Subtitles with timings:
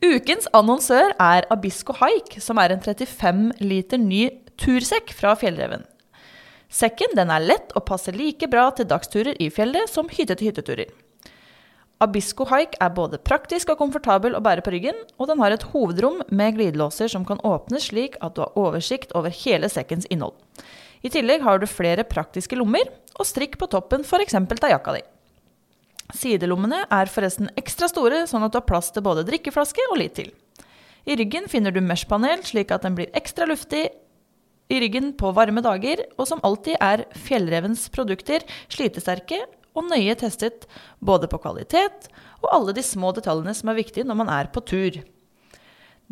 [0.00, 4.28] Ukens annonsør er Abisko Haik, som er en 35 liter ny
[4.60, 5.84] tursekk fra Fjellreven.
[6.72, 10.88] Sekken er lett og passer like bra til dagsturer i fjellet som hytte-til-hytteturer.
[12.02, 15.68] Abisko Haik er både praktisk og komfortabel å bære på ryggen, og den har et
[15.74, 20.34] hovedrom med glidelåser som kan åpnes slik at du har oversikt over hele sekkens innhold.
[21.02, 22.88] I tillegg har du flere praktiske lommer
[23.18, 24.34] og strikk på toppen, f.eks.
[24.34, 25.04] av jakka di.
[26.12, 30.16] Sidelommene er forresten ekstra store, sånn at du har plass til både drikkeflaske og litt
[30.18, 30.30] til.
[31.08, 33.88] I ryggen finner du meshpanel, slik at den blir ekstra luftig
[34.72, 39.40] i ryggen på varme dager, og som alltid er Fjellrevens produkter slitesterke
[39.72, 40.68] og nøye testet
[41.00, 42.08] både på kvalitet
[42.42, 45.00] og alle de små detaljene som er viktige når man er på tur.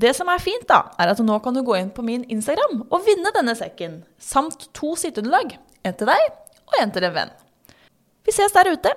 [0.01, 2.87] Det som er fint, da, er at nå kan du gå inn på min Instagram
[2.89, 5.59] og vinne denne sekken, samt to sitteunderlag.
[5.85, 6.25] En til deg
[6.71, 7.33] og en til en venn.
[8.25, 8.93] Vi ses der ute.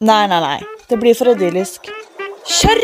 [0.00, 0.60] Nei, nei, nei.
[0.88, 1.90] Det blir for idyllisk.
[2.48, 2.80] Kjør!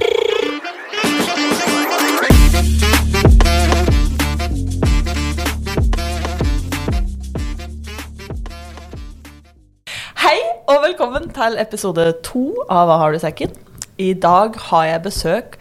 [10.21, 10.37] Hei
[10.69, 13.55] og velkommen til episode to av Hva har du i sekken?
[13.97, 15.57] I dag har jeg besøk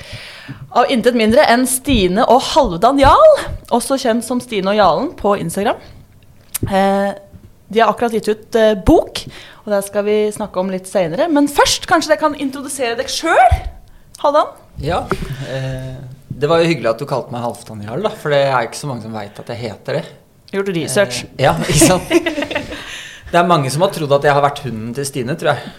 [0.75, 3.37] av intet mindre enn Stine og Halvdan Jarl,
[3.71, 5.79] også kjent som Stine og Jarlen på Instagram.
[6.67, 7.13] Eh,
[7.67, 9.23] de har akkurat gitt ut eh, bok,
[9.65, 11.29] og det skal vi snakke om litt senere.
[11.31, 13.57] Men først, kanskje dere kan introdusere dere sjøl?
[14.21, 14.53] Halvdan?
[14.83, 15.01] Ja.
[15.49, 15.95] Eh,
[16.35, 18.81] det var jo hyggelig at du kalte meg Halvdan Jarl, da, for det er ikke
[18.81, 20.05] så mange som veit at jeg heter det.
[20.53, 21.23] Gjort research.
[21.35, 22.13] Eh, ja, ikke sant?
[23.25, 25.71] Det er mange som har trodd at jeg har vært hunden til Stine, tror jeg.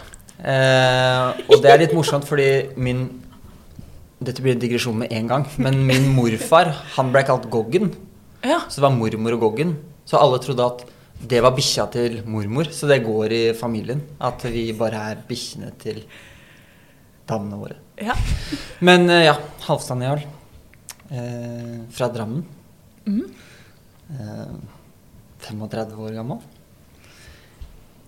[0.45, 3.07] Eh, og det er litt morsomt fordi min
[4.21, 7.91] Dette blir en digresjon med en gang, men min morfar han ble kalt Goggen.
[8.41, 8.63] Ja.
[8.65, 9.75] Så det var mormor og Goggen.
[10.09, 10.85] Så alle trodde at
[11.21, 12.69] det var bikkja til mormor.
[12.73, 14.03] Så det går i familien.
[14.21, 16.03] At vi bare er bikkjene til
[17.29, 17.77] damene våre.
[18.01, 18.15] ja.
[18.81, 20.23] Men eh, ja, Halvstad Jarl.
[21.11, 22.45] Eh, fra Drammen.
[23.07, 24.55] Eh,
[25.47, 26.39] 35 år gammel.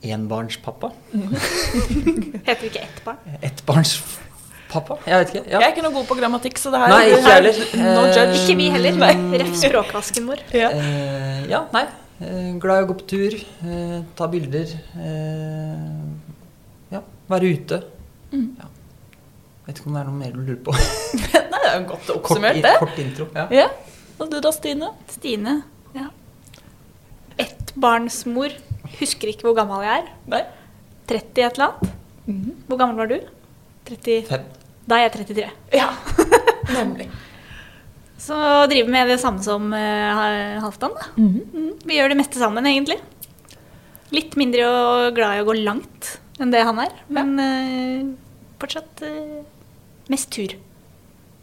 [0.03, 0.93] Enbarnspappa.
[2.47, 3.39] Heter ikke ett barn?
[3.43, 4.99] Ettbarnspappa?
[5.09, 5.43] Jeg vet ikke.
[5.51, 7.63] Jeg er ikke noe god på grammatikk, så det her Nei, ikke heller.
[7.83, 8.37] No Eh, judge.
[8.45, 9.01] Ikke vi heller.
[9.03, 10.45] rett Ref språkvasken vår.
[10.55, 10.71] Ja.
[10.71, 11.87] Eh, ja, nei.
[12.19, 14.73] Eh, glad i å gå på tur, eh, ta bilder.
[14.99, 15.99] Eh,
[16.91, 17.79] ja, være ute.
[18.33, 18.49] Mm.
[18.59, 18.67] Ja.
[19.69, 20.75] Vet ikke om det er noe mer du lurer på.
[21.23, 22.75] Nei, det er jo godt oppsummert, det.
[22.81, 23.29] kort intro.
[23.37, 23.47] Ja.
[23.55, 23.69] Ja.
[24.19, 24.91] Og du da, Stine?
[25.15, 25.55] Stine.
[25.95, 26.09] Ja.
[27.39, 28.57] Ettbarnsmor.
[28.99, 30.11] Husker ikke hvor gammel jeg er.
[30.33, 30.43] Nei.
[31.09, 31.97] 30 et eller annet.
[32.27, 32.57] Mm.
[32.67, 33.19] Hvor gammel var du?
[33.93, 34.27] 30.
[34.27, 34.51] Fem.
[34.89, 35.49] Da er jeg 33.
[35.77, 35.89] Ja.
[36.81, 37.07] Nemlig.
[38.19, 38.37] Så
[38.71, 40.91] driver med det samme som uh, Halvdan.
[40.95, 41.07] da.
[41.17, 41.45] -hmm.
[41.55, 42.99] Mm, vi gjør det meste sammen, egentlig.
[44.11, 46.91] Litt mindre og glad i å gå langt enn det han er.
[47.09, 48.15] Men uh,
[48.59, 49.45] fortsatt uh,
[50.09, 50.57] mest tur.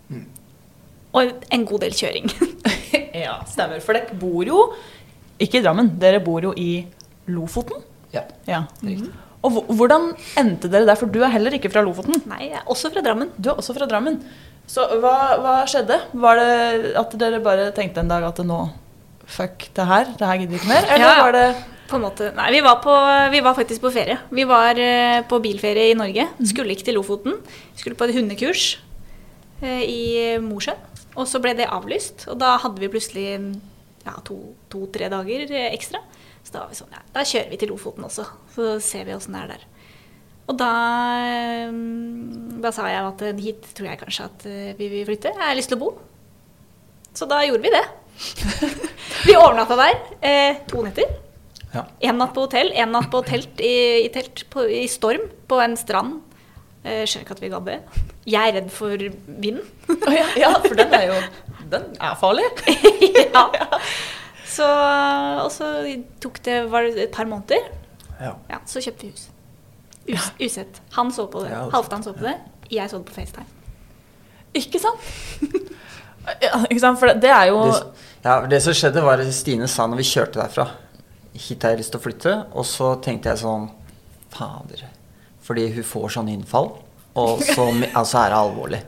[0.09, 0.25] Mm.
[1.13, 2.30] Og en god del kjøring.
[3.16, 3.80] Ja, stemmer.
[3.80, 4.74] For dere bor jo
[5.40, 6.86] ikke i Drammen, dere bor jo i
[7.28, 7.81] Lofoten.
[8.12, 8.66] Ja, Ja.
[8.84, 9.12] riktig.
[9.46, 10.96] Og hvordan endte dere der?
[10.96, 12.22] For du er heller ikke fra Lofoten.
[12.28, 13.30] Nei, jeg er også fra Drammen.
[13.38, 14.19] Du er også fra Drammen.
[14.68, 16.00] Så hva, hva skjedde?
[16.18, 18.59] Var det at dere bare tenkte en dag at nå
[19.26, 20.86] Fuck det her, det her gidder vi ikke mer?
[20.94, 21.24] Eller Ja.
[21.24, 21.46] var det
[21.90, 22.28] På en måte.
[22.38, 22.94] Nei, vi var, på,
[23.34, 24.18] vi var faktisk på ferie.
[24.34, 26.28] Vi var eh, på bilferie i Norge.
[26.42, 27.36] Skulle ikke til Lofoten.
[27.78, 28.80] Skulle på et hundekurs
[29.62, 30.02] eh, i
[30.42, 30.81] Mosjøen.
[31.16, 32.25] Og så ble det avlyst.
[32.34, 33.28] Og da hadde vi plutselig
[34.06, 36.02] ja, to-tre dager eh, ekstra.
[36.46, 38.25] Så da var vi sånn, ja, da kjører vi til Lofoten også.
[38.56, 39.64] Så ser vi åssen det er der.
[40.45, 40.72] Og da,
[41.25, 41.72] eh,
[42.61, 45.33] da sa jeg at eh, hit tror jeg kanskje at eh, vi vil flytte.
[45.33, 45.94] Jeg har lyst til å bo.
[47.16, 47.85] Så da gjorde vi det.
[49.28, 51.09] vi overnatta der eh, to netter.
[51.75, 51.83] Ja.
[52.07, 55.59] En natt på hotell, en natt på telt i, i telt på, i storm på
[55.63, 56.22] en strand.
[56.85, 57.79] Eh, skjønner ikke at vi gadd det.
[58.29, 59.07] Jeg er redd for
[59.41, 59.62] vind.
[59.89, 61.17] oh, ja, ja, for den er jo
[61.73, 62.45] Den er farlig.
[63.25, 63.47] ja.
[64.45, 64.67] Så,
[65.41, 65.72] og så
[66.23, 67.72] tok det, var det et par måneder.
[68.22, 68.35] Ja.
[68.51, 69.25] Ja, så kjøpte vi hus.
[70.07, 70.81] Us, Usett.
[70.98, 71.52] Han så på det.
[71.54, 72.36] Ja, Halvdan så på det.
[72.69, 73.48] Jeg så det på FaceTime.
[74.62, 75.12] Ikke sant?
[76.42, 76.98] Ja, ikke sant?
[76.98, 80.00] For det, det er jo Det, ja, det som skjedde, var at Stine sa når
[80.00, 80.63] vi kjørte derfra
[81.36, 82.34] Hit har jeg lyst til å flytte.
[82.57, 83.68] Og så tenkte jeg sånn
[84.34, 84.88] Fader.
[85.46, 86.72] Fordi hun får sånn innfall.
[87.22, 88.81] Og så altså er det alvorlig.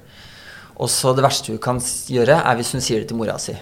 [0.82, 3.54] Og så det verste hun kan gjøre, er hvis hun sier det til mora si.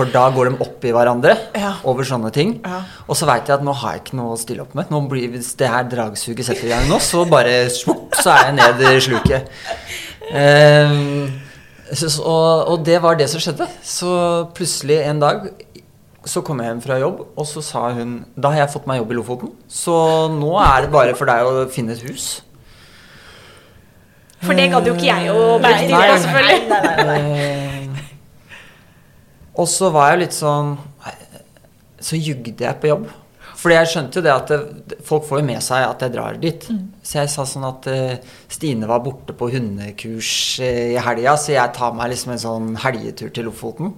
[0.00, 1.74] For da går de opp i hverandre Ja.
[1.84, 2.54] over sånne ting.
[2.64, 2.80] Ja.
[3.06, 4.88] Og så veit jeg at nå har jeg ikke noe å stille opp med.
[4.92, 8.48] Nå blir, hvis det her dragsuget setter i gang nå, så bare svopp, så er
[8.48, 9.50] jeg ned i sluket.
[10.30, 11.40] Um,
[11.92, 13.66] så, og, og det var det som skjedde.
[13.84, 14.10] Så
[14.56, 15.50] plutselig en dag
[16.28, 18.98] så kom jeg hjem fra jobb, og så sa hun Da har jeg fått meg
[19.00, 19.94] jobb i Lofoten, så
[20.32, 22.26] nå er det bare for deg å finne et hus.
[24.40, 27.18] For det gadd jo ikke jeg å Nei, bruke tid nei, nei, nei, nei, nei.
[27.20, 27.79] Eh,
[29.60, 30.76] og så var jeg litt sånn
[32.00, 33.10] Så jugde jeg på jobb.
[33.60, 36.38] Fordi jeg skjønte jo det at det, folk får jo med seg at jeg drar
[36.40, 36.62] dit.
[37.04, 40.32] Så jeg sa sånn at uh, Stine var borte på hundekurs
[40.64, 43.92] uh, i helga, så jeg tar meg liksom en sånn helgetur til Lofoten.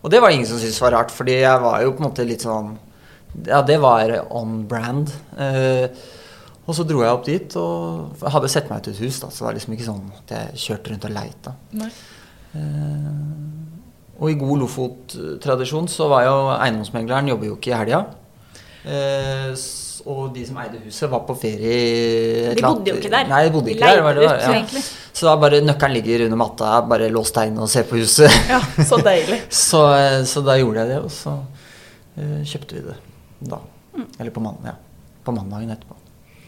[0.00, 2.26] Og det var ingen som syntes var rart, fordi jeg var jo på en måte
[2.26, 2.72] litt sånn
[3.48, 5.12] Ja, det var on brand.
[5.36, 5.92] Uh,
[6.62, 9.28] og så dro jeg opp dit og jeg hadde sett meg ut et hus, da,
[9.28, 11.54] så det var liksom ikke sånn at jeg kjørte rundt og leita.
[11.80, 11.92] Nei.
[14.22, 18.04] Og i god Lofot-tradisjon så var jo eiendomsmegleren jobber jo ikke i helga.
[18.86, 19.48] Eh,
[20.10, 23.28] og de som eide huset, var på ferie i De bodde jo ikke der.
[23.30, 24.02] Nei, de bodde De ikke der.
[24.02, 24.82] Var det, ut, ja.
[25.12, 28.38] Så da bare nøkkelen ligger under matta, bare lås deg og se på huset.
[28.50, 29.42] Ja, så deilig.
[29.68, 31.36] så, eh, så da gjorde jeg det, og så
[32.18, 32.98] eh, kjøpte vi det
[33.52, 33.60] da.
[33.92, 34.08] Mm.
[34.18, 35.12] Eller på, mandag, ja.
[35.26, 35.98] på mandagen etterpå.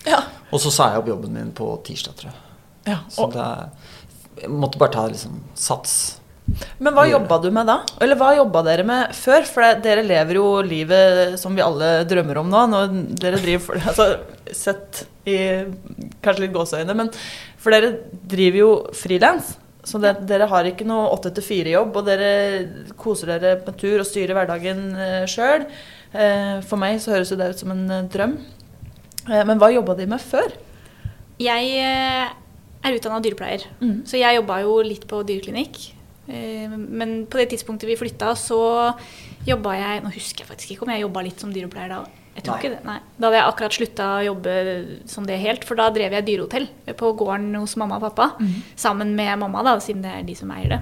[0.09, 0.23] Ja.
[0.51, 2.43] Og så sa jeg opp jobben min på tirsdag, tror jeg.
[2.93, 2.99] ja.
[3.11, 3.49] Så Og, da
[4.41, 5.97] jeg måtte bare ta liksom sats.
[6.79, 7.79] Men hva jobba du med da?
[8.05, 9.47] Eller hva jobba dere med før?
[9.49, 12.63] For dere lever jo livet som vi alle drømmer om nå.
[12.73, 14.09] Når dere driver altså,
[14.55, 15.39] Sett i
[16.23, 17.09] kanskje litt gåseøyne, men
[17.57, 17.95] for dere
[18.29, 19.55] driver jo frilans.
[19.85, 22.29] Så det, dere har ikke noe åtte til fire-jobb, og dere
[23.01, 25.65] koser dere med tur og styrer hverdagen uh, sjøl.
[26.69, 28.37] for meg så høres jo det ut som en eh, drøm.
[29.29, 30.53] Eh, men hva jobba de med før?
[31.43, 32.29] Jeg eh,
[32.85, 34.05] er utdanna dyrepleier, Mm.
[34.07, 35.81] så jeg jobba jo litt på dyreklinikk.
[36.29, 38.59] Eh, Men på det tidspunktet vi flytta, så
[39.47, 42.05] jobba jeg Nå husker jeg faktisk ikke om jeg jobba litt som dyrepleier da.
[42.35, 42.63] Jeg tror Nei.
[42.65, 42.97] ikke det, nei.
[43.21, 44.55] Da hadde jeg akkurat slutta å jobbe
[45.07, 46.65] som det helt, for da drev jeg dyrehotell
[46.99, 48.33] på gården hos mamma og pappa.
[48.75, 50.81] Sammen med mamma, da, siden det er de som eier det.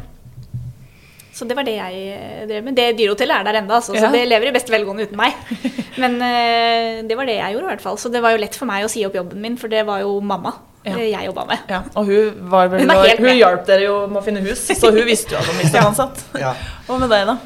[1.33, 2.75] Så det var det jeg eh, drev med.
[2.77, 4.07] Det dyrehotellet er der ennå, altså, Ja.
[4.07, 5.37] så det lever i beste velgående uten meg.
[6.03, 7.97] Men eh, det var det jeg gjorde, i hvert fall.
[8.01, 10.01] Så det var jo lett for meg å si opp jobben min, for det var
[10.05, 10.97] jo mamma Ja.
[10.97, 11.59] det jeg jobba med.
[11.71, 14.65] Ja, og hun var vel Hun var Hun hjalp dere jo med å finne hus,
[14.81, 16.25] så hun visste jo at hun mistet ansatt.
[16.41, 16.55] Ja.
[16.89, 17.37] Hva med deg, da?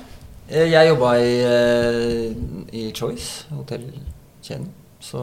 [0.49, 2.31] Eh, Jeg jobba i, eh,
[2.73, 4.71] i Choice, hotellkjeden.
[5.05, 5.21] Så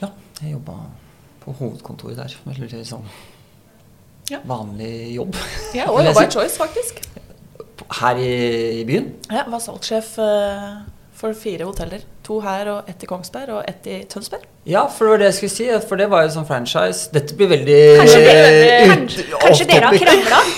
[0.00, 0.08] ja,
[0.40, 0.78] jeg jobba
[1.44, 2.34] på hovedkontoret der.
[2.48, 3.04] Veldig sånn
[4.30, 4.38] Ja.
[4.48, 5.36] vanlig jobb.
[5.76, 6.30] Jeg òg vil jobba i.
[6.32, 7.02] Choice, faktisk.
[8.00, 8.30] Her i,
[8.80, 9.10] i byen.
[9.28, 10.78] Jeg var salgssjef uh,
[11.12, 12.06] for fire hoteller.
[12.24, 14.44] To her og ett i Kongsberg og ett i Tønsberg.
[14.64, 15.66] Ja, for det var det jeg skulle si.
[15.88, 17.10] For det var jo sånn franchise.
[17.12, 20.40] Dette blir veldig Kanskje, eh, dere, ut- kanskje, kanskje dere har krangla?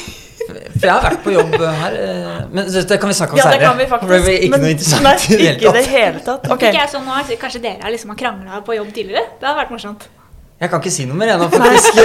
[0.46, 1.94] For jeg har vært på jobb her.
[1.98, 4.26] eh, Men det kan vi snakke om Ja, det kan vi det faktisk.
[4.28, 5.90] blir ikke men- noe interessant Nei, i det hele ikke i det tatt.
[5.96, 6.46] hele tatt.
[6.54, 6.68] Okay.
[6.70, 9.24] Ikke jeg sånn nå, Kanskje dere har liksom har krangla på jobb tidligere?
[9.40, 10.06] Det hadde vært morsomt.
[10.60, 11.98] Jeg kan ikke si noe mer ennå, faktisk.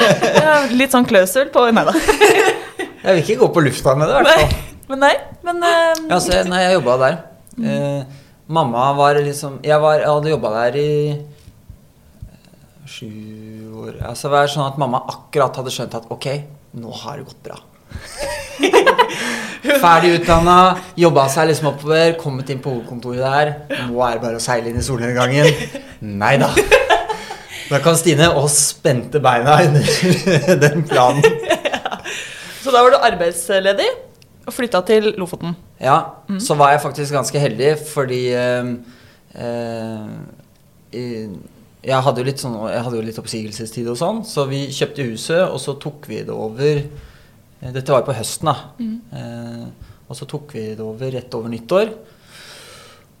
[0.80, 1.92] Litt sånn klausul på Nei da.
[1.96, 4.56] Jeg vil ikke gå på lufta med det, i hvert fall.
[4.88, 5.12] Men nei.
[5.46, 7.18] Men uh, Ja, så nei, jeg jobba der
[7.62, 8.00] eh,
[8.46, 13.08] Mamma var liksom Jeg, var, jeg hadde jobba der i eh, sju
[13.82, 16.28] år Altså det var sånn at mamma akkurat hadde skjønt at ok,
[16.78, 17.58] nå har det gått bra.
[19.82, 20.56] Ferdig utdanna,
[20.98, 23.52] jobba seg liksom oppover, kommet inn på hovedkontoret der.
[23.88, 25.48] Nå er det bare å seile inn i solnedgangen.
[26.22, 26.52] Nei da.
[27.66, 31.24] Da kan Stine og spente beina under den planen.
[32.62, 33.88] Så da var du arbeidsledig
[34.46, 35.56] og flytta til Lofoten.
[35.82, 35.96] Ja,
[36.40, 38.70] så var jeg faktisk ganske heldig, fordi eh,
[39.36, 41.26] eh,
[41.86, 45.04] jeg hadde jo litt sånn Jeg hadde jo litt oppsigelsestid og sånn, så vi kjøpte
[45.10, 48.56] huset, og så tok vi det over eh, Dette var jo på høsten, da.
[49.20, 51.90] Eh, og så tok vi det over rett over nyttår.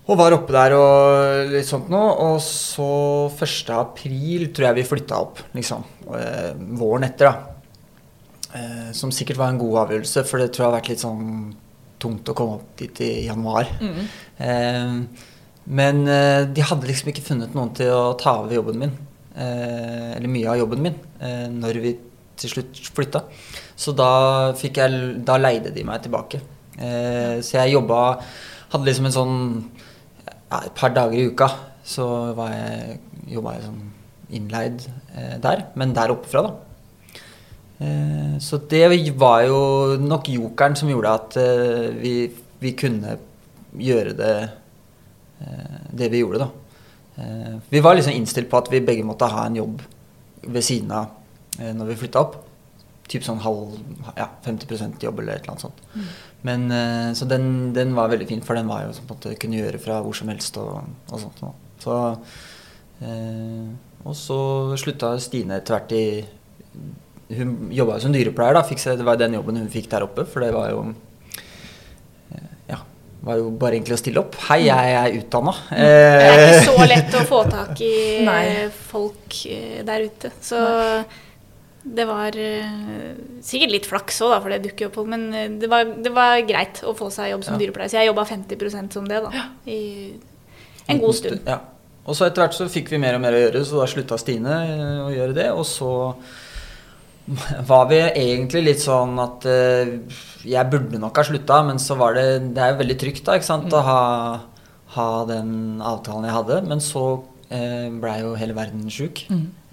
[0.06, 2.12] Og var oppe der og litt sånt noe.
[2.28, 2.86] Og så
[3.34, 3.72] 1.
[3.74, 5.82] april tror jeg vi flytta opp, liksom.
[6.14, 7.56] Eh, våren etter, da.
[8.54, 11.26] Eh, som sikkert var en god avgjørelse, for det tror jeg har vært litt sånn
[12.02, 13.70] tungt å komme opp dit i januar.
[14.36, 14.98] Eh,
[15.66, 18.92] men eh, de hadde liksom ikke funnet noen til å ta over jobben min.
[19.34, 20.98] Eh, eller mye av jobben min,
[21.56, 21.94] når vi
[22.36, 23.24] til slutt flytta.
[23.76, 24.10] Så da,
[24.56, 26.40] fikk jeg, da leide de meg tilbake.
[26.76, 28.20] Eh, så jeg jobba
[28.66, 29.36] Hadde liksom en sånn
[30.26, 31.46] ja, Et par dager i uka
[31.86, 32.04] så
[32.36, 32.96] var jeg,
[33.30, 33.84] jobba jeg sånn
[34.36, 34.82] innleid
[35.40, 35.62] der.
[35.78, 36.65] Men der oppe fra, da.
[37.78, 38.84] Eh, så det
[39.18, 39.58] var jo
[40.00, 42.14] nok jokeren som gjorde at eh, vi,
[42.62, 43.18] vi kunne
[43.76, 46.52] gjøre det eh, det vi gjorde, da.
[47.72, 49.78] Vi var liksom innstilt på at vi begge måtte ha en jobb
[50.52, 51.14] ved siden av
[51.56, 52.34] når vi flytta opp.
[53.08, 53.78] Typ sånn halv,
[54.18, 55.80] ja, 50% jobb eller et eller annet sånt.
[56.46, 59.18] Men, eh, så den, den var veldig fin, for den var jo som på en
[59.18, 61.40] måte kunne gjøre fra hvor som helst og, og sånt.
[61.42, 61.52] nå.
[61.82, 61.96] Så,
[63.02, 63.64] eh,
[64.06, 64.38] og så
[64.78, 66.06] slutta Stine etter hvert i
[67.28, 68.62] Hun jobba som dyrepleier, da.
[68.68, 70.82] Fikk seg, det var den jobben hun fikk der oppe, for det var jo
[72.32, 72.78] eh, Ja,
[73.26, 74.36] var jo bare egentlig å stille opp.
[74.48, 75.54] Hei, jeg er utdanna.
[75.70, 75.86] Det
[76.30, 77.92] er ikke så lett å få tak i
[78.26, 78.42] Nei.
[78.66, 80.30] eh, folk eh, der ute.
[80.44, 80.60] Så
[81.86, 83.10] det var eh,
[83.46, 85.10] sikkert litt flaks òg, for det dukker jo opp folk.
[85.10, 87.64] Men eh, det var, det var greit å få seg jobb som Ja.
[87.64, 87.90] dyrepleier.
[87.90, 89.46] Så jeg jobba 50% som det, da.
[89.70, 89.80] I
[90.94, 91.42] en god stund.
[91.46, 91.60] Ja.
[92.06, 94.18] Og så etter hvert så fikk vi mer og mer å gjøre, så da slutta
[94.22, 95.48] Stine eh, å gjøre det.
[95.58, 95.90] Og så
[97.68, 99.94] var vi egentlig litt sånn at uh,
[100.46, 103.34] jeg burde nok ha slutta, men så var det Det er jo veldig trygt da,
[103.38, 104.02] ikke sant, å ha,
[104.96, 106.60] ha den avtalen jeg hadde.
[106.70, 109.26] Men så uh, blei jo hele verden sjuk.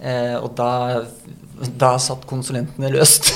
[0.04, 1.04] Eh, og da,
[1.80, 3.32] da satt konsulentene løst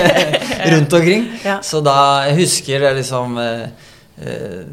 [0.72, 1.28] rundt omkring.
[1.44, 1.60] Ja.
[1.62, 1.94] Så da
[2.26, 3.68] jeg husker jeg liksom eh,
[4.24, 4.64] eh,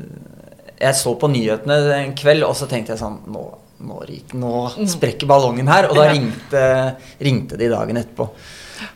[0.79, 3.43] Jeg så på nyhetene en kveld, og så tenkte jeg sånn Nå,
[3.85, 3.99] nå,
[4.41, 4.53] nå
[4.89, 5.91] sprekker ballongen her.
[5.91, 6.63] Og da ringte,
[7.21, 8.31] ringte de dagen etterpå.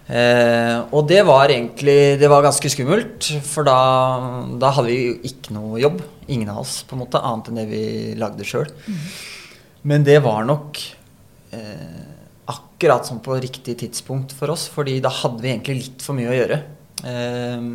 [0.07, 3.77] Eh, og det var egentlig Det var ganske skummelt, for da,
[4.61, 6.01] da hadde vi jo ikke noe jobb.
[6.31, 7.83] Ingen av oss, på en måte, annet enn det vi
[8.19, 8.69] lagde sjøl.
[9.87, 10.79] Men det var nok
[11.57, 12.01] eh,
[12.51, 16.31] akkurat sånn på riktig tidspunkt for oss, fordi da hadde vi egentlig litt for mye
[16.31, 16.61] å gjøre.
[17.09, 17.69] Eh,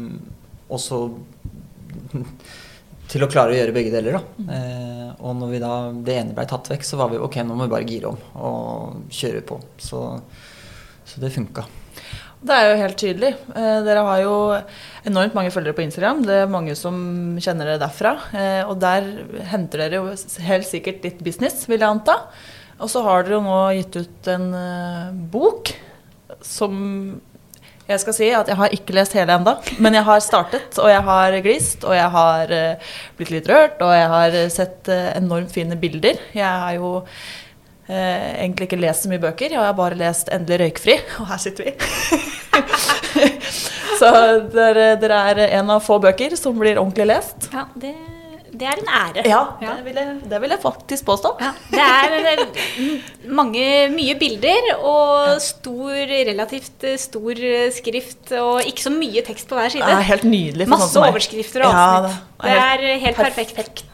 [0.67, 1.03] og så
[3.11, 4.47] til å klare å gjøre begge deler, da.
[4.57, 5.73] Eh, og når vi da,
[6.07, 8.47] det ene ble tatt vekk, så var vi ok, nå må vi bare gire om
[8.49, 9.61] og kjøre på.
[9.83, 10.03] Så,
[11.07, 11.67] så det funka.
[12.45, 13.31] Det er jo helt tydelig.
[13.57, 14.35] Eh, dere har jo
[15.09, 16.21] enormt mange følgere på Instagram.
[16.27, 16.97] Det er mange som
[17.41, 18.13] kjenner dere derfra.
[18.37, 19.09] Eh, og der
[19.53, 20.11] henter dere jo
[20.45, 22.19] helt sikkert litt business, vil jeg anta.
[22.77, 25.73] Og så har dere jo nå gitt ut en eh, bok
[26.45, 26.77] som
[27.87, 30.91] jeg skal si at jeg har ikke lest hele enda, men jeg har startet, og
[30.91, 32.55] jeg har glist, og jeg har
[33.15, 36.19] blitt litt rørt, og jeg har sett enormt fine bilder.
[36.35, 36.91] Jeg har jo
[37.89, 41.39] eh, egentlig ikke lest så mye bøker, jeg har bare lest 'Endelig røykfri', og her
[41.39, 41.77] sitter vi.
[44.01, 44.11] så
[44.53, 47.49] dere, dere er en av få bøker som blir ordentlig lest.
[47.53, 47.93] Ja, det,
[48.57, 49.25] det er en ære.
[49.29, 49.75] Ja, Ja.
[49.79, 51.33] Det, vil jeg, det vil jeg faktisk påstå.
[51.41, 57.43] Ja, det er mange, mye bilder og stor, relativt stor
[57.77, 59.85] skrift og ikke så mye tekst på hver side.
[59.85, 60.69] Det er helt nydelig.
[60.69, 62.25] for Masse overskrifter og avsnitt.
[62.41, 62.81] overskrifter og er avsnitt.
[62.81, 63.85] det er helt perfekt.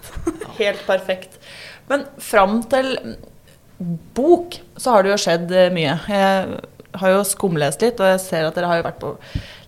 [0.61, 1.39] Helt perfekt.
[1.91, 2.93] Men fram til
[4.17, 5.97] bok så har det jo skjedd eh, mye.
[6.09, 6.61] Jeg
[7.01, 9.13] har jo skumlest litt, og jeg ser at dere har jo vært på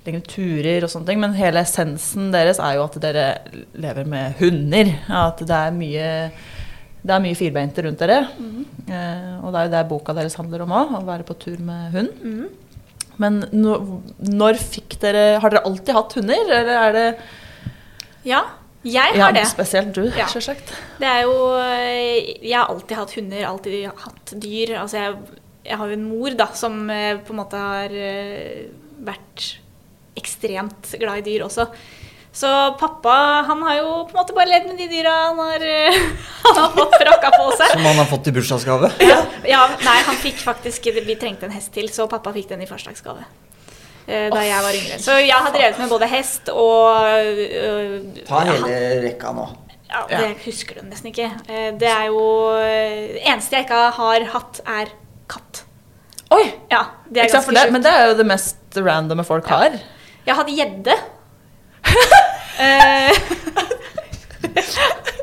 [0.05, 3.29] lengre turer og sånne ting, men hele essensen deres er jo at dere
[3.81, 4.91] lever med hunder.
[5.09, 6.11] At det er mye
[7.05, 8.23] det er mye firbeinte rundt dere.
[8.89, 11.59] eh, og det er jo det boka deres handler om òg, å være på tur
[11.61, 12.21] med hund.
[12.23, 12.53] Mhm.
[13.17, 13.85] Men når,
[14.27, 17.05] når fikk dere Har dere alltid hatt hunder, eller er det
[18.27, 18.41] Ja,
[18.85, 19.47] jeg Ja, har det.
[19.49, 20.27] spesielt du, Ja.
[20.29, 20.73] selvsagt.
[21.01, 24.75] Det er jo eh, Jeg har alltid hatt hunder, alltid hatt dyr.
[24.83, 25.17] Altså jeg,
[25.65, 28.67] jeg har jo en mor da, som eh, på en måte har eh,
[29.05, 29.55] vært
[30.17, 31.67] ekstremt glad i dyr også.
[32.35, 32.49] Så
[32.81, 35.65] pappa han har jo på en måte bare levd med de dyra han har,
[36.45, 37.73] han har fått tråkka på seg.
[37.77, 38.91] Som han har fått i bursdagsgave.
[39.07, 42.63] Ja, ja, nei, han fikk faktisk Vi trengte en hest til, så pappa fikk den
[42.63, 43.23] i farsdagsgave.
[44.07, 44.97] Eh, Da jeg var yngre.
[45.03, 46.99] Så jeg har drevet med både hest og uh,
[48.29, 48.73] Ta ja, hele
[49.05, 49.47] rekka nå.
[49.91, 51.29] ja, Det husker du nesten ikke.
[51.49, 52.21] Eh, Det er jo
[52.59, 54.87] Det eneste jeg ikke har hatt, er
[55.31, 55.55] katt.
[56.35, 56.45] Oi!
[56.71, 57.73] Ja, det er ganske sjukt.
[57.73, 59.71] men det er jo det mest randome folk har.
[60.25, 60.95] Jeg har hatt gjedde.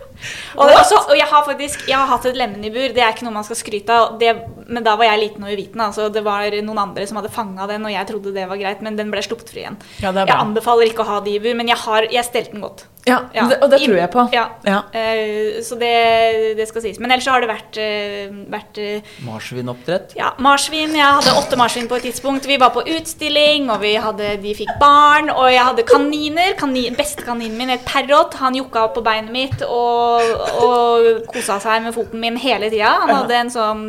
[0.57, 2.91] Og, også, og jeg har faktisk Jeg har hatt et lemen i bur.
[2.95, 4.17] Det er ikke noe man skal skryte av.
[4.21, 4.33] Det,
[4.67, 5.83] men da var jeg liten og uviten.
[5.83, 8.83] Altså, det var noen andre som hadde fanga den, og jeg trodde det var greit,
[8.85, 9.79] men den ble sluppet fri igjen.
[10.03, 12.65] Ja, Jeg anbefaler ikke å ha de i bur, men jeg, har, jeg stelte den
[12.65, 12.85] godt.
[13.07, 13.47] Ja, Ja.
[13.49, 14.23] det, og det tror jeg på.
[14.33, 14.43] Ja.
[14.67, 14.79] Ja.
[14.93, 16.99] Uh, så det, det skal sies.
[17.01, 20.13] Men ellers så har det vært, uh, vært uh, Marsvinoppdrett.
[20.19, 20.93] ja, marsvin.
[20.95, 22.45] Jeg hadde åtte marsvin på et tidspunkt.
[22.47, 25.31] Vi var på utstilling, og vi hadde, de fikk barn.
[25.33, 26.53] Og jeg hadde kaniner.
[26.59, 28.37] Kanin, Bestekaninen min het Perrot.
[28.43, 30.21] Han jokka opp på beinet mitt og,
[30.61, 32.93] og kosa seg med foten min hele tida.
[33.05, 33.83] Han hadde en sånn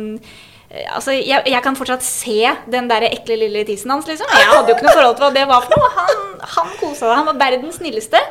[0.73, 4.25] Altså, jeg, jeg kan fortsatt se den der ekle lille tissen hans, liksom.
[4.33, 5.89] Jeg hadde jo ikke noe forhold til hva det var for noe.
[5.99, 6.23] Han,
[6.55, 7.11] han kosa seg.
[7.13, 8.21] Han var verdens snilleste.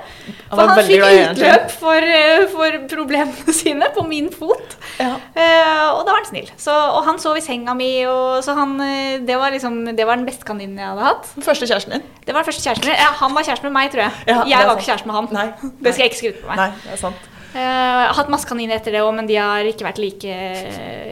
[0.50, 4.74] For han, han fikk utløp for, eh, for problemene sine på min fot.
[4.98, 5.12] Ja.
[5.36, 6.50] Uh, og da var han snill.
[6.58, 10.08] Så, og han sov i senga mi, og, så han, eh, det, var liksom, det
[10.08, 11.30] var den beste kaninen jeg hadde hatt.
[11.36, 12.08] Den første kjæresten din.
[12.26, 12.98] Det var den første kjæresten min.
[12.98, 14.18] Ja, han var kjæreste med meg, tror jeg.
[14.26, 14.82] Ja, jeg var sant.
[14.82, 15.30] ikke kjæreste med han.
[15.38, 15.46] Nei.
[15.78, 16.64] Det skal jeg ikke skryte på meg.
[16.64, 17.28] Nei, det er sant.
[17.52, 20.36] Eh, jeg har hatt masse kaniner etter det òg, men de har ikke vært like,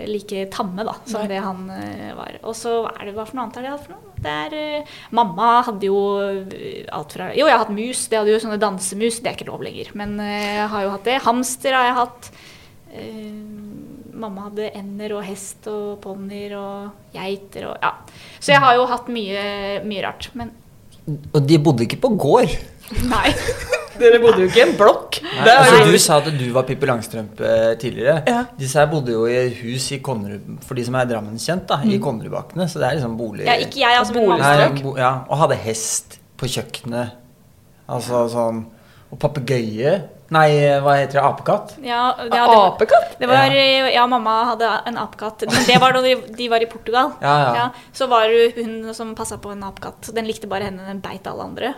[0.09, 1.31] like tamme da, som Nei.
[1.35, 2.39] det han eh, var.
[2.49, 4.15] Og så er det hva for noe annet har de hatt for noe?
[4.21, 8.07] Det er, eh, mamma hadde jo eh, alt fra Jo, jeg har hatt mus.
[8.09, 9.21] Det hadde jo sånne dansemus.
[9.21, 9.93] Det er ikke lov lenger.
[10.01, 11.19] Men eh, jeg har jo hatt det.
[11.25, 12.31] Hamster har jeg hatt.
[12.91, 13.31] Eh,
[14.21, 17.95] mamma hadde ender og hest og ponnier og geiter og Ja.
[18.41, 19.45] Så jeg har jo hatt mye,
[19.89, 20.31] mye rart.
[20.37, 20.53] Men
[21.07, 22.53] Og de bodde ikke på gård.
[23.11, 23.31] Nei.
[24.01, 25.19] Dere bodde jo ikke i en blokk.
[25.23, 28.23] Nei, altså, du sa at du var Pippi Langstrømpe eh, tidligere.
[28.31, 28.39] Ja.
[28.57, 31.99] Disse her bodde jo i hus i Konnerud, for de som er Drammen-kjent, da, i
[32.01, 32.65] Konnerudbakkene.
[32.71, 33.45] Så det er liksom bolig...
[33.45, 37.19] Ja, ikke jeg, altså, men Bolig- Nei, bo, ja, og hadde hest på kjøkkenet.
[37.91, 38.63] Altså sånn
[39.11, 39.93] Og papegøye.
[40.31, 40.49] Nei,
[40.81, 41.23] hva heter det?
[41.27, 41.73] Apekatt?
[41.83, 43.17] Ja, ja, det, Apekatt?
[43.19, 43.51] det var,
[43.91, 45.43] ja, mamma hadde en apekatt.
[45.51, 47.17] Men det var da de, de var i Portugal.
[47.27, 47.65] Ja, ja.
[47.93, 50.13] så var det hun som passa på en apekatt.
[50.15, 51.73] Den likte bare henne, den beit alle andre.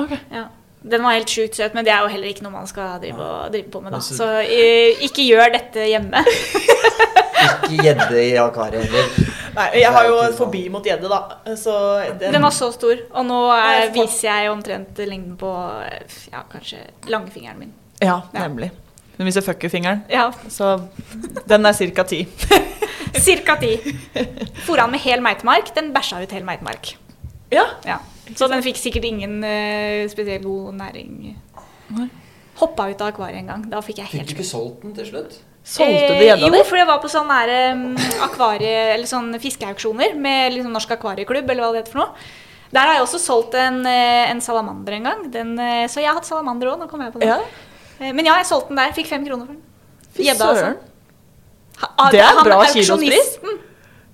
[0.00, 0.16] Ok.
[0.32, 0.46] Ja.
[0.82, 3.18] Den var helt sjukt søt, men det er jo heller ikke noe man skal drive,
[3.18, 3.90] og, drive på med.
[3.92, 6.24] da Altså- Så eh, ikke gjør dette hjemme.
[7.68, 9.34] Ikke gjedde i akvariet heller.
[9.54, 11.18] Nei, jeg har jo en fobi mot gjedde, da.
[11.58, 11.72] Så
[12.18, 15.50] den, Den var så stor, og nå er, viser jeg omtrent lengden på
[16.32, 16.80] ja, kanskje
[17.10, 17.72] langfingeren min.
[18.02, 18.70] Ja, nemlig nemlig.
[19.18, 20.02] hvis viser fucker-fingeren.
[20.10, 20.80] Ja, Så
[21.50, 22.04] den er ca.
[22.04, 22.20] ti.
[23.18, 23.72] Cirka ti.
[24.66, 25.72] Foran med hel meitemark.
[25.74, 26.96] Den bæsja ut hel meitemark.
[27.50, 27.64] Ja.
[27.86, 27.98] Ja.
[28.36, 31.36] Så den fikk sikkert ingen uh, spesielt god næring.
[32.58, 33.62] Hoppa ut av akvariet en gang.
[33.70, 35.36] Da fikk jeg helt Fikk du ikke solgt den til slutt?
[35.68, 36.48] Solgte du Eh, di?
[36.58, 40.90] Jo, for jeg var på sånne der, um, akvarie, eller sånn fiskeauksjoner med liksom Norsk
[40.96, 42.28] Akvarieklubb, eller hva det heter for noe.
[42.72, 45.30] Der har jeg også solgt en, eh, en salamander en gang.
[45.32, 47.28] Den, eh, så jeg har hatt salamander òg, nå kom jeg på det.
[47.28, 47.38] Ja.
[48.00, 48.92] Eh, Men ja, jeg solgte den der.
[48.92, 49.62] Fikk fem kroner for den.
[50.18, 50.76] Gjedda, altså.
[51.78, 53.58] Ha- Det er han bra auksjonisten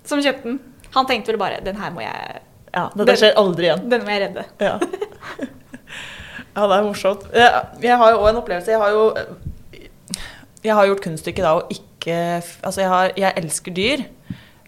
[0.05, 0.61] Som kjøpte den.
[0.93, 2.41] Han tenkte vel bare Den her må jeg,
[2.75, 3.85] Ja, Dette skjer aldri igjen.
[3.91, 4.45] den må jeg redde.
[4.59, 4.79] Ja.
[6.57, 7.29] ja, det er morsomt.
[7.35, 8.73] Jeg, jeg har jo òg en opplevelse.
[8.75, 9.05] Jeg har jo
[10.65, 12.17] Jeg har gjort kunststykket da å ikke
[12.65, 14.03] Altså, jeg, har, jeg elsker dyr.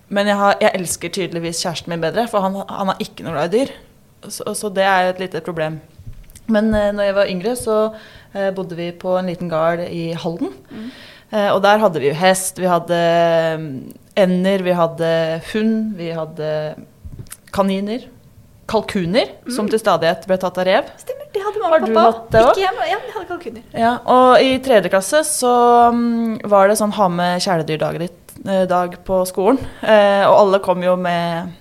[0.09, 3.35] Men jeg, har, jeg elsker tydeligvis kjæresten min bedre, for han, han er ikke noe
[3.35, 3.75] glad i dyr.
[4.31, 5.81] Så, så det er et lite problem.
[6.47, 7.77] Men eh, når jeg var yngre, så
[8.33, 10.55] eh, bodde vi på en liten gard i Halden.
[11.33, 13.65] Eh, og der hadde vi jo hest, vi hadde eh,
[14.23, 15.11] ender, vi hadde
[15.51, 16.51] hund, vi hadde
[17.57, 18.07] kaniner.
[18.67, 20.89] Kalkuner, som til stadighet ble tatt av rev.
[20.99, 22.07] Stemmer, det hadde mamma og du pappa.
[22.09, 22.55] hatt det også?
[22.57, 23.67] Ikke hjemme, ja, vi hadde kalkuner.
[23.79, 25.53] Ja, og i tredje klasse så
[25.95, 29.61] mm, var det sånn ha med kjæledyrdag eh, dag på skolen.
[29.87, 31.55] Eh, og alle kom jo med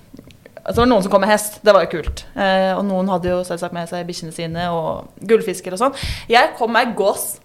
[0.66, 2.24] Altså det var noen som kom med hest, det var jo kult.
[2.34, 6.00] Eh, og noen hadde jo selvsagt med seg bikkjene sine og gullfisker og sånn.
[6.26, 7.36] Jeg kom med ei gås.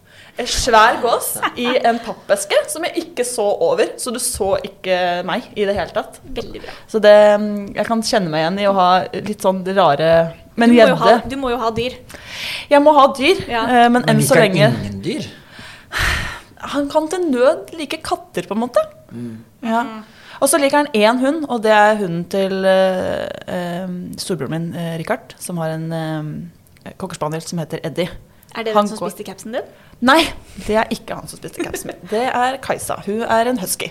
[0.40, 3.92] En svær gås i en pappeske som jeg ikke så over.
[4.00, 4.98] Så du så ikke
[5.28, 6.20] meg i det hele tatt.
[6.24, 6.76] Veldig bra.
[6.90, 10.10] Så det mm, Jeg kan kjenne meg igjen i å ha litt sånn rare
[10.56, 11.98] Men du, må gjedde du må jo ha dyr.
[12.70, 13.66] Jeg må ha dyr, Ja.
[13.66, 15.28] eh, men enn så lenge Men ingen dyr?
[16.70, 18.82] Han kan til nød like katter, på en måte.
[19.10, 19.36] Mm.
[19.64, 19.84] Ja.
[20.40, 23.88] Og så liker han én hund, og det er hunden til uh,
[24.20, 28.08] storebroren min, uh, Richard, som har en uh, cockerspaniel som heter Eddie.
[28.56, 29.66] Er det Han som går- spiste capsen din?
[30.00, 30.22] Nei,
[30.66, 32.00] det er ikke han som spiste capsen min.
[32.08, 32.96] Det er Kajsa.
[33.04, 33.90] Hun er en husky.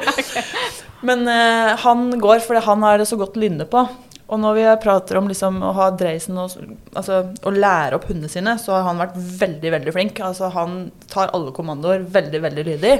[1.06, 3.84] Men uh, han går fordi han har det så godt lynne på.
[4.26, 6.50] Og når vi prater om liksom å ha dreisen og
[6.98, 10.18] altså, å lære opp hundene sine, så har han vært veldig veldig flink.
[10.26, 12.96] Altså, han tar alle kommandoer veldig veldig lydig.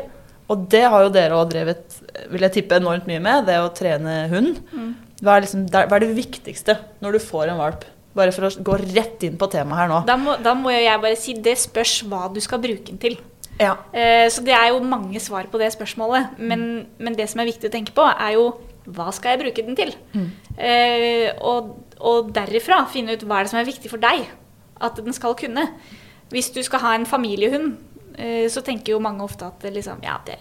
[0.55, 1.97] Og det har jo dere òg drevet
[2.31, 4.61] vil jeg tippe, enormt mye med, det å trene hund.
[5.19, 7.83] Hva er, liksom, hva er det viktigste når du får en valp?
[8.17, 10.03] Bare for å gå rett inn på temaet her nå.
[10.09, 13.19] Da må, da må jeg bare si det spørs hva du skal bruke den til.
[13.61, 13.75] Ja.
[13.93, 16.39] Eh, så det er jo mange svar på det spørsmålet.
[16.39, 18.49] Men, men det som er viktig å tenke på, er jo
[18.87, 19.93] hva skal jeg bruke den til?
[20.57, 24.27] Eh, og, og derifra finne ut hva er det som er viktig for deg
[24.87, 25.69] at den skal kunne.
[26.33, 27.77] Hvis du skal ha en familiehund,
[28.19, 30.39] eh, så tenker jo mange ofte at liksom, ja, det,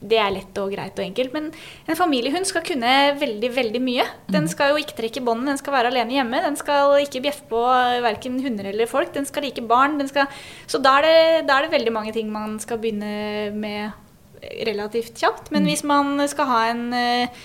[0.00, 1.34] det er lett og greit og enkelt.
[1.36, 1.50] Men
[1.86, 4.06] en familiehund skal kunne veldig veldig mye.
[4.32, 6.40] Den skal jo ikke trekke båndet, den skal være alene hjemme.
[6.44, 7.62] Den skal ikke bjeffe på
[8.06, 9.12] verken hunder eller folk.
[9.14, 9.98] Den skal like barn.
[10.00, 10.30] Den skal,
[10.70, 13.90] så da er, det, da er det veldig mange ting man skal begynne med
[14.66, 15.50] relativt kjapt.
[15.52, 17.40] Men hvis man skal ha en eh,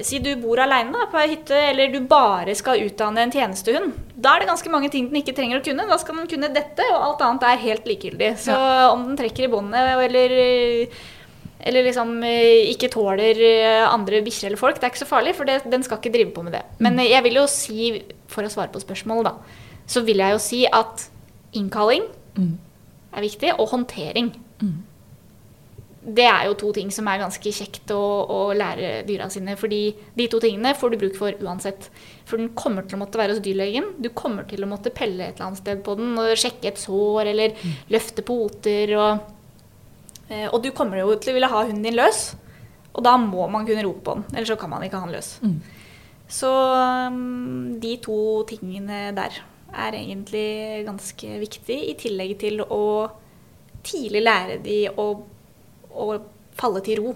[0.00, 3.90] Si du bor alene på ei hytte, eller du bare skal utdanne en tjenestehund.
[4.16, 5.84] Da er det ganske mange ting den ikke trenger å kunne.
[5.90, 8.30] Da skal den kunne dette, og alt annet er helt likegyldig.
[8.46, 8.56] Så
[8.94, 10.32] om den trekker i båndet eller
[11.64, 15.32] eller liksom eh, ikke tåler eh, andre bikkjer eller folk, det er ikke så farlig,
[15.38, 16.64] for det, den skal ikke drive på med det.
[16.84, 17.90] Men eh, jeg vil jo si,
[18.30, 21.06] for å svare på spørsmålet, da, så vil jeg jo si at
[21.56, 22.04] innkalling
[23.14, 24.34] er viktig, og håndtering.
[26.04, 29.54] Det er jo to ting som er ganske kjekt å, å lære dyra sine.
[29.56, 31.86] fordi de to tingene får du bruk for uansett.
[32.28, 33.94] For den kommer til å måtte være hos dyrlegen.
[34.04, 36.82] Du kommer til å måtte pelle et eller annet sted på den og sjekke et
[36.82, 37.56] sår eller
[37.94, 38.92] løfte poter.
[38.98, 39.33] og
[40.52, 42.30] Og du kommer jo til å ville ha hunden din løs,
[42.94, 44.24] og da må man kunne rope på den.
[44.32, 45.34] Ellers så kan man ikke ha den løs.
[46.30, 48.16] Så um, de to
[48.48, 49.36] tingene der
[49.74, 53.10] er egentlig ganske viktig, i tillegg til å
[53.84, 55.06] tidlig lære de å,
[55.90, 56.06] å
[56.56, 57.14] falle til ro.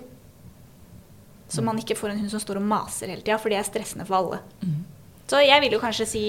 [1.49, 3.68] Så man ikke får en hund som står og maser hele tida, for det er
[3.68, 4.42] stressende for alle.
[5.31, 6.25] Så jeg vil jo kanskje si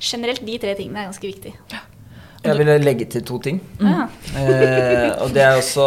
[0.00, 1.56] generelt de tre tingene er ganske viktige.
[2.46, 3.60] Jeg ville legge til to ting.
[3.80, 4.02] Mm.
[4.40, 5.86] Eh, og det er også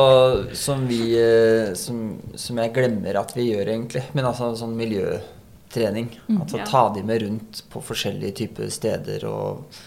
[0.57, 4.03] som vi eh, som, som jeg glemmer at vi gjør, egentlig.
[4.17, 6.09] Men altså sånn miljøtrening.
[6.39, 6.65] Altså Ja.
[6.69, 9.79] ta de med rundt på forskjellige typer steder og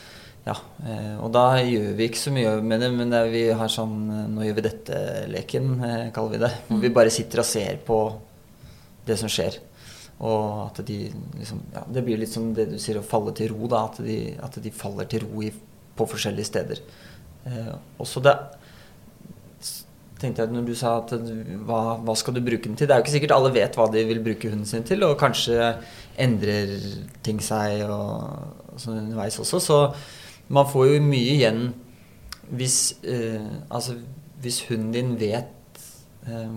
[0.46, 0.56] ja.
[0.86, 4.24] Eh, og da gjør vi ikke så mye med det, men vi har sånn eh,
[4.32, 5.68] Nå gjør vi dette-leken,
[6.14, 6.52] kaller vi det.
[6.70, 7.98] Hvor vi bare sitter og ser på
[9.06, 9.60] det som skjer.
[10.22, 10.96] Og at de
[11.38, 13.84] liksom Ja, det blir litt som det du sier, å falle til ro, da.
[13.90, 15.50] At de, at de faller til ro i,
[16.02, 16.82] på forskjellige steder.
[17.46, 18.36] Eh, også det
[20.22, 21.12] tenkte jeg når du sa at
[21.66, 22.86] hva, hva skal du bruke den til?
[22.86, 25.18] Det er jo ikke sikkert alle vet hva de vil bruke hunden sin til, og
[25.20, 25.72] kanskje
[26.22, 26.76] endrer
[27.26, 29.62] ting seg og, og sånn underveis også.
[29.62, 29.78] Så
[30.52, 31.64] man får jo mye igjen
[32.52, 33.94] hvis eh, Altså
[34.42, 35.82] hvis hunden din vet
[36.26, 36.56] eh,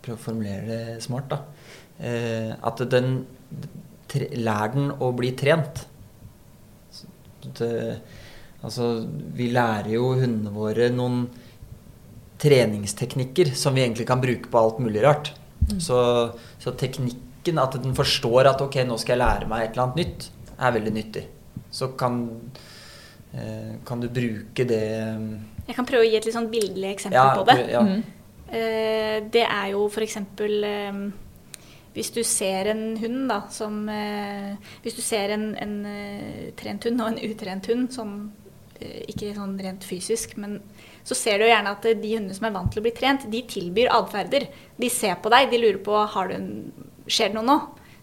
[0.00, 1.42] Prøv å formulere det smart, da.
[2.00, 3.20] Eh, at den
[4.08, 5.82] tre, Lær den å bli trent.
[7.44, 7.68] Det,
[8.62, 11.24] altså, vi lærer jo hundene våre noen
[12.40, 15.32] treningsteknikker som vi egentlig kan bruke på alt mulig rart.
[15.78, 15.98] Så,
[16.58, 20.00] så teknikken, at den forstår at ok, nå skal jeg lære meg et eller annet
[20.00, 20.28] nytt,
[20.60, 21.24] er veldig nyttig.
[21.70, 22.16] Så kan,
[23.32, 24.80] eh, kan du bruke det
[25.68, 27.58] Jeg kan prøve å gi et litt sånn bildelig eksempel Ja, på det.
[27.70, 27.82] ja.
[27.86, 28.02] Mm.
[28.50, 30.16] Eh, det er jo f.eks.
[30.16, 31.02] Eh,
[31.94, 35.76] hvis du ser en hund da, som eh, Hvis du ser en, en
[36.58, 38.39] trent hund og en utrent hund, sånn, eh,
[38.80, 40.58] ikke sånn rent fysisk, men
[41.04, 43.28] så ser du gjerne at eh, de hundene som er vant til å bli trent,
[43.30, 44.48] de tilbyr atferder.
[44.80, 46.50] De ser på deg, de lurer på har du en,
[47.10, 47.56] skjer det noe nå.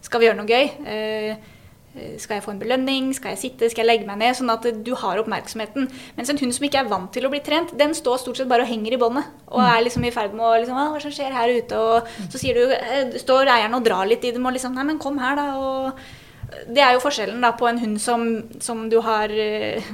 [0.04, 0.68] Skal vi gjøre noe gøy?
[0.86, 1.54] Eh,
[1.94, 3.10] eh, skal jeg få en belønning?
[3.16, 3.70] Skal jeg sitte?
[3.70, 4.36] Skal jeg legge meg ned?
[4.38, 5.88] Sånn at eh, du har oppmerksomheten.
[6.18, 8.50] Mens en hund som ikke er vant til å bli trent, den står stort sett
[8.50, 9.34] bare og henger i båndet.
[9.50, 11.82] Og er liksom i ferd med å liksom, Hva som skjer her ute?
[11.82, 14.86] Og så sier du, eh, står eieren og drar litt i dem og liksom Nei,
[14.92, 15.50] men kom her, da.
[15.58, 16.17] og
[16.68, 18.22] det er jo forskjellen da på en hund som,
[18.64, 19.84] som du har eh,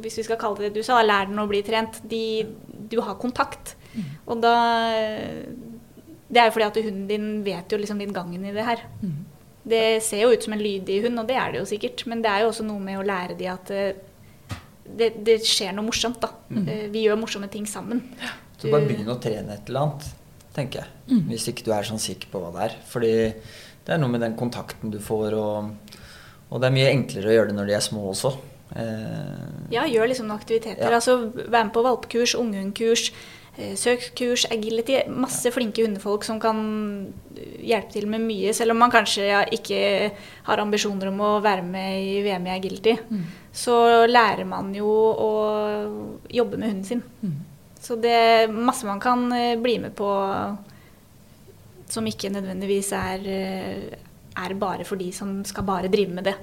[0.00, 1.98] Hvis vi skal kalle det det du sa, lær den å bli trent.
[2.06, 2.46] De,
[2.90, 3.74] du har kontakt.
[4.26, 4.52] Og da
[6.28, 8.82] Det er jo fordi at hunden din vet jo liksom litt gangen i det her.
[9.66, 12.04] Det ser jo ut som en lydig hund, og det er det jo sikkert.
[12.06, 13.96] Men det er jo også noe med å lære de at eh,
[14.86, 16.30] det, det skjer noe morsomt, da.
[16.54, 18.04] Eh, Vi gjør morsomme ting sammen.
[18.58, 20.06] Så bare begynn å trene et eller annet,
[20.54, 21.22] tenker jeg.
[21.32, 22.76] Hvis ikke du er sånn sikker på hva det er.
[22.92, 23.10] Fordi
[23.86, 25.96] det er noe med den kontakten du får, og,
[26.50, 28.34] og det er mye enklere å gjøre det når de er små også.
[28.76, 30.82] Eh, Ja, gjør liksom noen aktiviteter.
[30.90, 30.94] Ja.
[30.98, 33.08] Altså Vær med på valpekurs, unghundkurs,
[33.58, 34.98] eh, søk kurs, agility.
[35.10, 36.60] Masse flinke hundefolk som kan
[37.62, 40.10] hjelpe til med mye, selv om man kanskje ja, ikke
[40.46, 42.96] har ambisjoner om å være med i VM i agility.
[43.56, 43.74] Så
[44.10, 45.30] lærer man jo å
[46.30, 47.02] jobbe med hunden sin.
[47.80, 50.10] Så det er masse man kan eh, bli med på
[51.88, 53.96] som ikke nødvendigvis er, eh,
[54.36, 56.36] er bare for de som skal bare drive med det.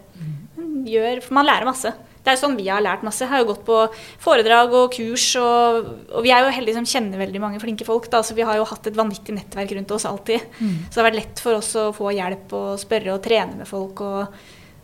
[0.56, 1.94] Men Gjør, man lærer masse.
[2.24, 3.20] Det er sånn vi har lært masse.
[3.24, 3.78] Jeg har jo gått på
[4.24, 8.10] foredrag og kurs, og, og vi er jo heldige som kjenner veldig mange flinke folk.
[8.12, 10.40] Da, så vi har jo hatt et vanvittig nettverk rundt oss alltid.
[10.88, 13.68] Så det har vært lett for oss å få hjelp og spørre og trene med
[13.68, 14.40] folk og,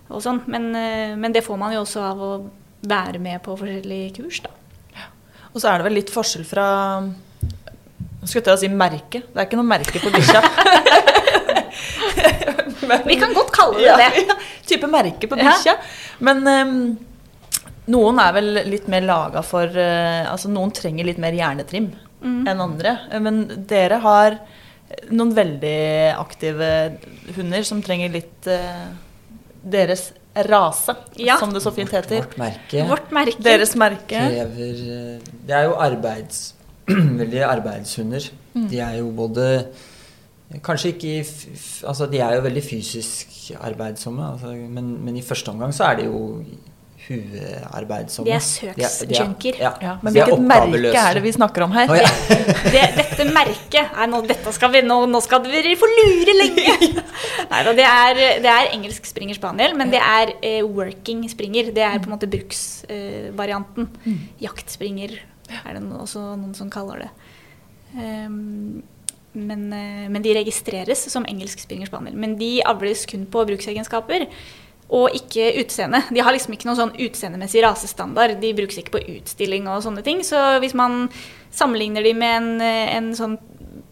[0.10, 0.43] og sånn.
[0.52, 2.32] Men, eh, men det får man jo også av å
[2.82, 4.56] være med på forskjellige kurs, da.
[5.50, 6.67] Og så er det vel litt forskjell fra
[8.28, 9.22] skulle jeg til å si merke.
[9.26, 10.42] Det er ikke noe merke på bikkja.
[13.06, 14.10] Vi kan godt kalle det ja, det.
[14.30, 14.36] Ja,
[14.70, 15.54] type merke på Ja.
[15.54, 15.76] bikkja.
[16.26, 16.98] Men um,
[17.94, 22.42] noen er vel litt mer laga for uh, Altså noen trenger litt mer hjernetrim Mm.
[22.52, 22.92] enn andre.
[23.24, 23.38] Men
[23.70, 24.34] dere har
[25.08, 26.98] noen veldig aktive
[27.38, 28.90] hunder som trenger litt uh,
[29.64, 30.10] deres
[30.50, 31.38] rase, Ja.
[31.40, 32.20] som det så fint heter.
[32.26, 33.40] vårt merke Vårt merke.
[33.42, 34.20] Deres merke.
[34.20, 36.56] krever eh, Det er jo arbeids...
[37.21, 38.30] veldig arbeidshunder.
[38.56, 39.45] De er jo både
[40.65, 41.12] Kanskje ikke
[41.86, 45.99] Altså, de er jo veldig fysisk arbeidsomme, altså, men, men i første omgang så er
[45.99, 46.41] de jo
[47.10, 48.28] huearbeidsomme.
[48.28, 49.58] De er søksjunker.
[49.62, 51.89] Ja, Ja, men hvilket merke er det vi snakker om her?
[51.89, 52.10] Oh, ja.
[52.73, 56.75] det, dette merket er nå, dette skal vi, nå, nå skal dere få lure lenge!
[57.52, 57.88] Nei da, det
[58.43, 61.73] det er engelsk springer spaniel, men det er eh, working springer.
[61.75, 63.89] Det er på en måte bruksvarianten.
[64.43, 65.17] Jaktspringer
[65.50, 67.12] er det også noen som kaller det.
[67.98, 68.82] Ehm,
[69.34, 71.90] men, eh, men de registreres som engelsk springer.
[72.14, 74.28] Men de avles kun på bruksegenskaper.
[74.90, 76.02] Og ikke utseende.
[76.10, 78.40] De har liksom ikke noen sånn utseendemessig rasestandard.
[78.42, 80.24] De brukes ikke på utstilling og sånne ting.
[80.26, 81.10] Så hvis man
[81.54, 83.38] sammenligner de med en, eh, en sånn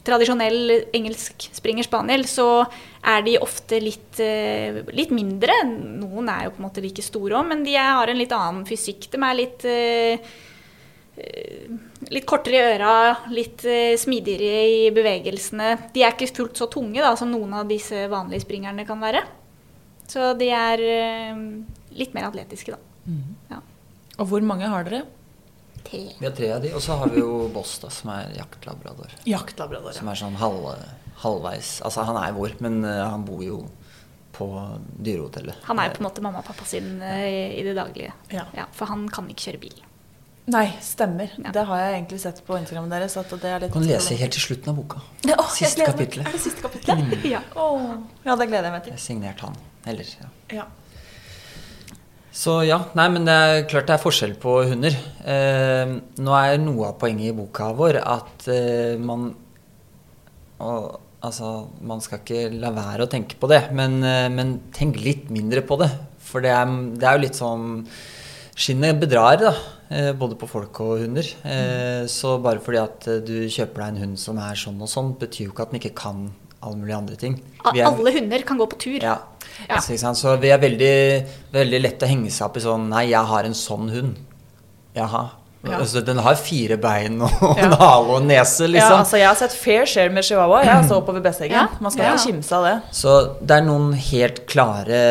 [0.07, 1.83] tradisjonell engelsk springer
[2.23, 2.65] så
[3.03, 5.51] er de ofte litt, eh, litt mindre.
[5.65, 8.65] Noen er jo på en måte like store òg, men de har en litt annen
[8.65, 9.11] fysikk.
[9.11, 9.65] De er litt
[12.13, 12.91] Litt kortere i øra,
[13.33, 15.71] litt eh, smidigere i bevegelsene.
[15.93, 19.23] De er ikke fullt så tunge da, som noen av disse vanlige springerne kan være.
[20.07, 21.41] Så de er eh,
[21.97, 23.17] litt mer atletiske, da.
[23.51, 23.61] Ja.
[24.21, 25.03] Og hvor mange har dere?
[25.87, 26.03] Tre.
[26.19, 29.13] Vi har tre av de, og så har vi jo Boss, da, som er jaktlabrador.
[29.29, 29.95] Jaktlabrador.
[29.95, 30.65] Som er sånn halv,
[31.23, 33.61] halvveis Altså, han er vår, men eh, han bor jo
[34.37, 34.47] på
[35.01, 35.63] dyrehotellet.
[35.65, 38.13] Han er jo på en måte mamma og pappa sin eh, i det daglige.
[38.29, 38.67] Ja.
[38.75, 39.79] for han kan ikke kjøre bil.
[40.47, 41.31] Nei, stemmer.
[41.43, 41.51] Ja.
[41.51, 43.17] Det har jeg egentlig sett på Instagrammen deres.
[43.19, 45.01] At det er litt Du kan lese helt til slutten av boka.
[45.27, 46.27] Ja, å, Siste kapittelet.
[46.29, 47.17] Er det siste kapittelet?
[47.33, 47.41] Ja.
[47.59, 49.01] Oh, ja, det gleder jeg meg Jeg til.
[49.09, 49.57] signerte han.
[49.87, 50.29] Eller, ja.
[50.61, 50.67] Ja.
[52.37, 54.95] Så ja, nei, men det er klart det er forskjell på hunder.
[55.25, 59.31] Eh, nå er noe av poenget i boka vår at eh, man
[60.61, 61.47] og, Altså,
[61.81, 65.63] man skal ikke la være å tenke på det, men, eh, men tenk litt mindre
[65.65, 65.89] på det.
[66.23, 67.65] For det er, det er jo litt sånn
[68.57, 69.51] Skinnet bedrar, da.
[69.93, 71.27] eh, Både på folk og hunder.
[71.45, 72.07] Mm.
[72.09, 75.13] Så bare fordi at eh, du kjøper deg en hund som er sånn og sånn,
[75.21, 76.23] betyr jo ikke at den ikke kan
[76.65, 77.35] alle mulige andre ting.
[77.69, 78.99] Er- Alle hunder kan gå på tur.
[79.03, 79.19] ja.
[79.69, 79.79] Ja.
[79.81, 80.17] Så, ikke sant?
[80.19, 83.43] så vi er veldig, veldig lett å henge seg opp i sånn Nei, jeg har
[83.47, 84.17] en sånn hund.
[84.95, 85.21] Jaha.
[85.65, 85.79] Ja.
[85.79, 87.65] Altså, den har fire bein og Ja.
[87.65, 88.91] en hale og nese, liksom.
[88.91, 90.63] Ja, altså Jeg har sett fair share med chihuahua.
[90.65, 91.69] Jeg så oppover Besseggen.
[91.81, 92.75] Man skal ikke kimse av det.
[92.93, 95.01] Så det er noen helt klare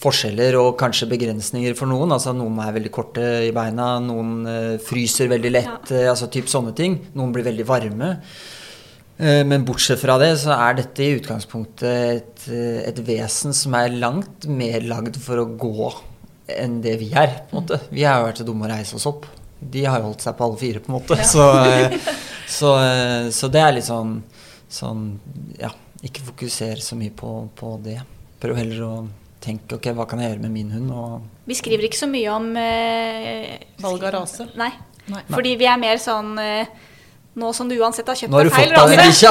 [0.00, 2.12] forskjeller og kanskje begrensninger for noen.
[2.14, 5.90] Altså Noen er veldig korte i beina, noen eh, fryser veldig lett.
[5.92, 6.96] eh, altså typ sånne ting.
[7.18, 8.14] Noen blir veldig varme.
[9.20, 11.84] Eh, Men bortsett fra det, så er dette i utgangspunktet
[12.16, 12.46] et,
[12.88, 15.90] et vesen som er langt mer lagd for å gå
[16.50, 17.42] enn det vi er.
[17.50, 17.80] på en måte.
[17.94, 19.28] Vi har jo vært så dumme å reise oss opp.
[19.60, 21.20] De har jo holdt seg på alle fire, på en måte.
[21.28, 21.98] Så, eh,
[22.48, 24.22] så, eh, så det er litt sånn,
[24.72, 25.04] sånn
[25.60, 25.68] Ja,
[26.02, 27.98] ikke fokuser så mye på, på det.
[28.40, 28.94] Prøv heller å
[29.40, 30.90] tenke ok, hva kan jeg gjøre med min hund?
[30.92, 34.46] Og Vi skriver ikke så mye om eh, Valg av rase.
[34.60, 34.70] Nei.
[35.10, 35.22] Nei.
[35.32, 36.66] Fordi vi er mer sånn eh,
[37.40, 39.30] Nå som du uansett har kjøpt nå har du deg feil fått deg rase!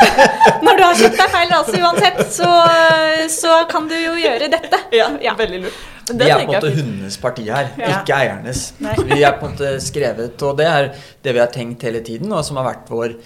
[0.66, 2.48] Når du har kjøpt deg feil rase uansett, så,
[3.34, 4.80] så kan du jo gjøre dette.
[4.96, 5.34] Ja, Ja.
[5.38, 5.82] veldig lurt.
[6.08, 7.98] Vi er på en måte hundenes parti her, Ja.
[8.00, 8.62] ikke eiernes.
[8.80, 8.94] Nei.
[9.12, 10.88] Vi er på en måte skrevet, og det er
[11.22, 13.18] det vi har tenkt hele tiden, og som har vært vår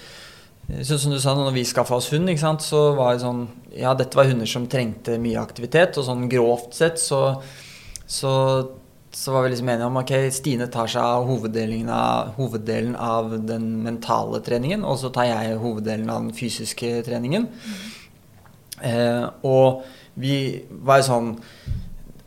[0.69, 2.29] Sånn som du sa, når vi skaffa oss hund,
[2.63, 6.75] så var det sånn Ja, dette var hunder som trengte mye aktivitet, og sånn grovt
[6.77, 7.41] sett så,
[8.05, 8.31] så,
[9.11, 13.35] så var vi liksom enige om ok, Stine tar seg av hoveddelen av, hoveddelen av
[13.47, 17.47] den mentale treningen, og så tar jeg hoveddelen av den fysiske treningen.
[18.81, 19.83] Eh, og
[20.19, 20.35] vi
[20.83, 21.33] var jo sånn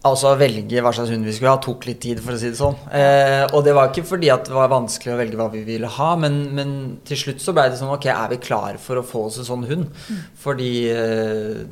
[0.05, 2.59] Altså velge hva slags hund vi skulle ha, tok litt tid, for å si det
[2.59, 2.77] sånn.
[2.93, 5.89] Eh, og det var ikke fordi at det var vanskelig å velge hva vi ville
[5.89, 6.75] ha, men, men
[7.09, 9.49] til slutt så ble det sånn Ok, er vi klare for å få oss en
[9.49, 9.89] sånn hund?
[10.45, 11.63] Fordi eh,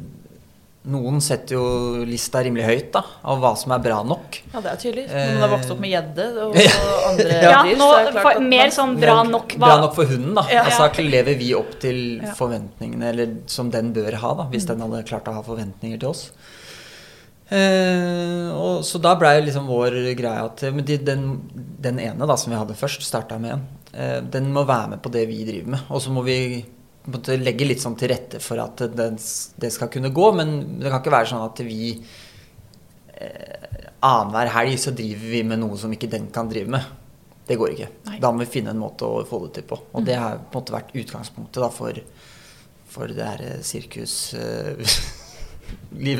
[0.92, 1.66] noen setter jo
[2.08, 4.40] lista rimelig høyt, da, av hva som er bra nok.
[4.50, 5.04] Ja, det er tydelig.
[5.12, 6.56] Når man har vokst opp med gjedde og
[7.12, 9.54] andre Ja, dyr, nå så er det klart at mer sånn bra nok.
[9.58, 10.46] Hva, Bra nok for hunden, da.
[10.50, 10.64] Ja.
[10.72, 12.32] Altså lever vi opp til Ja.
[12.40, 16.10] forventningene eller som den bør ha, da, hvis den hadde klart å ha forventninger til
[16.10, 16.24] oss.
[17.52, 22.36] Eh, og så da blei liksom vår greie at men de, den, den ene da
[22.40, 25.42] som vi hadde først, starta med en, eh, den må være med på det vi
[25.48, 25.90] driver med.
[25.92, 26.38] Og så må vi
[27.12, 29.08] måtte legge litt sånn til rette for at det,
[29.60, 31.90] det skal kunne gå, men det kan ikke være sånn at vi
[33.18, 36.84] eh, annenhver helg så driver vi med noe som ikke den kan drive med.
[37.46, 37.90] Det går ikke.
[38.06, 38.20] Nei.
[38.22, 39.76] Da må vi finne en måte å få det til på.
[39.92, 41.92] Og det har på en måte vært utgangspunktet da for,
[42.94, 44.88] for det her eh, sirkuslivet
[46.06, 46.16] vi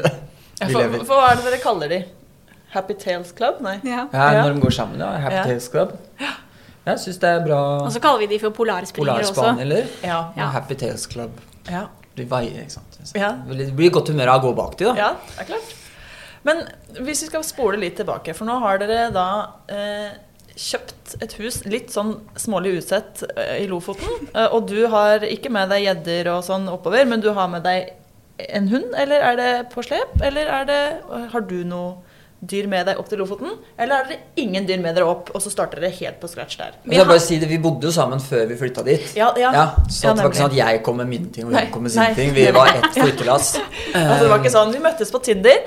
[0.71, 1.05] for, lever.
[1.05, 2.01] for hva er det dere kaller de?
[2.73, 3.61] Happy Tales Club?
[3.61, 3.79] Nei.
[3.85, 4.07] ja.
[4.13, 4.43] Ja, Ja.
[4.47, 5.11] når de går sammen, ja.
[5.27, 5.43] Happy Ja.
[5.45, 5.93] Tales Club.
[6.87, 7.59] Jeg syns det er bra.
[7.85, 9.35] Og så kaller vi de for polarspringere også.
[9.35, 10.33] Polarspaniel Ja.
[10.37, 10.47] Ja.
[10.47, 11.31] og Happy Tales Club.
[11.71, 11.85] Ja.
[12.17, 12.99] De veier, ikke sant.
[13.15, 13.33] Ja.
[13.49, 14.95] Det blir godt humør av å gå bak de, da.
[14.97, 15.71] ja, det er klart.
[16.45, 16.65] Men
[17.07, 19.27] hvis vi skal spole litt tilbake, for nå har dere da
[19.71, 20.11] eh,
[20.59, 24.29] kjøpt et hus litt sånn smålig usett eh, i Lofoten.
[24.35, 27.63] Eh, og du har ikke med deg gjedder og sånn oppover, men du har med
[27.63, 27.93] deg
[28.39, 30.17] en hund, eller er det på slep?
[30.25, 30.81] Eller er det,
[31.33, 31.93] har du noe
[32.43, 33.53] dyr med deg opp til Lofoten?
[33.79, 36.57] Eller er det ingen dyr med dere opp, og så starter dere helt på scratch
[36.59, 36.73] der?
[36.83, 37.07] Vi, har...
[37.07, 39.13] bare si det, Vi bodde jo sammen før vi flytta dit.
[39.15, 39.53] Ja, ja.
[39.89, 41.85] så Ja, det var ikke sånn at jeg kom med mine ting og hun kom
[41.87, 42.09] med nei.
[42.19, 42.33] ting.
[42.35, 43.53] Vi var ett flyttelass.
[43.95, 45.63] Altså, det var ikke sånn, Vi møttes på Tinder,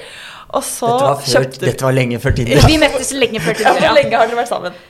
[0.55, 2.67] og så Dette var, før, kjøpte dette var lenge før Tinder.
[2.67, 3.79] Vi møttes lenge før Ja, Tinder.
[3.79, 3.93] Hvor Ja.
[4.01, 4.81] lenge har dere vært sammen?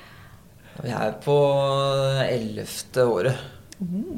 [0.86, 1.36] Vi er på
[2.26, 3.44] ellevte året.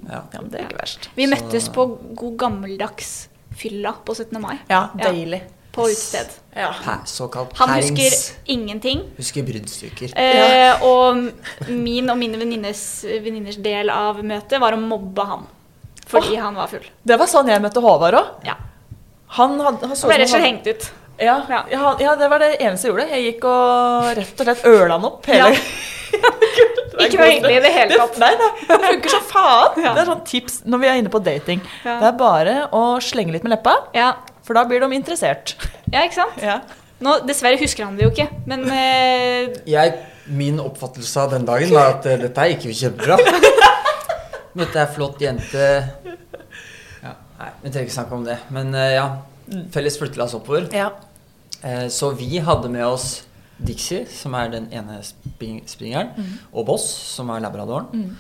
[0.08, 0.22] Ja.
[0.32, 1.10] Ja, men Det er ikke verst.
[1.18, 4.42] Vi Så- møttes på god gammeldags fylla på 17.
[4.42, 4.58] mai.
[4.70, 5.12] Ja, Ja.
[5.78, 6.32] På utested.
[6.56, 6.72] Ja.
[7.06, 8.16] Såkalt Han husker
[8.50, 9.04] ingenting.
[9.18, 10.16] Husker bruddstykker.
[10.18, 11.20] Eh, og
[11.70, 15.46] min og mine venninners del av møtet var å mobbe han.
[16.08, 16.88] Fordi han var full.
[17.04, 18.32] Det var sånn jeg møtte Håvard òg.
[18.48, 18.56] Ja.
[19.38, 20.90] Han, hadde, han Så ble rett og slett hengt ut.
[21.20, 21.64] Ja, Ja.
[22.00, 23.08] ja, det var det eneste jeg gjorde.
[23.10, 25.62] Jeg gikk og rett og slett øla han opp hele Ja.
[26.98, 28.16] Ikke noe hyggelig i det hele tatt.
[28.22, 29.76] Nei, nei, det funker som faen.
[29.84, 29.92] Ja.
[29.94, 31.62] Det er sånn tips når vi er inne på dating.
[31.84, 31.98] Ja.
[32.02, 34.14] Det er bare å slenge litt med leppa, Ja.
[34.48, 35.54] for da blir de interessert.
[35.92, 36.40] ja, ikke sant?
[36.42, 36.62] Ja.
[37.06, 39.94] Nå, dessverre husker han det jo ikke, men eh, Jeg
[40.34, 43.20] min oppfattelse av den dagen var at uh, dette gikk jo kjempebra.
[44.58, 45.68] Møtte ei flott jente
[47.04, 48.40] ja, Nei, vi trenger ikke snakke om det.
[48.50, 49.06] Men uh, ja.
[49.72, 50.66] Felles flyttelass oppover.
[50.76, 50.90] Ja.
[51.64, 53.24] Eh, Så vi hadde med oss
[53.60, 56.12] Dixie, som er den ene spring springeren,
[56.54, 58.16] og Boss, som er labradoren.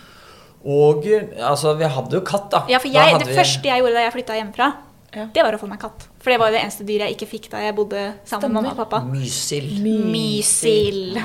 [0.65, 2.63] Og eh, altså, vi hadde jo katt, da.
[2.67, 4.73] Ja, for Da jeg, hadde Det vi- første jeg gjorde da jeg flytta hjemmefra,
[5.15, 5.25] Ja.
[5.33, 6.07] det var å få meg katt.
[6.19, 8.63] For det var jo det eneste dyret jeg ikke fikk da jeg bodde sammen med
[8.63, 8.99] mamma og pappa.
[9.05, 9.69] Mysil.
[10.11, 11.21] Mysil.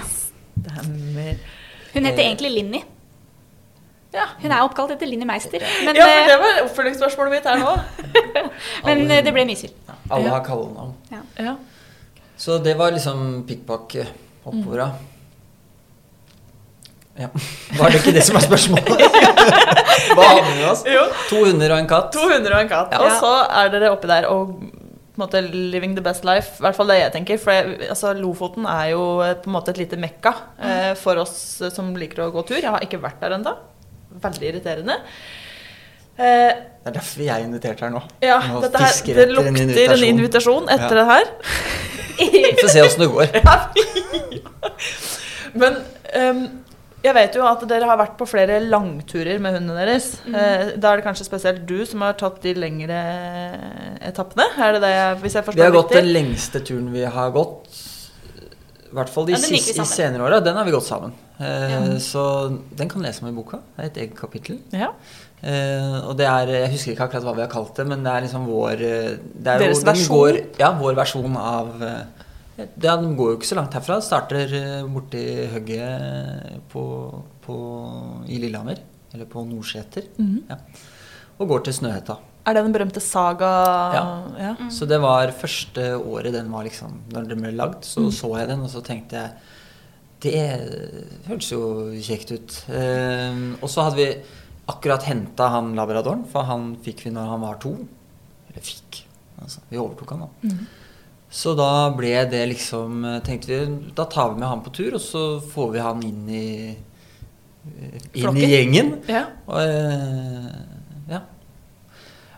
[0.60, 1.38] Stemmer.
[1.94, 2.28] Hun heter Eh.
[2.34, 2.84] egentlig Linni.
[4.12, 4.26] Ja.
[4.42, 5.58] Hun er oppkalt etter Linni Meister.
[5.84, 7.82] Men, ja, for eh, det var oppfølgingsspørsmålet mitt her nå.
[8.84, 9.70] men Alle- det ble Mysil.
[9.88, 10.30] Ja, alle Ja.
[10.30, 10.94] har kallenavn.
[11.38, 11.56] Ja.
[12.36, 13.96] Så det var liksom pikkpakk
[14.42, 14.90] oppover, da.
[17.20, 17.28] Ja.
[17.78, 19.02] Var det ikke det som var spørsmålet?
[20.16, 20.84] Hva hadde vi med oss?
[20.88, 21.02] Jo.
[21.28, 22.08] To hunder og en katt.
[22.14, 22.94] To hunder og en katt.
[22.94, 23.02] Ja.
[23.04, 24.54] Og så er dere oppi der og
[25.12, 26.56] på en måte living the best life.
[26.56, 27.40] I hvert fall det jeg tenker.
[27.40, 31.20] For jeg, altså, Lofoten er jo eh, på en måte et lite mekka eh, for
[31.20, 32.56] oss eh, som liker å gå tur.
[32.62, 33.52] Jeg har ikke vært der ennå.
[34.24, 34.96] Veldig irriterende.
[36.18, 38.00] Eh, Det er derfor jeg er invitert her nå.
[38.22, 40.08] ja, Nå dette her, det lukter en lukter en invitasjon.
[40.08, 41.04] invitasjon etter Ja.
[41.04, 41.24] det her.
[42.32, 43.26] Vi får se åssen det går.
[45.54, 45.78] Men
[46.16, 46.42] um,
[47.02, 50.10] jeg vet jo at dere har vært på flere langturer med hundene deres.
[50.28, 52.98] Eh, da er det kanskje spesielt du som har tatt de lengre
[54.06, 54.46] etappene?
[54.62, 57.66] Er det det, jeg- hvis jeg Vi har gått den lengste turen vi har gått.
[58.92, 60.38] I hvert fall de Ja, siste, i senere åra.
[60.44, 61.12] Den har vi gått sammen.
[61.40, 61.80] Eh, Ja.
[61.98, 63.58] Så den kan lese om i boka.
[63.76, 64.60] Det er et eget kapittel.
[64.70, 64.92] Ja.
[65.42, 68.12] Eh, og det er Jeg husker ikke akkurat hva vi har kalt det, men det
[68.12, 70.12] er liksom vår eh, det er Deres jo, versjon?
[70.14, 72.02] Går, ja, vår versjon av eh,
[72.56, 73.96] det, ja, Den går jo ikke så langt herfra.
[74.06, 76.84] Starter eh, borti hugget på,
[77.42, 77.56] på,
[78.30, 78.78] i Lillehammer.
[79.12, 80.06] Eller på Nordseter.
[80.18, 80.44] Mhm.
[80.48, 80.60] ja.
[81.42, 82.18] Og går til Snøhetta.
[82.46, 83.48] Er det den berømte saga
[83.94, 84.04] Ja.
[84.38, 84.52] ja.
[84.70, 88.10] Så det var første året den var liksom Når den ble lagd, så Mm.
[88.12, 89.30] så jeg den, og så tenkte jeg
[90.22, 91.60] Det hørtes jo
[91.98, 92.56] kjekt ut.
[92.68, 94.08] Uh, og så hadde vi
[94.70, 97.72] akkurat henta han labradoren, for han fikk vi når han var to.
[98.50, 99.02] Eller fikk.
[99.42, 100.28] Altså, vi overtok han, da.
[100.52, 100.66] Mm.
[101.32, 105.00] Så da ble det liksom Tenkte vi da tar vi med han på tur, og
[105.00, 106.46] så får vi han inn i
[107.62, 108.42] Inn Flokken.
[108.42, 108.88] i gjengen.
[109.06, 109.24] ja.
[109.46, 110.48] Og, eh,
[111.10, 111.20] ja.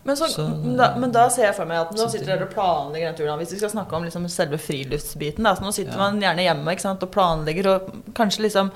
[0.05, 2.53] Men, så, Så- da, men da ser jeg for meg at nå sitter dere og
[2.53, 3.39] planlegger den turen.
[3.41, 5.99] Hvis vi skal snakke om liksom selve friluftsbiten, da, så nå sitter Ja.
[5.99, 8.71] man gjerne hjemme ikke sant, og planlegger og kanskje liksom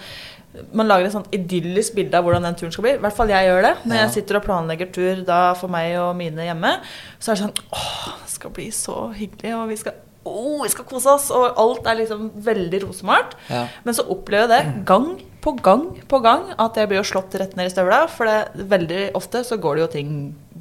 [0.73, 2.93] man lager et sånt idyllisk bilde av hvordan den turen skal bli.
[2.99, 3.73] I hvert fall jeg gjør det.
[3.85, 4.03] Når Ja.
[4.07, 6.75] jeg sitter og planlegger tur da for meg og mine hjemme,
[7.21, 9.93] så er det sånn Åh, det skal bli så hyggelig, og vi skal
[10.29, 11.31] oh, vi skal kose oss!
[11.33, 13.33] Og alt er liksom veldig rosemalt.
[13.49, 13.67] Ja.
[13.85, 17.33] Men så opplever jeg det gang på gang på gang at jeg blir jo slått
[17.41, 18.03] rett ned i støvla.
[18.13, 20.11] For det, veldig ofte så går det jo ting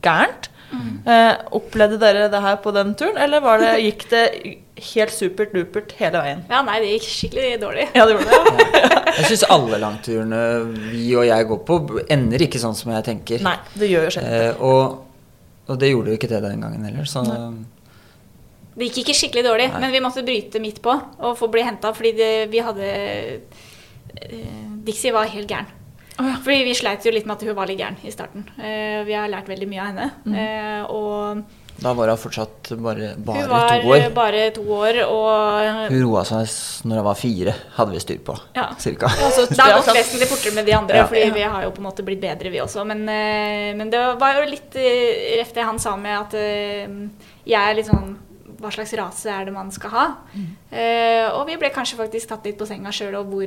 [0.06, 0.48] gærent.
[0.68, 4.24] Eh, opplevde dere det her på den turen, eller var det, gikk det
[4.92, 6.42] helt supert dupert hele veien?
[6.52, 7.86] Ja, nei, det gikk skikkelig dårlig.
[7.96, 8.92] Ja, det gjorde det.
[9.18, 10.42] Jeg syns alle langturene
[10.92, 11.78] vi og jeg går på,
[12.12, 13.46] ender ikke sånn som jeg tenker.
[13.48, 15.32] Nei, det gjør jo sjelden Eh, og,
[15.72, 17.08] og det gjorde jo ikke det den gangen heller.
[17.10, 17.24] Så
[18.78, 19.80] Det gikk ikke skikkelig dårlig, Nei.
[19.86, 24.62] men vi måtte bryte midt på og få bli henta fordi det, vi hadde eh,
[24.86, 25.72] Dixie var helt gæren.
[26.18, 26.36] Å, ja.
[26.42, 28.48] Fordi vi sleit jo litt med at hun var litt gæren i starten.
[28.58, 30.12] Eh, vi har lært veldig mye av henne.
[30.26, 30.36] Mm.
[30.42, 31.44] Eh, og
[31.78, 34.06] da var hun fortsatt bare, bare hun var to år.
[34.16, 36.50] bare to år, og Hun roa seg
[36.90, 38.34] når hun var fire, hadde vi styr på.
[38.56, 38.72] Ja.
[38.82, 39.12] Cirka.
[39.12, 41.08] Altså, Det har gått vesentlig fortere med de andre, Ja.
[41.08, 42.84] fordi vi har jo på en måte blitt bedre, vi også.
[42.86, 46.88] Men, eh, men det var jo litt reft rett det han sa med at eh,
[47.46, 48.18] jeg er litt sånn
[48.58, 50.16] Hva slags rase er det man skal ha?
[50.34, 50.58] Mm.
[51.38, 53.46] og vi ble kanskje faktisk tatt litt på senga sjøl, og hvor,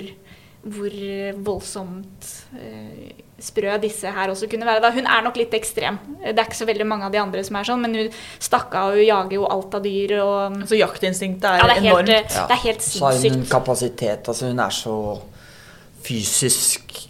[0.63, 0.93] hvor
[1.41, 2.27] voldsomt
[2.61, 4.83] eh, sprø disse her også kunne være.
[4.85, 4.91] Da.
[4.93, 5.97] Hun er nok litt ekstrem.
[6.21, 8.75] Det er ikke så veldig mange av de andre som er sånn, men hun stakk
[8.77, 10.17] av, og hun jager jo alt av dyr.
[10.21, 12.09] Og, Så jaktinstinktet er, ja, det er helt, enormt.
[12.11, 12.47] eh, Ja.
[12.47, 14.29] det er helt Så har hun kapasitet.
[14.29, 14.99] Altså, hun er så
[16.03, 17.10] fysisk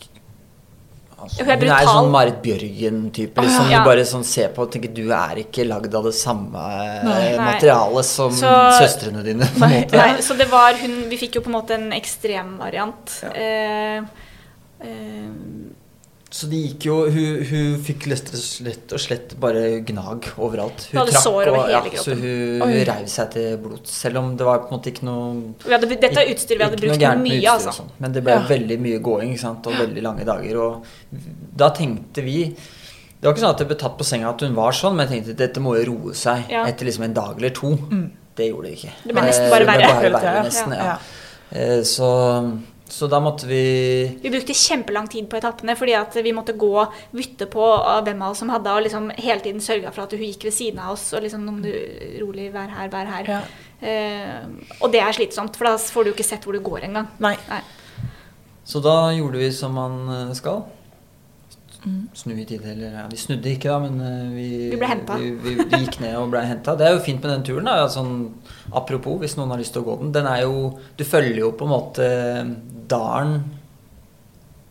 [1.23, 3.39] altså, Hun er sånn Marit Bjørgen-type.
[3.43, 3.79] Oh, Ja.
[3.83, 7.05] Du bare sånn ser på og tenker du er ikke lagd av det samme eh,
[7.05, 7.27] Nei.
[7.39, 9.49] materialet som Så- søstrene dine.
[9.63, 9.85] Nei.
[9.93, 13.17] Nei, så det var hun Vi fikk jo på en måte en ekstremvariant.
[13.35, 14.03] Eh,
[14.81, 15.29] eh,
[16.31, 20.85] Så det gikk jo Hun, hun fikk rett og slett, og bare gnag overalt.
[20.93, 23.91] Hun sår over hele ja, Så hun, hun reiv seg til blods.
[23.91, 26.79] Selv om det var på en måte ikke noe hadde, dette er utstyr vi hadde
[26.79, 27.75] brukt mye, og altså.
[27.81, 27.91] sånn.
[27.99, 28.45] Men det ble Ja.
[28.47, 29.67] veldig mye gåing sant?
[29.67, 30.57] og veldig lange dager.
[30.63, 30.87] Og
[31.57, 32.45] da tenkte vi
[33.21, 35.09] Det var ikke sånn at det ble tatt på senga at hun var sånn, men
[35.09, 36.63] jeg tenkte at dette må jo roe seg Ja.
[36.65, 37.75] etter liksom en dag eller to.
[37.77, 38.11] Mm.
[38.37, 38.93] Det gjorde det ikke.
[39.05, 39.89] Det ble nesten Eh, bare verre.
[39.91, 40.85] bare verre nesten, ja.
[40.85, 40.99] ja.
[41.53, 42.09] Eh, Så,
[42.91, 43.63] så da måtte vi
[44.23, 47.67] Vi brukte kjempelang tid på etappene fordi at vi måtte gå og bytte på
[48.05, 50.57] hvem av oss som hadde, og liksom hele tiden sørga for at hun gikk ved
[50.57, 51.71] siden av oss og liksom om du
[52.21, 53.31] rolig, vær her, vær her.
[53.37, 53.43] Ja.
[53.81, 57.09] Eh, og det er slitsomt, for da får du ikke sett hvor du går engang.
[57.23, 57.37] Nei.
[57.49, 57.63] Nei.
[58.67, 60.35] Så da gjorde vi som man eh,
[62.15, 64.49] Snu i tide, eller ja, Vi snudde ikke, da, men eh, vi,
[65.17, 65.17] Vi.
[65.21, 66.75] Vi, vi, vi gikk ned og ble henta.
[66.77, 67.71] Det er jo fint med den turen.
[67.71, 68.35] da, sånn,
[68.77, 70.13] Apropos, hvis noen har lyst til å gå den.
[70.13, 72.11] Den er jo Du følger jo på en måte
[72.91, 73.41] dalen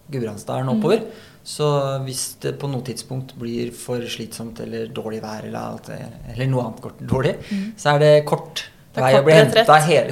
[0.09, 1.03] Gudbrandsdalen oppover.
[1.49, 1.65] Så
[2.05, 5.89] hvis det på noe tidspunkt blir for slitsomt eller dårlig vær eller, alt,
[6.33, 7.35] eller noe annet kort dårlig,
[7.79, 8.65] så er det kort
[8.97, 9.63] er vei å bli henta.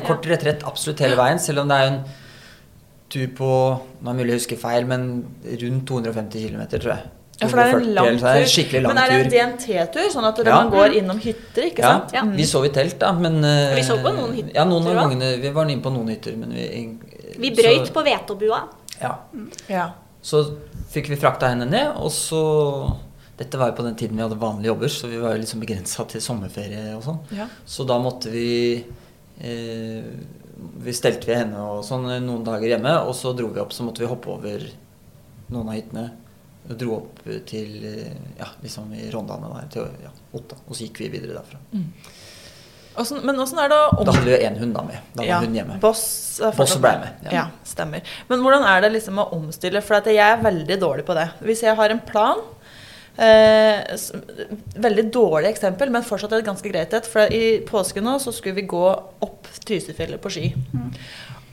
[0.08, 2.00] Kort retrett absolutt hele veien, selv om det er en
[3.10, 3.50] tur på
[4.02, 5.06] Nå er det mulig jeg husker feil, men
[5.62, 7.04] rundt 250 km, tror jeg.
[7.40, 8.28] Ja, for det er en lang er tur.
[8.42, 9.68] en skikkelig lang Men er det en tur.
[9.68, 10.56] DNT-tur, sånn at Ja.
[10.64, 12.12] man går innom hytter, ikke Ja, sant?
[12.14, 12.24] Ja.
[12.26, 14.96] Vi sov i telt, da, men eh, Vi sov på noen hytter, Ja, noen av
[15.04, 16.98] gangene Vi var inne på noen hytter, men vi
[17.38, 18.64] Vi brøyt så- på Vetobua.
[19.02, 19.16] Ja.
[19.70, 19.92] Ja.
[20.24, 20.58] Så
[20.90, 22.98] fikk vi frakta henne ned, og så
[23.38, 25.60] Dette var jo på den tiden vi hadde vanlige jobber, så vi var jo liksom
[25.62, 27.20] begrensa til sommerferie og sånn.
[27.38, 27.46] Ja.
[27.68, 28.84] Så da måtte vi
[29.40, 30.02] eh,
[30.58, 33.74] Vi stelte vi henne og sånn noen dager hjemme, og så dro vi opp.
[33.76, 34.64] Så måtte vi hoppe over
[35.54, 36.06] noen av hyttene.
[36.70, 37.76] Og dro opp til
[38.40, 40.58] ja, liksom i Rondane der, til ja, Otta.
[40.68, 41.60] Og så gikk vi videre derfra.
[42.98, 44.98] Åssen- men åssen er det å Da hadde vi én hund da med.
[45.14, 45.80] Da var Ja, hun hjemme.
[45.80, 47.48] Boss, Boss ble med, Ja.
[47.64, 48.02] stemmer.
[48.28, 49.82] Men hvordan er det liksom å omstille?
[49.84, 51.30] For at jeg er veldig dårlig på det.
[51.44, 52.38] Hvis jeg har en plan
[53.18, 57.08] Veldig dårlig eksempel, men fortsatt et ganske greit et.
[57.10, 60.52] For i påsken nå så skulle vi gå opp Tysefjellet på ski.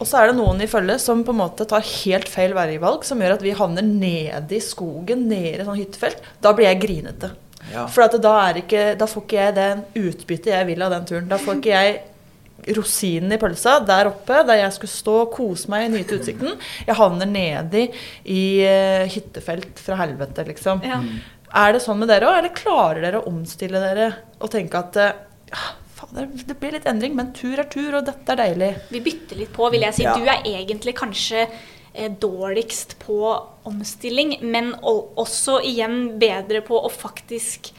[0.02, 3.04] Og så er det noen i følget som på en måte tar helt feil veivalg,
[3.06, 6.24] som gjør at vi havner nede i skogen, nede i sånn hyttefelt.
[6.44, 7.30] Da blir jeg grinete.
[7.72, 7.86] Ja.
[7.88, 9.68] For at da, er ikke, da får ikke jeg det
[10.02, 11.30] utbyttet jeg vil av den turen.
[11.30, 12.02] Da får ikke jeg
[12.76, 16.58] rosinen i pølsa der oppe, der jeg skulle stå og kose meg og nyte utsikten.
[16.86, 17.86] Jeg havner nedi
[18.30, 20.84] i eh, hyttefelt fra helvete, liksom.
[20.86, 21.00] Ja.
[21.54, 24.10] Er det sånn med dere òg, eller klarer dere å omstille dere
[24.42, 25.14] og tenke at eh,
[25.52, 28.72] ja, fader, det blir litt endring, men tur er tur, og dette er deilig.
[28.90, 30.06] Vi bytter litt på, vil jeg si.
[30.06, 30.16] Ja.
[30.18, 33.18] Du er egentlig kanskje eh, dårligst på
[33.70, 37.70] omstilling, men også igjen bedre på å faktisk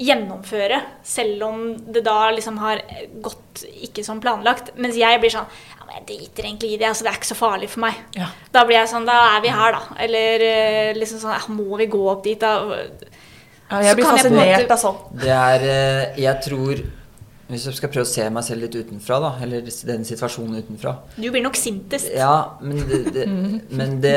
[0.00, 1.60] gjennomføre, selv om
[1.94, 2.80] det da liksom har
[3.22, 4.72] gått ikke som planlagt.
[4.80, 7.30] Mens jeg blir sånn ja, men Jeg driter egentlig i det, altså det er ikke
[7.30, 8.00] så farlig for meg.
[8.18, 8.26] Ja.
[8.54, 9.98] Da blir jeg sånn Da er vi her, da.
[10.02, 12.80] Eller eh, liksom sånn ja, Må vi gå opp dit, da?
[13.70, 15.00] Ja, jeg Så blir fascinert av sånn.
[15.22, 16.82] Det er eh, Jeg tror
[17.44, 20.94] Hvis jeg skal prøve å se meg selv litt utenfra, da, eller den situasjonen utenfra
[21.18, 22.08] Du blir nok sintest.
[22.16, 23.26] Ja, men det, det,
[23.78, 24.14] men det,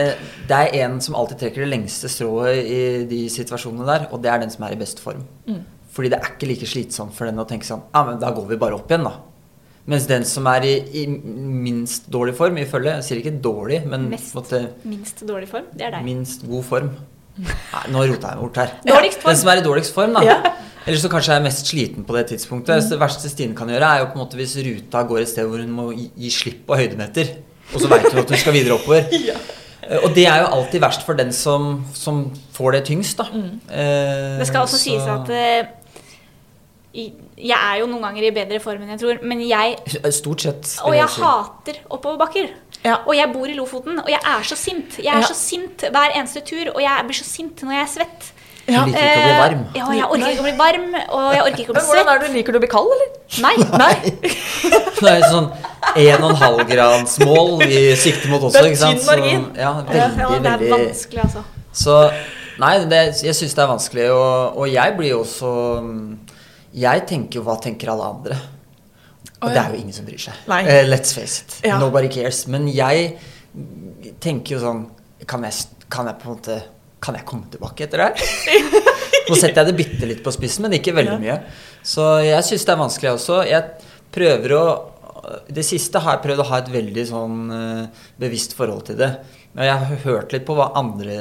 [0.47, 4.31] det er en som alltid trekker det lengste strået i de situasjonene der, og det
[4.31, 5.25] er den som er i best form.
[5.91, 8.47] Fordi det er ikke like slitsomt for den å tenke sånn Ja, men da går
[8.51, 9.15] vi bare opp igjen, da.
[9.87, 14.09] Mens den som er i, i minst dårlig form, ifølge Jeg sier ikke dårlig, men
[14.11, 14.33] Mest.
[14.35, 15.67] måtte, Minst dårlig form.
[15.75, 16.03] Det er deg.
[16.07, 16.89] minst god form.
[17.37, 18.71] Nei, nå rota jeg meg bort her.
[18.87, 19.31] Dårligst form.
[19.33, 20.23] Den som er i dårligst form, da.
[20.25, 20.37] Ja.
[20.87, 22.79] Eller så kanskje er mest sliten på det tidspunktet.
[22.83, 22.89] Mm.
[22.93, 25.47] det verste Stine kan gjøre, er jo på en måte hvis ruta går et sted
[25.49, 27.33] hvor hun må gi, gi slipp på høydemeter,
[27.73, 29.09] og så veit hun at hun skal videre oppover.
[29.29, 29.35] ja.
[30.03, 32.23] Og det er jo alltid verst for den som, som
[32.55, 33.27] får det tyngst, da.
[33.31, 35.67] Eh, Det skal også så- sies at eh,
[36.97, 39.75] jeg er jo noen ganger i bedre form enn jeg tror, men jeg
[40.15, 40.71] Stort sett.
[40.87, 42.49] Og jeg hater oppoverbakker.
[42.85, 42.99] Ja.
[43.05, 44.97] Og jeg bor i Lofoten, og jeg er så sint.
[45.01, 45.27] Jeg er Ja.
[45.27, 48.33] så sint hver eneste tur, og jeg blir så sint når jeg er svett.
[48.67, 49.59] Du liker ikke å bli varm.
[49.63, 52.07] Eh, ja, jeg orker ikke å bli varm, og jeg orker ikke å Men hvordan
[52.11, 53.09] er det du, Liker du å bli kald, eller?
[53.45, 53.55] Nei.
[53.83, 53.95] Nei.
[54.99, 55.47] Det er sånn
[55.95, 59.05] 1,5-gradsmål vi sikter mot også, Det er ikke sant?
[59.07, 59.45] margin.
[59.53, 61.43] Så, ja, Ja, veldig, ja, det er vanskelig, altså.
[61.73, 61.95] Så
[62.57, 65.51] Nei, det, jeg syns det er vanskelig, og, og jeg blir jo også
[65.85, 66.19] mm,
[66.81, 68.39] Jeg tenker jo hva tenker alle andre?
[69.41, 70.37] Og det er jo ingen som bryr seg.
[70.49, 71.57] Eh, let's face it.
[71.67, 71.77] Ja.
[71.81, 72.45] Nobody cares.
[72.49, 73.13] Men jeg
[74.23, 74.81] tenker jo sånn
[75.29, 75.53] Kan jeg,
[75.89, 76.57] kan jeg på en måte
[77.01, 78.75] Kan jeg komme tilbake etter det her?
[79.29, 81.33] Nå setter jeg det bitte litt på spissen, men ikke veldig mye.
[81.83, 83.41] Så jeg syns det er vanskelig også.
[83.43, 84.61] Jeg prøver å
[85.51, 89.09] Det siste har jeg prøvd å ha et veldig sånn eh, bevisst forhold til det.
[89.57, 91.17] Jeg har hørt litt på hva andre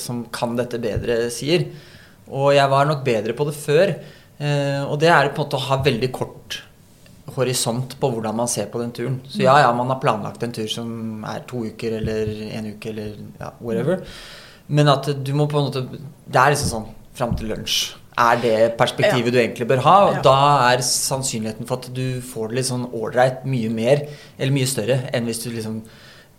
[0.00, 1.64] som kan dette bedre, sier.
[2.28, 3.94] Og jeg var nok bedre på det før.
[4.38, 6.60] Eh, og det er på en måte å ha veldig kort
[7.36, 9.20] horisont på hvordan man ser på den turen.
[9.28, 12.90] Så ja, ja, man har planlagt en tur som er to uker eller en uke
[12.92, 14.02] eller ja, whatever.
[14.68, 15.86] Men at du må på en måte
[16.28, 17.94] Det er liksom sånn fram til lunsj.
[18.18, 19.30] Er det perspektivet Ja.
[19.30, 19.96] du egentlig bør ha?
[20.08, 20.22] Og Ja.
[20.22, 24.06] da er sannsynligheten for at du får det litt sånn ålreit mye mer,
[24.38, 25.82] eller mye større, enn hvis du liksom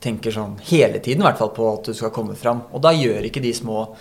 [0.02, 2.62] tenker sånn hele tiden i hvert fall på at du skal komme fram.
[2.74, 3.96] Og da gjør ikke de små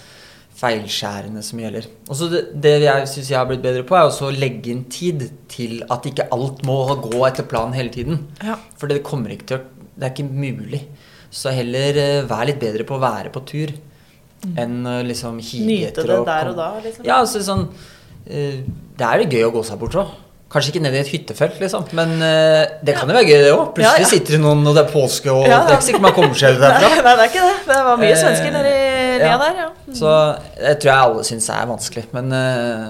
[0.59, 1.87] feilskjærene som gjelder.
[2.09, 4.73] Og så det, det jeg syns jeg har blitt bedre på, er også å legge
[4.73, 8.25] inn tid til at ikke alt må gå etter planen hele tiden.
[8.43, 8.57] Ja.
[8.81, 9.67] For det kommer ikke til å
[9.99, 10.79] Det er ikke mulig.
[11.35, 13.73] Så heller uh, vær litt bedre på å være på tur
[14.55, 17.03] enn å liksom hige Nyte det der og da, liksom.
[17.03, 18.59] Ja, altså sånn uh,
[18.95, 20.13] Det er jo gøy å gå seg bort òg.
[20.49, 23.51] Kanskje ikke ned i et hyttefelt, liksom, men uh, det kan jo være gøy, det
[23.57, 23.67] òg.
[23.77, 24.13] Plutselig Ja, ja.
[24.15, 26.39] sitter det noen, og det er påske, og Ja, det er ikke sikkert man kommer
[26.39, 27.03] seg Nei, derfra.
[27.03, 27.59] nei, det er ikke det.
[27.67, 28.77] Det var mye svensker nedi
[29.21, 29.39] lia ja.
[29.43, 29.95] der, ja.
[30.01, 30.13] Så
[30.59, 32.05] det tror jeg alle syns er vanskelig.
[32.17, 32.87] Men, eh,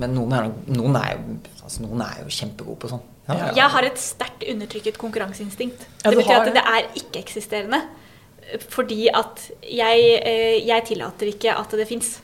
[0.00, 3.06] men noen, er, noen, er jo, altså, noen er jo kjempegode på sånn.
[3.30, 3.50] Ja, ja.
[3.60, 5.84] Jeg har et sterkt undertrykket konkurranseinstinkt.
[6.02, 7.82] Det betyr har at det er ikke-eksisterende.
[8.72, 12.16] Fordi at jeg, eh, jeg tillater ikke at det fins.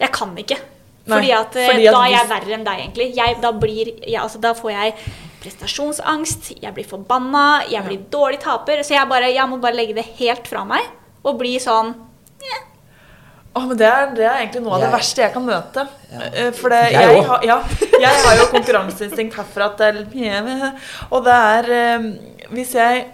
[0.00, 0.58] Jeg kan ikke.
[1.06, 3.08] Nei, Fordi at, eh, fordi at da er jeg verre enn deg, egentlig.
[3.14, 4.94] Jeg, da, blir, jeg, altså, da får jeg
[5.44, 8.82] prestasjonsangst, jeg blir forbanna, jeg blir dårlig taper.
[8.82, 10.82] Så jeg, bare, jeg må bare legge det helt fra meg
[11.26, 11.94] og bli sånn
[13.56, 15.84] Å, men det er, det er egentlig noe av det Jeg- verste jeg kan møte.
[16.12, 16.18] Ja.
[16.28, 17.54] Eh, For det, Jeg jeg, har, ja,
[18.02, 20.02] jeg har jo konkurranseinstinkt herfra til
[21.10, 22.04] Og det er eh,
[22.52, 23.06] Hvis jeg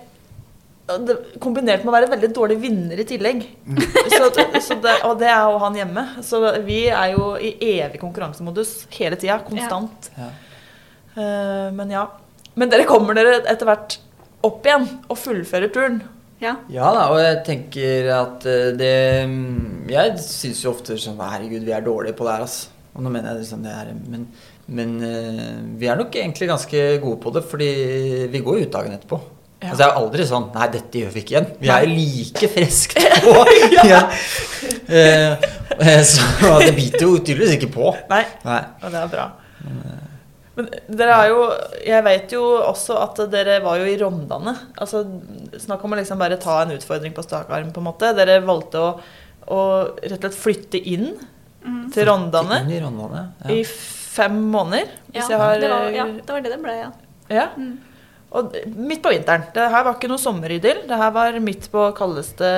[1.07, 3.45] det, Kombinert med å være veldig dårlig vinner i tillegg.
[3.65, 3.79] Mm.
[4.11, 4.27] Så,
[4.67, 6.03] så det, og det er jo han hjemme.
[6.27, 9.39] Så vi er jo i evig konkurransemodus hele tida.
[9.47, 10.11] Konstant.
[10.19, 10.27] Ja.
[11.15, 12.09] Eh, men ja.
[12.59, 13.97] Men dere kommer dere etter hvert
[14.45, 16.03] opp igjen og fullfører turen.
[16.43, 16.57] Ja.
[16.73, 18.95] Ja da, og jeg tenker at eh, det
[19.31, 22.73] mm, Jeg syns jo ofte sånn Herregud, vi er dårlige på det her, altså.
[22.93, 24.27] Og nå mener jeg liksom det her Men,
[24.67, 27.71] men eh, vi er nok egentlig ganske gode på det, fordi
[28.33, 29.21] vi går ut dagen etterpå.
[29.63, 29.71] Ja.
[29.71, 31.51] Altså Det er aldri sånn Nei, dette gjør vi ikke igjen.
[31.63, 33.37] Vi er like friske på
[33.87, 34.03] ja.
[34.91, 37.93] Eh, eh, så det biter jo tydeligvis ikke på.
[38.11, 38.63] Nei, Nei.
[38.83, 39.29] og det er bra.
[39.63, 40.11] Men
[40.89, 41.41] dere er jo
[41.87, 44.55] Jeg vet jo også at dere var jo i Rondane.
[44.81, 45.05] Altså,
[45.63, 48.13] snakk om å liksom bare ta en utfordring på strak arm, på en måte.
[48.17, 48.91] Dere valgte å,
[49.53, 49.61] å
[50.03, 51.13] rett og slett flytte inn
[51.95, 53.27] til Rondane Inn i Rondane.
[53.55, 54.91] i fem måneder.
[55.13, 56.91] Hvis Ja, jeg har det var, ja, det var det det ble, ja.
[57.33, 57.49] Ja.
[58.33, 59.43] Og midt på vinteren.
[59.53, 60.79] Det her var ikke noe sommeridyll.
[60.89, 62.49] Det her var midt på kaldeste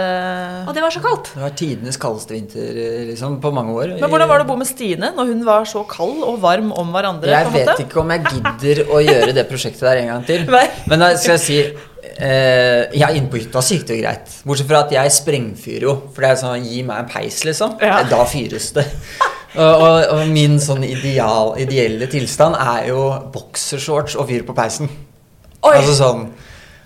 [0.68, 1.32] Og det var så kaldt.
[1.34, 2.78] Det var tidenes kaldeste vinter
[3.10, 3.94] liksom, på mange år.
[3.98, 6.70] Men hvordan var det å bo med Stine når hun var så kald og varm
[6.70, 7.32] om hverandre?
[7.32, 7.88] Jeg på vet måte?
[7.88, 10.46] ikke om jeg gidder å gjøre det prosjektet der en gang til.
[10.54, 10.64] Nei.
[10.90, 14.36] Men da skal jeg si eh, Ja, inne på hytta så gikk det jo greit.
[14.46, 15.96] Bortsett fra at jeg sprengfyrer jo.
[16.14, 17.80] For det er sånn Gi meg en peis, liksom.
[17.82, 17.98] Ja.
[18.06, 18.86] Da fyres det.
[19.54, 24.90] Og, og, og min sånn ideal, ideelle tilstand er jo boksershorts og fyr på peisen.
[25.64, 25.76] Oi!
[25.78, 26.26] Altså sånn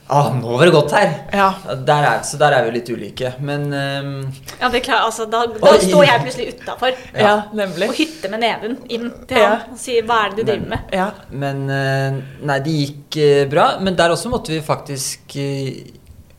[0.09, 1.11] ah, Nå var det godt her.
[1.37, 1.49] Ja.
[1.85, 3.35] Der er, så der er vi litt ulike.
[3.45, 4.13] Men um...
[4.61, 7.91] Ja, det er klart, altså, da, da står jeg plutselig utafor ja, nemlig.
[7.91, 9.51] og hytter med neven inn til Ja.
[9.67, 10.95] han og sier 'hva er det du driver med'?
[10.97, 11.11] Ja.
[11.31, 13.67] Men eh, Nei, det gikk eh, bra.
[13.85, 15.83] Men der også måtte vi faktisk eh,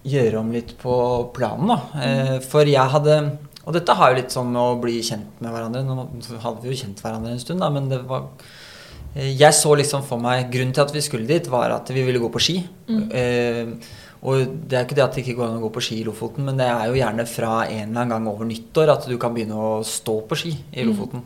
[0.09, 0.95] gjøre om litt på
[1.35, 1.79] planen, da.
[2.01, 3.19] Eh, For jeg hadde
[3.67, 5.83] Og dette har jo litt sånn med å bli kjent med hverandre.
[5.85, 6.07] Nå
[6.41, 8.23] hadde vi jo kjent hverandre en stund, da, men det var
[9.19, 12.21] Jeg så liksom for meg Grunnen til at vi skulle dit, var at vi ville
[12.23, 12.59] gå på ski.
[12.89, 13.71] Eh,
[14.19, 16.05] og det er ikke det at det ikke går an å gå på ski i
[16.07, 19.15] Lofoten, men det er jo gjerne fra en eller annen gang over nyttår at du
[19.21, 21.23] kan begynne å stå på ski i Lofoten.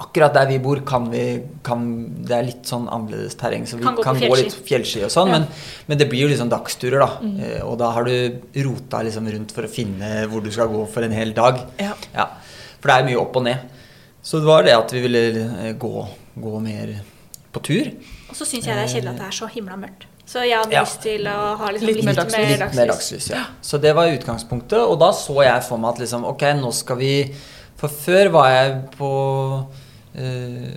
[0.00, 1.22] Akkurat der vi bor, kan vi
[1.64, 1.82] kan,
[2.24, 5.02] Det er litt sånn annerledes terreng, så vi Kan kan gå gå, på litt fjellski
[5.04, 5.38] og sånn, Ja.
[5.38, 5.48] men,
[5.88, 7.10] men det blir jo liksom dagsturer, da.
[7.44, 10.86] Eh, og da har du rota liksom rundt for å finne hvor du skal gå
[10.88, 11.60] for en hel dag.
[11.78, 11.92] Ja.
[12.80, 13.58] For det er mye opp og ned.
[14.24, 15.24] Så det var det at vi ville
[15.66, 16.06] eh, gå,
[16.38, 16.94] gå mer
[17.52, 17.90] på tur.
[18.30, 20.06] Og så syns jeg det er kjedelig at det er så himla mørkt.
[20.30, 20.82] Så jeg hadde Ja.
[20.84, 22.58] lyst til å ha liksom Litt litt, mer mer dagslys.
[22.58, 22.60] dagslys.
[22.60, 23.44] Litt mer dagslys, ja.
[23.62, 26.96] Så det var utgangspunktet, og da så jeg for meg at liksom, ok, nå skal
[26.96, 27.34] vi
[27.80, 29.66] For før var jeg på
[30.14, 30.76] eh,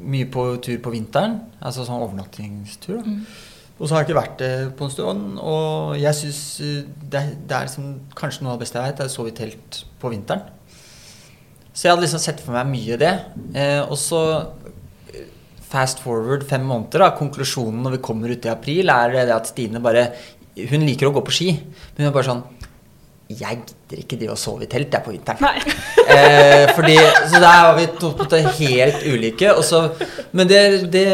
[0.00, 3.00] mye på tur på vinteren, altså sånn overnattingstur.
[3.04, 3.26] Mm.
[3.80, 6.58] Og så har jeg ikke vært det på en stund, og jeg syns
[7.08, 9.36] det, det er liksom, kanskje noe av det beste jeg vet, er å sove i
[9.38, 10.42] telt på vinteren.
[11.72, 13.12] Så jeg hadde liksom sett for meg mye det.
[13.56, 14.59] Eh, og så eh,
[15.70, 19.50] fast forward fem måneder, da, konklusjonen når vi kommer ut i april, er det at
[19.52, 20.08] Stine bare
[20.70, 22.40] Hun liker å gå på ski, men hun er bare sånn
[23.30, 25.62] Jeg gidder ikke drive og sove i telt, jeg, på vinteren.
[26.10, 26.96] Eh, fordi,
[27.30, 28.24] så der var vi to på
[28.56, 29.52] helt ulike.
[29.62, 29.78] Så,
[30.34, 31.04] men det, det,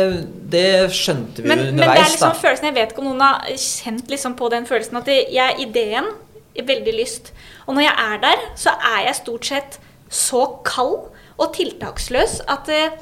[0.49, 0.63] det
[0.97, 1.75] skjønte vi Men, underveis.
[1.77, 2.39] men det er liksom da.
[2.41, 6.09] følelsen Jeg vet ikke om noen har kjent liksom på den følelsen at jeg ideen
[6.57, 7.29] er veldig lyst.
[7.67, 9.77] Og når jeg er der, så er jeg stort sett
[10.09, 10.97] så kald
[11.37, 12.97] og tiltaksløs at eh,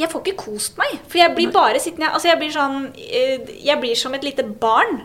[0.00, 0.96] jeg får ikke kost meg.
[1.10, 4.44] For jeg blir bare sittende Altså jeg blir sånn eh, Jeg blir som et lite
[4.62, 5.02] barn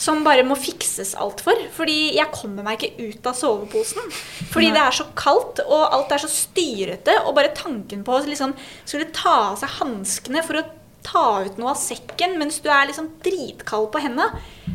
[0.00, 1.58] som bare må fikses alt for.
[1.74, 4.08] Fordi jeg kommer meg ikke ut av soveposen.
[4.52, 7.18] Fordi det er så kaldt, og alt er så styrete.
[7.26, 10.66] Og bare tanken på å liksom skulle ta av seg hanskene for å
[11.08, 14.30] ta ut noe av sekken mens du er liksom dritkald på henda.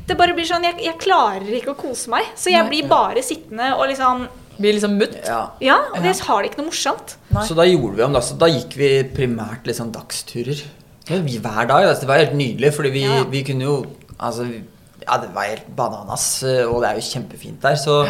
[0.08, 2.32] Det bare blir sånn jeg, jeg klarer ikke å kose meg.
[2.36, 4.26] Så jeg blir bare sittende og liksom
[4.60, 5.16] Blir liksom mutt.
[5.26, 5.42] Ja.
[5.64, 7.16] Ja, og det har det ikke noe morsomt.
[7.34, 7.46] Nei.
[7.48, 8.22] Så da gjorde vi om, da.
[8.22, 10.62] Så da gikk vi primært litt sånn dagsturer.
[11.10, 11.84] Vi hver dag.
[11.90, 13.24] Altså, det var helt nydelig, fordi vi, Ja.
[13.30, 13.86] vi kunne jo
[14.20, 14.46] Altså,
[15.02, 17.76] ja, det var helt bananas, eh, og det er jo kjempefint der.
[17.76, 18.08] Så,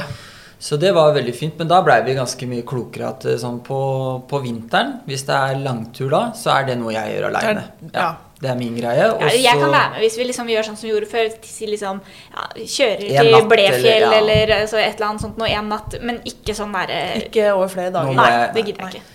[0.60, 3.58] Så det var veldig fint, men da blei vi ganske mye klokere at eh, sånn
[3.66, 7.64] på, på vinteren, hvis det er langtur da, så er det noe jeg gjør aleine.
[7.94, 8.16] Ja.
[8.44, 9.06] Det er min greie.
[9.08, 11.30] Ja, jeg kan være med hvis vi liksom gjør sånn som vi gjorde før.
[11.48, 12.02] Si liksom,
[12.34, 14.58] ja, kjører til natt, Blefjell eller- eller, ja.
[14.66, 17.94] altså et eller annet sånt noe en natt, men ikke sånn derre Ikke over flere
[17.96, 18.14] dager.
[18.20, 19.10] Nei, det gidder jeg ikke.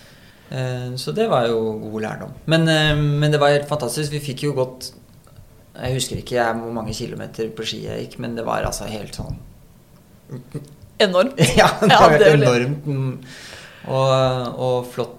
[0.51, 2.33] Eh, Så det var jo god lærdom.
[2.47, 4.11] Men, eh, men det var helt fantastisk.
[4.11, 4.93] Vi fikk jo gått
[5.79, 8.85] Jeg husker ikke jeg hvor mange kilometer på ski jeg gikk, men det var altså
[8.89, 9.37] helt sånn
[10.99, 11.37] Enormt.
[11.57, 12.85] Ja, det Ja, var det enormt.
[12.85, 13.23] mm,
[13.87, 15.15] Og, og flott,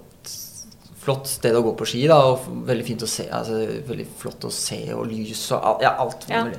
[1.11, 2.17] flott sted å gå på ski, da.
[2.31, 3.27] Og veldig fint å se.
[3.31, 5.83] Altså, veldig flott å se, og lys og alt.
[5.83, 6.45] Ja, alt Ja.
[6.45, 6.59] mulig.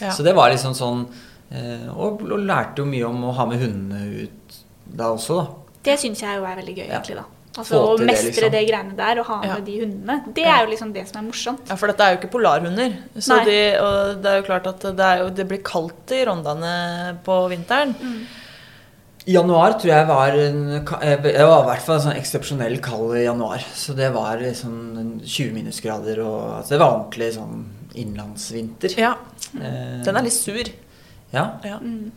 [0.00, 0.10] Ja.
[0.12, 1.06] Så det var liksom sånn
[1.50, 5.46] eh, og, og lærte jo mye om å ha med hundene ut da også, da.
[5.86, 6.98] Det syns jeg jo er veldig gøy, Ja.
[7.00, 7.16] egentlig.
[7.16, 7.24] da.
[7.56, 8.50] Altså Å mestre det, liksom.
[8.52, 9.54] det greiene der og ha Ja.
[9.54, 10.16] med de hundene.
[10.34, 11.68] Det er jo liksom det som er morsomt.
[11.70, 12.96] Ja, for dette er jo ikke polarhunder.
[13.16, 16.24] Så de, og det er jo klart at det, er jo, det blir kaldt i
[16.26, 17.94] Rondane på vinteren.
[17.96, 18.26] I
[19.26, 23.16] januar tror jeg var en, eh, Det var i hvert fall en sånn eksepsjonell kald
[23.20, 23.64] januar.
[23.74, 27.64] Så det var liksom 20 minusgrader og altså Det var ordentlig sånn
[27.96, 28.98] innlandsvinter.
[29.00, 29.14] Ja,
[29.56, 30.68] Eh, Den er litt sur.
[31.32, 31.44] Ja.
[31.64, 31.78] Ja.
[31.78, 32.10] Mm.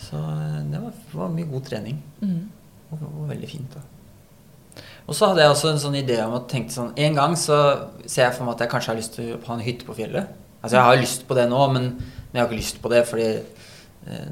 [0.00, 1.98] Så eh, det var, var mye god trening.
[2.22, 2.48] Mm.
[2.92, 3.74] Og, og veldig fint.
[3.76, 4.82] da.
[5.06, 7.56] Og så hadde jeg også en sånn idé om å tenke sånn En gang så
[8.06, 9.96] ser jeg for meg at jeg kanskje har lyst til å ha en hytte på
[9.98, 10.28] fjellet.
[10.62, 13.02] Altså jeg har lyst på det nå, men, men jeg har ikke lyst på det
[13.10, 14.28] fordi eh,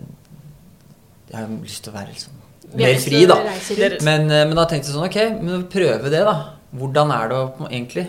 [1.31, 2.39] jeg har lyst til å være liksom
[2.77, 3.41] mer fri, da.
[4.07, 6.37] Men, eh, men da tenkte jeg sånn, ok, men prøve det da.
[6.77, 8.07] Hvordan er det egentlig?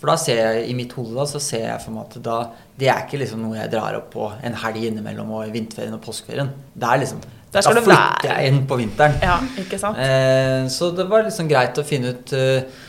[0.00, 2.36] For da ser jeg i mitt hode da, så ser jeg for meg at da,
[2.80, 5.96] det er ikke liksom noe jeg drar opp på en helg innimellom og i vinterferien
[5.96, 6.48] og påskeferien.
[6.72, 8.30] Det er liksom, da flytter være.
[8.30, 9.18] jeg inn på vinteren.
[9.20, 10.00] Ja, ikke sant?
[10.00, 12.86] Eh, så det var liksom greit å finne ut eh,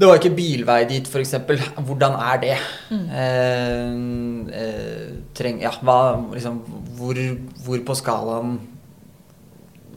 [0.00, 1.36] Det var ikke bilvei dit, f.eks.
[1.86, 2.58] Hvordan er det?
[2.96, 3.94] Eh,
[4.64, 6.00] eh, treng, ja, hva,
[6.34, 6.58] liksom,
[6.98, 7.20] hvor,
[7.62, 8.56] hvor på skalaen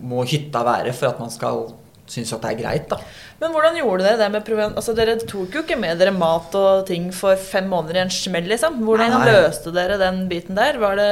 [0.04, 1.72] må hytta være for at man skal
[2.14, 2.90] synes at det er greit?
[2.92, 3.00] da?
[3.42, 4.76] Men hvordan gjorde dere det med proviant?
[4.80, 8.14] Altså, dere tok jo ikke med dere mat og ting for fem måneder i en
[8.14, 8.82] smell, liksom.
[8.84, 9.32] Hvordan Nei.
[9.32, 10.80] løste dere den biten der?
[10.82, 11.10] Var det,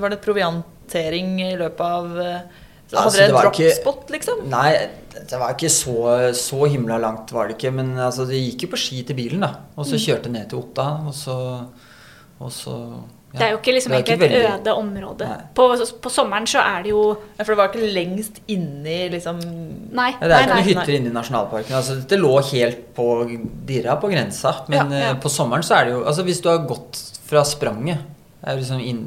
[0.00, 4.40] var det proviantering i løpet av eh, Hadde Altså, dere dropspot, liksom?
[4.50, 4.72] Nei,
[5.14, 5.94] det var ikke så,
[6.34, 7.70] så himla langt, var det ikke.
[7.74, 9.52] Men altså, det gikk jo på ski til bilen, da.
[9.78, 11.36] Og så kjørte ned til Otta, og så,
[12.42, 12.74] og så.
[13.32, 15.26] Det er jo ikke liksom egentlig ikke et veldig- øde område.
[15.54, 15.68] På,
[16.02, 17.02] på sommeren så er det jo
[17.38, 19.38] Ja, for det var ikke lengst inni liksom
[19.92, 20.10] Nei.
[20.20, 21.76] Ja, det er nei, ikke noen hytter inni nasjonalparken.
[21.78, 23.06] Altså, det lå helt på
[23.66, 24.54] dirra, på grensa.
[24.68, 25.10] Men Ja, ja.
[25.12, 26.98] eh, på sommeren så er det jo Altså hvis du har gått
[27.30, 27.98] fra Spranget
[28.42, 29.02] det er liksom inn,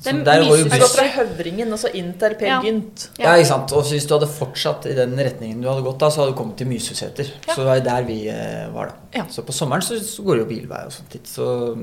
[0.00, 0.94] så Der går jo buss.
[0.96, 2.60] fra Høvringen og så inn til Per Ja.
[2.62, 3.08] Gynt.
[3.18, 3.72] Ja, ikke sant.
[3.72, 6.38] Og hvis du hadde fortsatt i den retningen du hadde gått da, så hadde du
[6.38, 7.26] kommet til Mysusæter.
[7.46, 7.54] Ja.
[7.54, 8.94] Så det var der vi eh, var da.
[9.14, 9.24] Ja.
[9.28, 11.26] Så på sommeren så, så går det jo bilvei og sånt dit.
[11.28, 11.76] Så,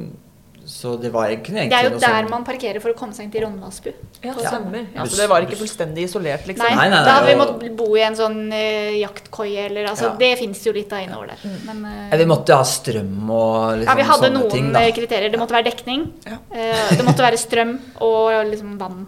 [0.66, 2.95] så det var ikke egentlig Det er jo noe der sånn- man parkerer for å
[2.97, 3.89] komme seg inn til Ronnasbu.
[4.24, 4.88] Ja, På stemmer.
[4.95, 6.66] Ja, så det var ikke fullstendig isolert, liksom?
[6.66, 9.86] Nei, Nei, nei, nei, da hadde vi måttet bo i en sånn uh, jaktkoie eller
[9.91, 10.16] altså, Ja.
[10.18, 11.43] Det fins jo litt da innover der.
[11.68, 14.91] Men uh, Ja, vi måtte ha strøm og liksom ja, vi hadde noen ting, eh,
[14.91, 15.30] kriterier.
[15.32, 16.07] Det måtte være dekning.
[16.26, 16.39] Ja.
[16.51, 19.05] eh, det måtte være strøm og liksom vann.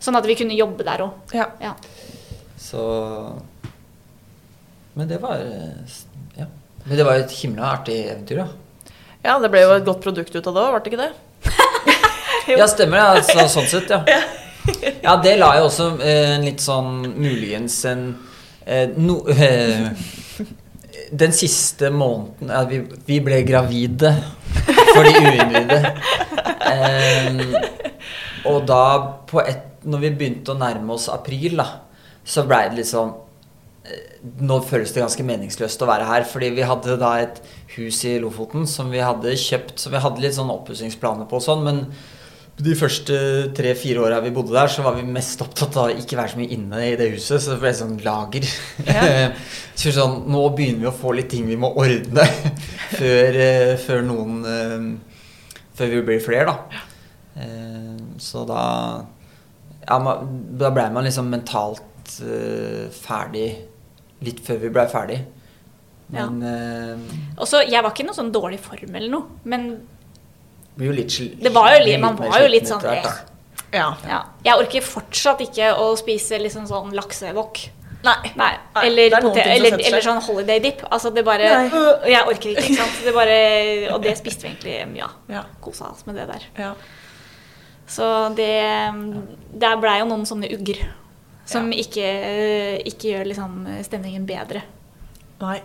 [0.00, 1.12] Sånn at vi kunne jobbe der òg.
[1.34, 1.50] Ja.
[1.60, 1.74] Ja.
[2.56, 3.42] Så
[4.94, 5.36] Men det var
[6.36, 6.46] Ja.
[6.84, 8.48] Men det var jo et himla artig eventyr, da.
[9.24, 11.12] Ja, det ble jo et godt produkt ut av det òg, ble det ikke det?
[12.48, 13.06] Ja, stemmer det.
[13.20, 14.20] Altså, sånn sett, ja.
[15.04, 18.02] Ja, det la jo også eh, en litt sånn muligens en
[18.66, 19.88] eh, no, eh,
[21.08, 24.12] Den siste måneden ja, vi, vi ble gravide
[24.92, 25.78] for de uinnvidde.
[28.48, 28.82] Og da
[29.28, 31.68] på et Når vi begynte å nærme oss april, da,
[32.26, 33.12] så blei det litt sånn
[34.42, 37.42] nå føles det ganske meningsløst å være her, fordi vi hadde da et
[37.76, 41.44] hus i Lofoten som vi hadde kjøpt, som vi hadde litt sånn oppussingsplaner på og
[41.44, 41.84] sånn, men
[42.58, 43.16] de første
[43.54, 46.40] tre-fire åra vi bodde der, så var vi mest opptatt av å ikke være så
[46.40, 48.48] mye inne i det huset, så det ble sånn lager.
[48.88, 49.28] Ja.
[49.78, 52.26] så sånn, nå begynner vi å få litt ting vi må ordne
[52.98, 54.88] før, eh, før noen eh,
[55.78, 56.80] Før vi blir flere, da.
[57.38, 58.62] Eh, så da
[59.86, 59.98] ja,
[60.58, 62.16] Da blei man liksom mentalt
[62.98, 63.46] ferdig
[64.22, 65.18] litt før vi blei ferdig.
[66.10, 66.96] Men ja.
[67.36, 69.66] Og så, Jeg var ikke i noen sånn dårlig form eller noe, men
[70.78, 71.10] jo litt
[71.42, 73.26] Det var jo litt- man var jo litt sånn, hvert.
[73.72, 73.90] Ja.
[74.08, 74.22] ja.
[74.44, 77.66] jeg orker fortsatt ikke å spise liksom sånn laksevokk.
[78.04, 78.30] Nei.
[78.38, 80.84] Nei, Nei, eller, det er potet- eller, eller sånn holiday dip.
[80.90, 81.82] Altså det bare Nei.
[82.12, 83.00] Jeg orker ikke, ikke sant.
[83.04, 83.38] Det bare,
[83.92, 85.16] og det spiste vi egentlig mye av.
[85.28, 85.42] Ja.
[85.60, 86.46] Kosa oss med det der.
[86.56, 86.72] ja.
[87.88, 88.04] Så
[88.36, 88.48] det
[89.60, 90.82] Der blei jo noen sånne ugger.
[91.48, 92.08] Som ikke,
[92.88, 94.64] ikke gjør liksom stemningen bedre.
[95.40, 95.60] Nei.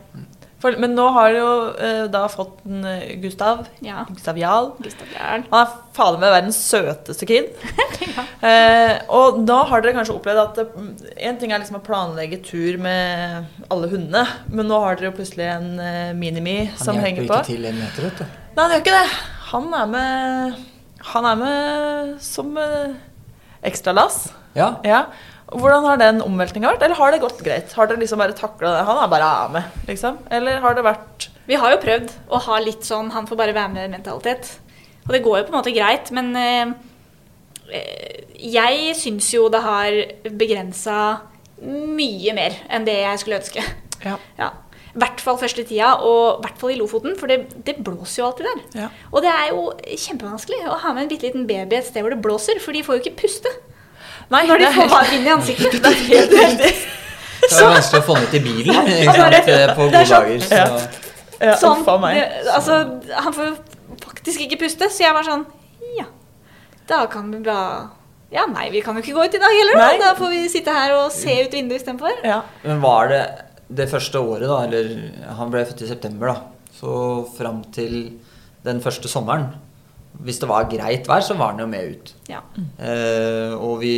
[0.64, 3.66] For, men nå har du jo eh, da fått en eh, Gustav.
[3.84, 4.06] Ja.
[4.08, 4.70] Gustav Jarl.
[4.80, 5.42] Gustav Jarl.
[5.50, 7.50] Han er fader meg verdens søteste kid.
[8.48, 12.40] eh, og da har dere kanskje opplevd at én en ting er liksom å planlegge
[12.48, 14.24] tur med alle hundene,
[14.54, 17.42] men nå har dere jo plutselig en eh, Minimi som Han henger hjelper på.
[17.44, 18.40] ikke til en meter, vet du.
[18.54, 19.20] Nei, han gjør ikke det.
[19.50, 20.64] Han er med
[21.12, 22.96] Han er med som eh,
[23.68, 24.30] ekstralass.
[24.56, 24.78] Ja.
[24.88, 25.08] Ja.
[25.54, 26.86] Hvordan har den omveltninga vært?
[26.86, 27.74] Eller har det gått greit?
[27.78, 28.86] Har dere liksom bare takla det?
[28.88, 30.18] Han er bare med, liksom?
[30.34, 33.56] Eller har det vært Vi har jo prøvd å ha litt sånn han får bare
[33.56, 34.56] være med-mentalitet.
[35.04, 36.74] Og det går jo på en måte greit, men eh,
[37.76, 39.98] eh, jeg syns jo det har
[40.32, 41.00] begrensa
[41.64, 43.66] mye mer enn det jeg skulle ønske.
[44.04, 44.16] Ja.
[44.40, 44.54] Ja.
[44.94, 48.22] I hvert fall første tida, og i hvert fall i Lofoten, for det, det blåser
[48.22, 48.64] jo alltid der.
[48.84, 48.90] Ja.
[49.12, 52.14] Og det er jo kjempevanskelig å ha med en bitte liten baby et sted hvor
[52.14, 53.52] det blåser, for de får jo ikke puste
[54.34, 55.80] Nei, når de får helt- vind inn i ansiktet.
[55.84, 56.74] Det er helt riktig.
[57.44, 59.76] Så det er vanskelig å få den ut i bilen ikke sant?
[59.78, 60.46] på gode sånn- dager.
[60.48, 60.60] Så.
[60.62, 61.02] Ja.
[61.44, 62.16] Ja, Sånn, meg.
[62.16, 62.76] det, altså,
[63.26, 63.50] han får
[64.06, 65.42] faktisk ikke puste, så jeg var sånn
[65.98, 66.06] Ja,
[66.88, 67.90] da kan vi bare
[68.32, 69.88] Ja, nei, vi kan jo ikke gå ut i dag heller, da.
[69.92, 69.98] Nei.
[70.00, 72.16] Da får vi sitte her og se ut vinduet istedenfor.
[72.24, 72.40] Ja.
[72.64, 73.20] Men var det
[73.70, 76.96] det første året, da, eller han ble født i september, da, så
[77.36, 78.00] fram til
[78.64, 79.50] den første sommeren
[80.24, 82.14] Hvis det var greit vær, så var han jo med ut.
[82.30, 82.44] Ja.
[82.78, 83.96] Uh, og vi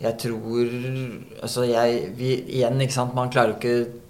[0.00, 0.70] Jeg tror
[1.42, 4.00] Altså, jeg vi, Igjen, ikke sant, man klarer jo ikke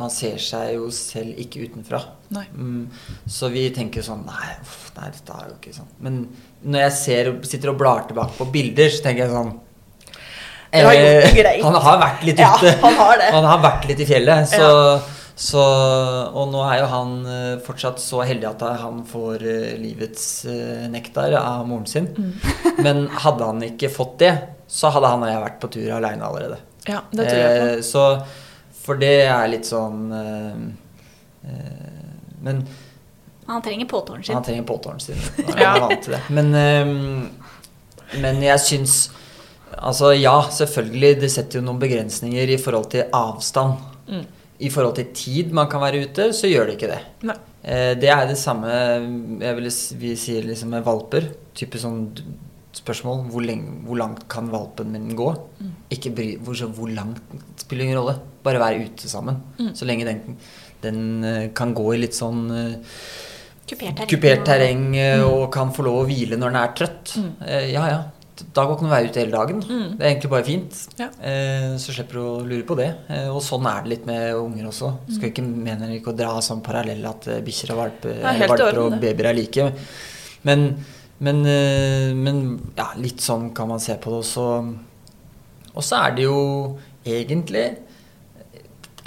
[0.00, 2.00] Man ser seg jo selv ikke utenfra.
[2.34, 2.86] Mm,
[3.30, 5.92] så vi tenker sånn Nei, uff, nei, dette er jo ikke sånn.
[6.02, 6.24] Men
[6.64, 9.54] når jeg ser, sitter og blar tilbake på bilder, så tenker jeg sånn
[10.74, 11.60] har eh.
[11.62, 12.70] Han har vært litt ute.
[12.72, 13.28] Ja, han har det.
[13.36, 14.48] Han har vært litt i fjellet.
[14.50, 15.13] Så, Ja.
[15.36, 15.60] Så,
[16.30, 20.84] og nå er jo han eh, fortsatt så heldig at han får eh, livets eh,
[20.92, 22.06] nektar av moren sin.
[22.14, 22.32] Mm.
[22.86, 24.30] Men hadde han ikke fått det,
[24.70, 26.60] så hadde han og jeg vært på tur aleine allerede.
[26.86, 27.66] ja, det tror jeg på.
[27.72, 28.04] Eh, så
[28.84, 30.62] For det er litt sånn eh,
[31.50, 32.62] eh, Men
[33.48, 34.34] Han trenger påtåren sin.
[34.38, 35.16] han trenger påtåren sin.
[35.50, 35.74] Han Ja.
[35.74, 36.22] er vant til det.
[36.30, 36.54] Men,
[38.22, 38.96] men jeg syns
[39.74, 43.80] Altså ja, selvfølgelig, det setter jo noen begrensninger i forhold til avstand.
[44.06, 44.20] Mm.
[44.64, 47.00] I forhold til tid man kan være ute, så gjør det ikke det.
[47.28, 47.36] Nei.
[47.64, 48.68] Eh, det er det samme
[49.40, 49.68] jeg vil
[50.00, 51.30] vi sier liksom med valper.
[51.56, 52.00] Type sånn
[52.74, 55.28] spørsmål hvor, lenge, hvor langt kan valpen min gå?
[55.60, 55.74] Mm.
[55.94, 57.20] Ikke bry hvor, så, hvor langt
[57.62, 58.16] spiller ingen rolle.
[58.44, 59.38] Bare være ute sammen.
[59.60, 59.70] Mm.
[59.78, 60.36] Så lenge den,
[60.84, 62.74] den eh, kan gå i litt sånn eh,
[63.64, 64.08] Kupert terreng.
[64.10, 65.28] kupert terreng eh, Mm.
[65.30, 67.14] og kan få lov å hvile når den er trøtt.
[67.16, 67.30] Mm.
[67.72, 68.00] Ja ja,
[68.34, 69.60] da noe å være ute hele dagen.
[69.62, 69.94] Mm.
[69.94, 70.78] Det er egentlig bare fint.
[70.98, 71.06] Ja.
[71.22, 72.88] Eh, så slipper du å lure på det.
[73.12, 74.90] Eh, og sånn er det litt med unger også.
[74.96, 75.12] Mm.
[75.16, 78.80] Skal ikke mene ikke å dra sånn parallell at eh, bikkjer og valper, er valper
[78.82, 79.68] og babyer er like.
[80.48, 80.66] Men,
[81.24, 82.42] men, eh, men
[82.74, 84.48] ja, litt sånn kan man se på det også.
[85.74, 86.40] Og så er det jo
[87.04, 87.68] egentlig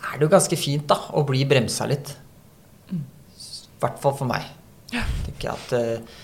[0.07, 2.13] er det jo ganske fint da, å bli bremsa litt.
[2.93, 4.45] I hvert fall for meg.
[4.93, 5.03] Ja.
[5.25, 6.15] Tenker jeg at eh,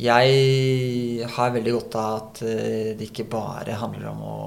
[0.00, 4.38] jeg har veldig godt av at eh, det ikke bare handler om å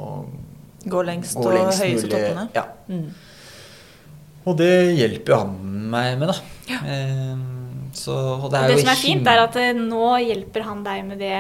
[0.86, 2.44] Gå lengst gå og høyeste toppene.
[2.54, 2.68] Ja.
[2.86, 3.08] Mm.
[4.46, 5.56] Og det hjelper jo han
[5.90, 6.36] meg med, da.
[6.70, 6.80] Ja.
[6.94, 7.38] Eh,
[7.98, 10.84] så, og det er det jo som er fint, er at eh, nå hjelper han
[10.86, 11.40] deg med det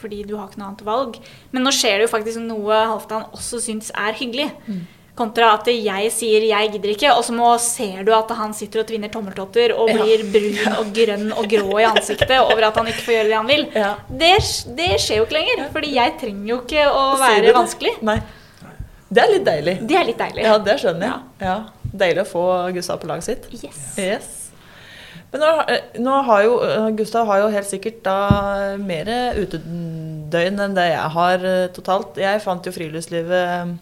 [0.00, 1.18] fordi du har ikke noe annet valg.
[1.52, 4.48] Men nå skjer det jo faktisk noe Halvdan også syns er hyggelig.
[4.64, 4.80] Mm.
[5.20, 8.80] Kontra at jeg sier 'jeg gidder ikke', og så må, ser du at han sitter
[8.80, 10.00] og tvinner tommeltotter og Ja.
[10.00, 13.36] blir brun og grønn og grå i ansiktet over at han ikke får gjøre det
[13.36, 13.66] han vil.
[13.74, 13.94] Ja.
[14.08, 14.34] Det,
[14.80, 17.54] det skjer jo ikke lenger, fordi jeg trenger jo ikke å være det?
[17.54, 17.94] vanskelig.
[18.02, 18.18] Nei.
[19.10, 19.76] Det er litt deilig.
[19.90, 20.42] Det er litt deilig.
[20.46, 21.20] Ja, det skjønner jeg.
[21.42, 21.56] Ja.
[22.04, 22.44] Deilig å få
[22.76, 23.48] Gustav på laget sitt.
[23.50, 23.80] Yes.
[23.98, 24.28] Yes.
[25.32, 30.62] Men nå, eh, nå har jo eh, Gustav har jo helt sikkert da mer utedøgn
[30.64, 32.16] enn det jeg har eh, totalt.
[32.22, 33.76] Jeg fant jo friluftslivet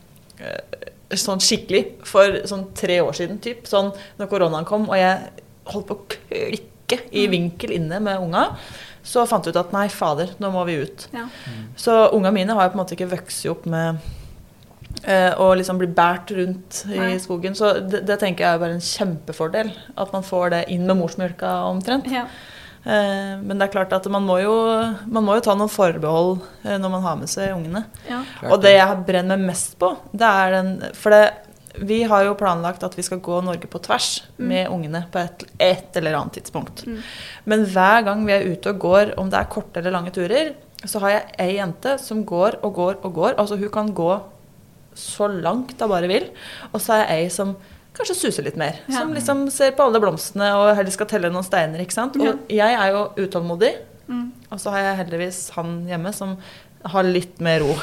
[1.17, 3.65] sånn skikkelig for sånn tre år siden, typ.
[3.67, 5.31] Sånn når koronaen kom og jeg
[5.73, 7.31] holdt på å klikke i Mm.
[7.31, 8.57] vinkel inne med unga.
[9.05, 11.07] Så fant jeg ut at nei, fader, nå må vi ut.
[11.13, 11.27] Ja.
[11.77, 13.99] Så unga mine har jo på en måte ikke vokst opp med
[15.05, 17.19] eh, å liksom bli båret rundt i Nei.
[17.19, 17.55] skogen.
[17.55, 19.73] Så det, det tenker jeg er bare en kjempefordel.
[19.97, 22.07] At man får det inn med morsmjølka omtrent.
[22.11, 22.27] Ja.
[22.85, 24.55] Eh, men det er klart at man må jo,
[25.11, 27.85] man må jo ta noen forbehold eh, når man har med seg ungene.
[28.09, 28.23] Ja.
[28.53, 31.25] Og det jeg brenner meg mest på, det er den For det,
[31.79, 34.47] vi har jo planlagt at vi skal gå Norge på tvers Mm.
[34.49, 36.85] med ungene på et, et eller annet tidspunkt.
[36.87, 36.99] Mm.
[37.51, 40.53] Men hver gang vi er ute og går, om det er korte eller lange turer,
[40.87, 43.35] så har jeg ei jente som går og går og går.
[43.37, 44.13] Altså hun kan gå
[44.95, 46.29] så langt hun bare vil.
[46.73, 47.57] Og så er jeg ei som
[47.99, 48.79] kanskje suser litt mer.
[48.87, 49.03] Ja.
[49.03, 51.83] Som liksom ser på alle blomstene og heller skal telle noen steiner.
[51.83, 52.19] ikke sant?
[52.23, 52.33] Ja.
[52.35, 53.75] Og jeg er jo utålmodig.
[54.09, 54.31] Mm.
[54.49, 56.39] Og så har jeg heldigvis han hjemme som
[56.89, 57.75] har litt mer ro.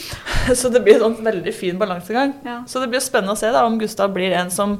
[0.54, 2.36] Så det blir en sånn veldig fin balansegang.
[2.46, 2.60] Ja.
[2.70, 4.76] Så det blir spennende å se da om Gustav blir en som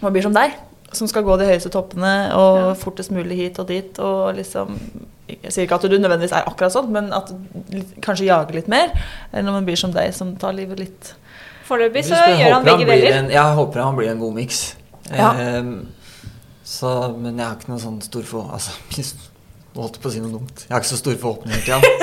[0.00, 0.54] blir som deg,
[0.92, 4.00] som skal gå de høyeste toppene og fortest mulig hit og dit.
[4.00, 4.78] Og liksom
[5.28, 8.68] Jeg sier ikke at du nødvendigvis er akkurat sånn, men at du kanskje jager litt
[8.72, 8.92] mer.
[9.30, 11.14] Eller når man blir som deg, som tar livet litt
[11.64, 13.18] Foreløpig så gjør han begge deler.
[13.22, 14.62] En, jeg håper han blir en god miks.
[15.10, 15.30] Ja.
[16.64, 16.90] Så,
[17.20, 18.50] men jeg har ikke noe sånn stor for...
[18.56, 19.04] Altså, jeg
[19.76, 20.64] holdt på å si noe dumt.
[20.66, 21.82] Jeg har ikke så store forhåpninger til han.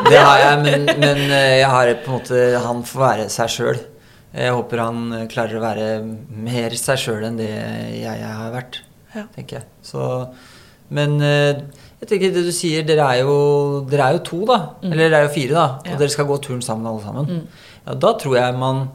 [0.00, 3.50] Det har jeg, men, men eh, jeg har på en måte Han får være seg
[3.52, 3.80] sjøl.
[4.32, 5.88] Jeg håper han eh, klarer å være
[6.46, 8.78] mer seg sjøl enn det jeg, jeg har vært,
[9.12, 9.26] Ja.
[9.34, 9.66] tenker jeg.
[9.84, 10.06] Så,
[10.96, 11.60] men eh,
[12.00, 13.34] jeg tenker det du sier, dere er jo,
[13.90, 14.58] dere er jo to, da.
[14.86, 15.66] Eller dere er jo fire, da.
[15.82, 15.98] Og Ja.
[16.00, 17.28] dere skal gå turen sammen, alle sammen.
[17.28, 17.68] Mm.
[17.90, 18.86] Ja, da tror jeg man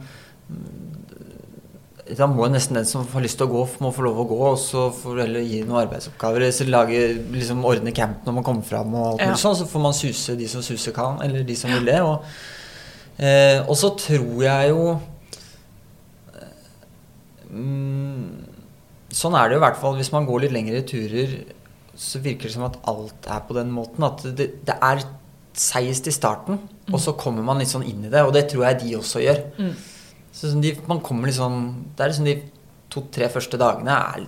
[2.14, 4.36] da må nesten den som har lyst til å gå, må få lov å gå,
[4.52, 6.44] og så får du heller gi noen arbeidsoppgaver.
[6.44, 7.00] Eller så lage,
[7.34, 9.26] liksom ordne camp når man kommer fram, og alt Ja.
[9.32, 9.56] mulig sånn.
[9.58, 12.00] Så får man suse de som suse kan, eller de som vil det.
[12.00, 12.22] Og,
[13.18, 15.00] eh, og så tror jeg jo
[16.34, 18.46] eh, mm,
[19.16, 21.36] Sånn er det jo i hvert fall hvis man går litt lengre turer.
[21.96, 24.04] Så virker det som at alt er på den måten.
[24.04, 25.02] At det, det er
[25.56, 26.60] seigest i starten,
[26.92, 28.22] og så kommer man litt sånn inn i det.
[28.26, 29.42] Og det tror jeg de også gjør.
[29.58, 29.74] Mm.
[30.36, 31.60] Så sånn de, man kommer litt sånn
[31.96, 32.34] Det er liksom de
[32.92, 34.26] to-tre første dagene er,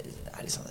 [0.00, 0.68] er liksom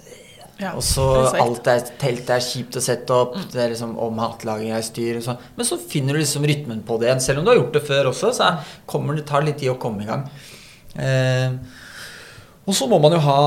[0.60, 1.05] Ja, Og så
[1.39, 5.22] alt er teltet er kjipt å sette opp, det er liksom og matlaging er styr
[5.22, 5.43] og sånn.
[5.55, 7.22] Men så finner du liksom rytmen på det igjen.
[7.24, 9.72] Selv om du har gjort det før også, så er, kommer det tar litt tid
[9.72, 10.26] å komme i gang.
[10.99, 11.55] Eh,
[12.68, 13.39] og så må man jo ha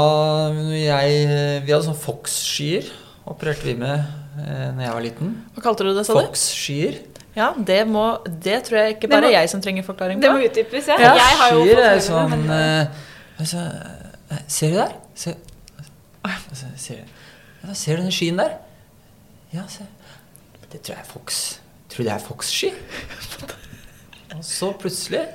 [0.73, 1.19] jeg,
[1.67, 2.89] Vi hadde sånn Fox-skyer.
[3.29, 5.33] Opererte vi med eh, når jeg var liten.
[5.55, 6.21] Hva kalte du det, sa du?
[6.27, 6.99] Fox-skyer.
[7.37, 8.05] Ja, det, må,
[8.45, 10.37] det tror jeg ikke bare må- jeg som trenger forklaring Det på.
[10.37, 10.99] må utdypes, ja.
[11.01, 12.87] Ja, Jeg har jo Skyer er sånn det, men eh,
[13.41, 13.63] altså,
[14.31, 14.93] eh, Ser du der?
[15.15, 15.35] Se,
[16.25, 17.01] altså, ser,
[17.65, 18.59] ja, ser du den skyen der?
[19.53, 19.85] Ja, se.
[20.73, 21.41] Det tror jeg er Fox.
[21.93, 22.71] Tror du det er Fox-sky?
[24.37, 25.27] Og så plutselig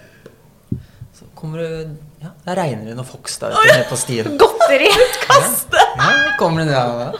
[1.17, 4.37] så kommer det Ja, da regner det noe Fox der vet du, ned på stien.
[4.41, 4.87] Godteri!
[5.27, 5.83] Kaste!
[5.97, 6.07] Ja,
[6.39, 7.11] kommer det ned, ja.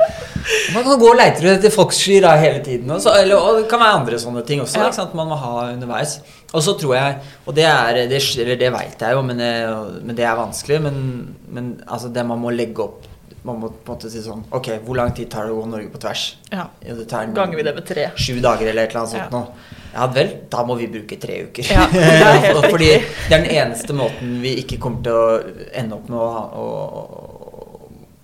[0.74, 2.90] Man kan gå og leite etter Fox-skyer da hele tiden.
[2.96, 4.80] Også, eller, og det kan være andre sånne ting også.
[4.80, 5.06] Ja.
[5.18, 6.18] Man må ha underveis.
[6.56, 10.04] Og så tror jeg Og det er det, Eller det veit jeg jo, men, det-
[10.08, 10.78] men det er vanskelig.
[10.82, 13.04] Men, men altså det man må legge opp
[13.44, 15.66] Man må på en måte si sånn Ok, hvor lang tid tar det å gå
[15.74, 16.24] Norge på tvers?
[16.54, 16.70] Ja.
[16.88, 16.96] Ja,
[17.36, 18.08] Ganger vi det med tre.
[18.16, 19.30] Sju dager eller et eller annet sånt Ja.
[19.30, 19.76] noe.
[19.98, 21.66] Ja vel, da må vi bruke tre uker.
[21.74, 25.98] Ja, det er Fordi det er den eneste måten vi ikke kommer til å ende
[25.98, 26.68] opp med å, ha- å,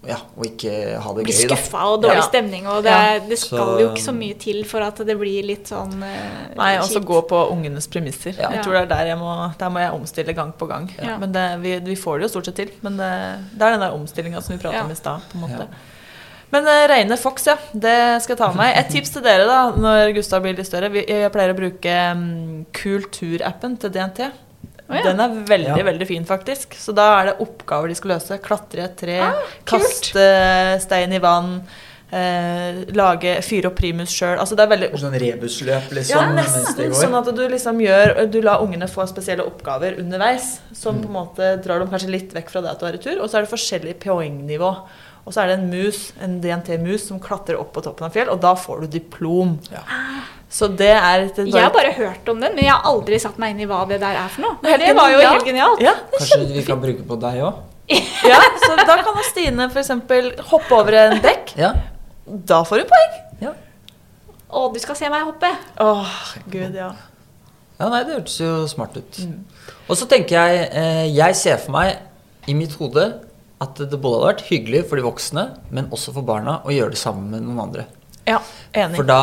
[0.03, 2.25] ja, å ikke ha det gøy, Bli skuffa og dårlig Ja.
[2.27, 3.19] stemning, og det, Ja.
[3.23, 6.55] det skal Så- jo ikke så mye til for at det blir litt sånn uh,
[6.59, 8.35] Nei, og så gå på ungenes premisser.
[8.37, 8.51] Ja.
[8.51, 10.89] Jeg tror det er der jeg må, der må jeg omstille gang på gang.
[11.01, 11.17] Ja.
[11.17, 12.69] Men det, vi, vi får det jo stort sett til.
[12.83, 13.09] Men det,
[13.55, 14.83] det er den der omstillinga som vi prata Ja.
[14.83, 15.21] om i stad.
[15.31, 15.67] på en måte.
[16.53, 16.61] Ja.
[16.61, 17.55] Men uh, Reine Fox, ja.
[17.73, 18.77] Det skal jeg ta med meg.
[18.77, 20.89] Et tips til dere da, når Gustav blir litt større.
[20.93, 24.27] Vi, jeg pleier å bruke um, Kulturappen til DNT.
[24.89, 25.01] Oh, ja.
[25.07, 25.85] Den er veldig Ja.
[25.87, 26.75] veldig fin, faktisk.
[26.77, 28.37] Så da er det oppgaver de skal løse.
[28.43, 30.25] Klatre i et tre, Ah, kaste
[30.83, 31.61] stein i vann,
[32.11, 34.37] eh, lage, fyre opp primus sjøl.
[34.37, 36.35] Altså, det er veldig Sånn rebusløp, liksom.
[36.35, 36.93] det nesten.
[36.99, 41.01] Sånn at du liksom gjør Du lar ungene få spesielle oppgaver underveis, som Mm.
[41.01, 43.21] på en måte drar dem kanskje litt vekk fra det at du er i tur.
[43.23, 44.75] Og så er det forskjellig poengnivå.
[45.25, 48.27] Og så er det en mus, en DNT-mus som klatrer opp på toppen av fjell,
[48.33, 49.53] og da får du diplom.
[49.71, 49.83] Ja.
[50.51, 53.37] Så det er et- Jeg har bare hørt om den, men jeg har aldri satt
[53.39, 54.57] meg inn i hva det der er for noe.
[54.61, 55.31] Det Men det var jo ja.
[55.31, 55.81] helt genialt.
[55.81, 57.53] Ja, Kanskje vi kan bruke på deg òg?
[58.23, 59.89] Ja, så da kan Stine f.eks.
[60.51, 61.55] hoppe over en bekk.
[61.57, 61.73] Ja.
[62.27, 63.17] Da får hun poeng.
[63.41, 63.53] ja.
[64.53, 65.49] Å, du skal se meg hoppe.
[65.81, 66.11] Åh,
[66.51, 66.91] gud, ja.
[67.79, 69.17] Ja, nei, det hørtes jo smart ut.
[69.17, 69.39] Mm.
[69.89, 71.97] Og så tenker jeg eh, Jeg ser for meg
[72.47, 73.07] i mitt hode
[73.61, 76.91] at det både hadde vært hyggelig for de voksne, men også for barna, å gjøre
[76.95, 77.85] det sammen med noen andre.
[78.25, 78.37] Ja,
[78.71, 78.95] enig.
[78.95, 79.17] For da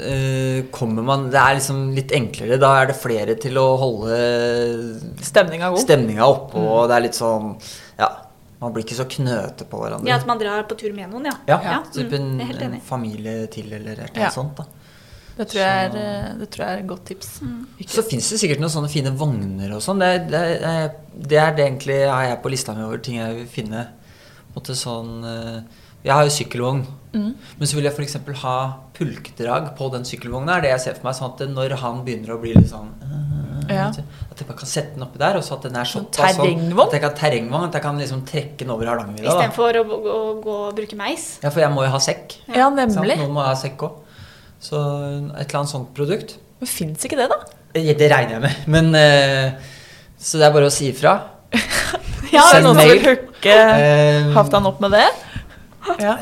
[0.00, 2.56] eh, kommer man Det er liksom litt enklere.
[2.56, 4.16] Da er det flere til å holde
[5.20, 5.82] Stemninga god.
[5.82, 7.50] stemninga oppe, og det er litt sånn
[7.98, 8.08] Ja,
[8.62, 10.08] man blir ikke så knøte på hverandre.
[10.08, 11.36] Ja, At man drar på tur med noen, ja.
[11.52, 14.32] Ja, Ja, typ mm, en, en familie til, eller et eller annet Ja.
[14.32, 14.56] sånt.
[14.56, 14.64] da
[15.36, 17.30] Det tror jeg er, eh, det tror jeg er et godt tips.
[17.42, 17.66] Mm.
[17.90, 19.98] Så fins det sikkert noen sånne fine vogner og sånn.
[19.98, 23.34] Det, det, er- det er det egentlig har jeg på lista mi over ting jeg
[23.40, 23.88] vil finne.
[24.54, 25.62] Måte sånn eh,
[26.04, 26.84] Jeg har jo sykkelvogn.
[27.14, 27.30] Mm.
[27.58, 28.16] Men så vil jeg f.eks.
[28.42, 28.56] ha
[28.94, 30.56] pulkdrag på den sykkelvogna.
[30.58, 32.92] er det jeg ser for meg Sånn at når han begynner å bli litt sånn
[33.70, 33.86] Ja.
[33.88, 36.36] At jeg bare kan sette den oppi der, og så at den er Sånn såpass
[36.36, 36.86] sånn terrengvogn?
[36.90, 39.24] At jeg kan terrengvogn, at jeg kan liksom trekke den over Hardangervidda.
[39.30, 39.34] da.
[39.38, 41.38] Istedenfor å, å, å gå og bruke meis.
[41.42, 42.36] Ja, for jeg må jo ha sekk.
[42.52, 42.94] Ja, nemlig.
[42.98, 43.16] nemlig.
[43.22, 44.03] Noen må ha sekk òg.
[44.64, 46.36] Så et eller annet sånt produkt.
[46.62, 47.36] Men fins ikke det, da?
[47.76, 48.64] Ja, Det regner jeg med.
[48.70, 49.52] Men eh,
[50.18, 51.16] Så det er bare å si ifra.
[52.34, 52.96] Ja, Send noen som mail.
[52.98, 55.04] vil hooke uh, Haftan opp med det?
[56.00, 56.14] Ja.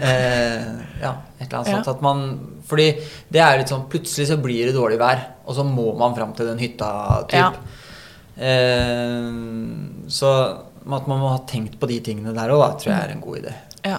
[0.00, 0.64] eh,
[1.02, 1.76] ja, et eller annet Ja.
[1.76, 1.90] sånt.
[1.92, 2.22] At man
[2.66, 2.86] Fordi
[3.30, 6.32] det er litt sånn Plutselig så blir det dårlig vær, og så må man fram
[6.34, 6.88] til den hytta,
[7.28, 7.36] typ.
[7.38, 7.52] Ja.
[8.40, 9.28] Eh,
[10.10, 10.30] så
[10.84, 13.38] at man må ha tenkt på de tingene der òg, tror jeg er en god
[13.42, 13.52] idé.
[13.84, 13.98] Ja.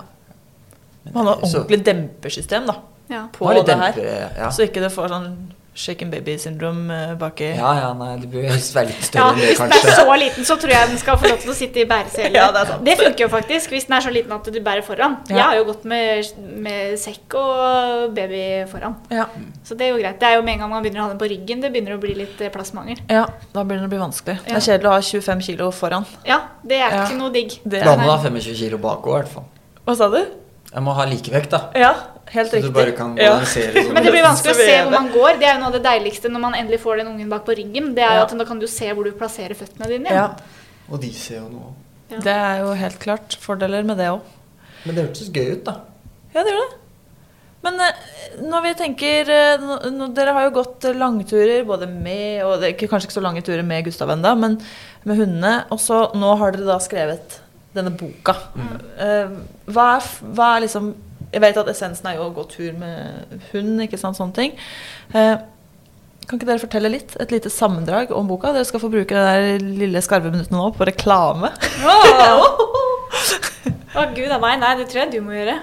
[1.13, 2.75] Man har eh, så- ordentlig dempersystem da,
[3.09, 3.27] Ja.
[3.31, 3.93] på det det her.
[4.37, 4.49] ja.
[4.51, 5.29] Så ikke det får sånn
[5.75, 7.49] shaken baby-syndrom eh, baki.
[7.57, 9.97] ja, ja, nei, det bør helst være litt Ja, større enn det, hvis den er
[9.97, 12.31] så liten, så tror jeg den skal få lov til å sitte i bæresele.
[12.39, 15.17] Ja, det det funker jo faktisk, hvis den er så liten at du bærer foran.
[15.27, 15.35] Ja.
[15.35, 16.31] Jeg har jo gått med,
[16.63, 18.95] med sekk og baby foran.
[19.11, 19.25] Ja.
[19.67, 20.15] Så det er jo greit.
[20.23, 21.99] Det er jo med en gang man begynner å ha den på ryggen, det begynner
[21.99, 23.03] å bli litt eh, plassmangel.
[23.11, 24.39] ja, da begynner det å bli vanskelig.
[24.47, 26.07] Det er kjedelig å ha 25 kilo foran.
[26.23, 27.03] Ja, det er Ja.
[27.03, 27.59] ikke noe digg.
[27.67, 29.49] Det Da må du ha 25 kilo bakover, i hvert fall.
[29.85, 30.21] hva sa du?
[30.71, 31.65] Jeg må ha likevekt, da.
[31.75, 31.93] Ja,
[32.33, 32.69] helt Så riktig.
[32.71, 33.33] du bare kan ja.
[33.93, 35.39] Men det blir vanskelig å se hvor man går.
[35.39, 37.55] Det er jo noe av det deiligste når man endelig får den ungen bak på
[37.57, 37.93] ryggen.
[37.95, 38.27] Det er jo Ja.
[38.29, 40.09] at Da kan du se hvor du plasserer føttene dine.
[40.09, 40.29] Ja,
[40.91, 41.73] Og de ser jo noe.
[42.11, 42.19] Ja.
[42.19, 44.21] det er jo helt klart fordeler med det òg.
[44.85, 45.79] Men det hørtes gøy ut, da.
[46.35, 46.77] Ja, det gjør det.
[47.65, 47.93] Men eh,
[48.45, 49.57] når vi tenker eh,
[49.89, 53.23] nå, Dere har jo gått eh, langturer både med og det er Kanskje ikke så
[53.25, 54.59] lange turer med Gustav ennå, men
[55.03, 55.65] med hundene.
[55.71, 57.39] Og så nå har dere da skrevet
[57.73, 58.35] denne boka.
[58.55, 59.33] Mm.
[59.67, 60.05] hva, er,
[60.37, 60.93] hva er liksom
[61.33, 64.55] Jeg vet at essensen er jo å gå tur med hund, ikke sant, sånne ting.
[65.13, 65.35] Eh,
[66.25, 67.15] kan ikke dere fortelle litt?
[67.21, 68.53] Et lite sammendrag om boka?
[68.55, 71.51] Dere skal få bruke det der lille skarve minuttet nå på reklame.
[73.95, 75.59] Å gud a meg, nei, det tror jeg du må gjøre.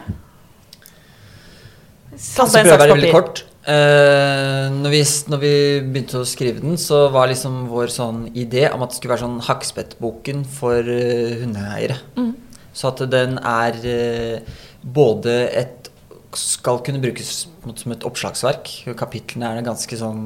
[2.16, 3.42] Så prøver jeg å være veldig kort.
[3.62, 5.52] Eh, når, vi, når vi
[5.86, 9.24] begynte å skrive den, så var liksom vår sånn idé om at det skulle være
[9.26, 11.98] sånn Hakkespettboken for eh, hundeeiere.
[12.18, 12.32] Mm.
[12.74, 15.89] Så at den er eh, både et
[16.33, 18.70] Skal kunne brukes som et oppslagsverk.
[18.97, 20.22] Kapitlene er ganske sånn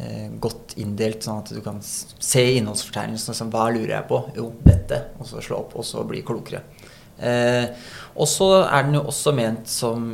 [0.00, 3.36] eh, godt inndelt, sånn at du kan se innholdsfortegnelsen.
[3.36, 4.22] Sånn, hva lurer jeg på?
[4.38, 5.02] Jo, dette.
[5.20, 6.62] Og så slå opp, og så bli klokere.
[7.20, 7.68] Eh,
[8.16, 10.08] og så er den jo også ment som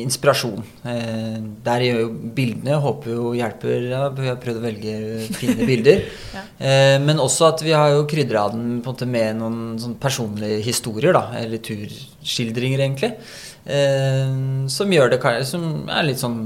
[0.00, 0.62] inspirasjon.
[0.88, 3.88] Eh, der gjør jo bildene håper jo hjelper.
[3.90, 4.94] Ja, vi har prøvd å velge
[5.38, 6.06] fine bilder.
[6.38, 6.42] Ja.
[6.60, 9.96] eh, men også at vi har jo krydra den på en måte med noen sånn
[10.00, 11.30] personlige historier, da.
[11.40, 13.12] Eller turskildringer, egentlig.
[13.64, 14.34] Eh,
[14.72, 16.40] som gjør det Som er litt sånn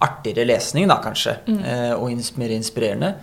[0.00, 1.38] artigere lesning, da, kanskje.
[1.48, 3.14] Eh, og mer inspirerende.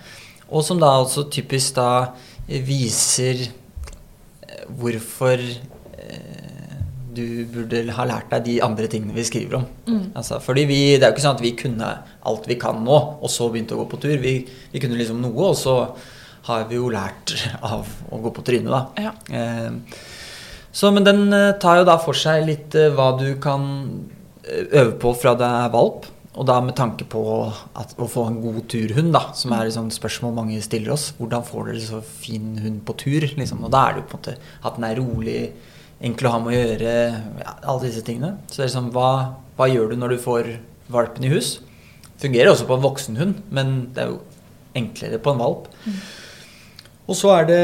[0.54, 2.14] Og som da også typisk da
[2.47, 5.72] viser eh, hvorfor eh,
[7.16, 9.68] du burde ha lært deg de andre tingene vi skriver om.
[10.16, 11.91] Altså, fordi vi, Det er jo ikke sånn at vi kunne
[12.30, 14.18] alt vi kan nå, og så begynte å gå på tur.
[14.24, 14.36] Vi,
[14.74, 15.78] vi kunne liksom noe, og så
[16.49, 19.07] har vi jo lært av å gå på trynet, da.
[19.07, 19.14] Ja.
[19.32, 19.95] Eh,
[20.74, 23.64] så, men den eh, tar jo da for seg litt eh, hva du kan
[24.41, 26.09] eh, øve på fra du er valp.
[26.34, 27.22] Og da med tanke på
[27.78, 31.11] at, å få en god turhund, da, som er et sånt spørsmål mange stiller oss.
[31.20, 33.28] Hvordan får dere så fin hund på tur?
[33.38, 33.61] Liksom?
[33.61, 34.36] Og da er det jo på en måte
[34.66, 35.38] at den er rolig,
[36.04, 36.95] enkel å ha med å gjøre,
[37.43, 38.34] ja, alle disse tingene.
[38.47, 39.10] Så det er liksom, hva,
[39.58, 40.49] hva gjør du når du får
[40.91, 41.56] valpen i hus?
[42.20, 44.20] Fungerer også på en voksen hund, men det er jo
[44.76, 45.68] enklere på en valp.
[47.08, 47.60] Og så er det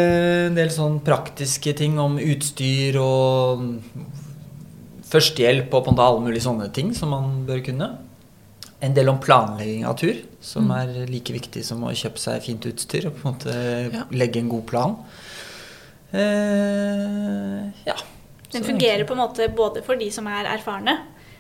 [0.49, 3.61] en del sånn praktiske ting om utstyr og
[5.09, 7.87] førstehjelp og på alle mulige sånne ting som man bør kunne.
[8.83, 10.75] En del om planlegging av tur, som Mm.
[10.77, 14.03] er like viktig som å kjøpe seg fint utstyr og på en måte Ja.
[14.11, 14.95] legge en god plan.
[16.13, 17.95] Eh, ja.
[18.53, 20.95] Den fungerer på en måte både for de som er erfarne,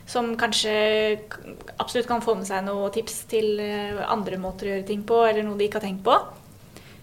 [0.09, 0.73] som kanskje
[1.77, 5.19] absolutt kan få med seg noen tips til eh, andre måter å gjøre ting på,
[5.25, 6.15] eller noe de ikke har tenkt på.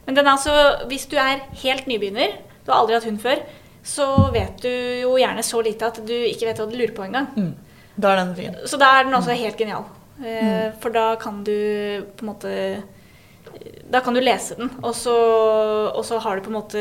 [0.06, 0.54] Men den er altså,
[0.90, 3.42] hvis du er helt nybegynner, du har aldri hatt hund før,
[3.86, 4.70] så vet du
[5.02, 7.30] jo gjerne så lite at du ikke vet hva du lurer på engang.
[7.34, 7.52] Mm.
[7.96, 8.58] Da er den fin.
[8.66, 9.86] Så da er den også helt genial.
[10.18, 10.74] Mm.
[10.82, 11.52] For da kan du
[12.16, 12.52] på en måte
[13.92, 15.12] Da kan du lese den, og så,
[15.92, 16.80] og så har du på en måte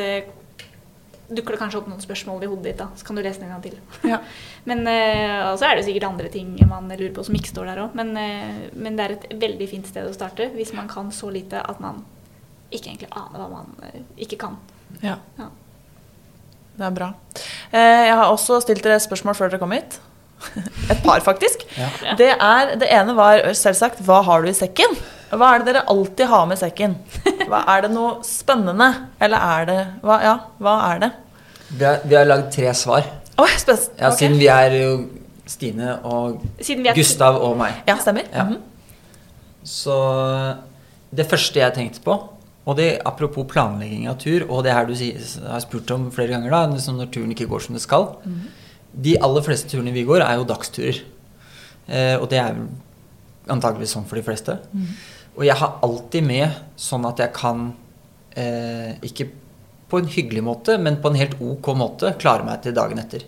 [1.27, 2.87] dukker det kanskje opp noen spørsmål i hodet ditt, da.
[2.97, 3.77] Så kan du lese den en gang til.
[4.05, 4.19] Ja.
[4.69, 7.83] Men uh, så er det sikkert andre ting man lurer på som ikke står der
[7.85, 7.97] òg.
[7.97, 11.29] Men, uh, men det er et veldig fint sted å starte hvis man kan så
[11.33, 12.03] lite at man
[12.73, 14.57] ikke egentlig aner hva man uh, ikke kan.
[15.01, 15.19] Ja.
[15.39, 15.51] Ja.
[16.75, 17.13] Det er bra.
[17.71, 19.95] Jeg har også stilt dere spørsmål før dere kom hit.
[20.91, 21.65] Et par, faktisk.
[21.77, 21.89] Ja.
[22.19, 24.95] Det, er, det ene var selvsagt hva har du i sekken?
[25.35, 26.95] Hva er det dere alltid har med i sekken?
[27.49, 28.89] Hva, er det noe spennende?
[29.23, 31.11] Eller er det hva, Ja, hva er det?
[31.71, 33.07] Vi har, vi har lagd tre svar.
[33.41, 34.19] Oh, spes Ja, ok.
[34.21, 34.91] Siden vi er jo
[35.49, 37.83] Stine og er Gustav og meg.
[37.89, 38.29] Ja, stemmer.
[38.33, 38.47] Ja.
[38.47, 38.61] Mhm.
[39.65, 39.97] Så
[41.15, 42.15] det første jeg tenkte på,
[42.65, 45.17] og det apropos planlegging av tur, og det her du sier,
[45.49, 48.11] har spurt om flere ganger, da, liksom når turen ikke går som det skal
[48.95, 51.01] De aller fleste turene vi går, er jo dagsturer.
[51.87, 52.55] Eh, og det er
[53.51, 54.55] antageligvis sånn for de fleste.
[55.35, 57.73] Og jeg har alltid med sånn at jeg kan,
[58.35, 59.27] eh, ikke
[59.91, 63.21] på en hyggelig måte, men på en helt ok måte, klare meg til dagen etter.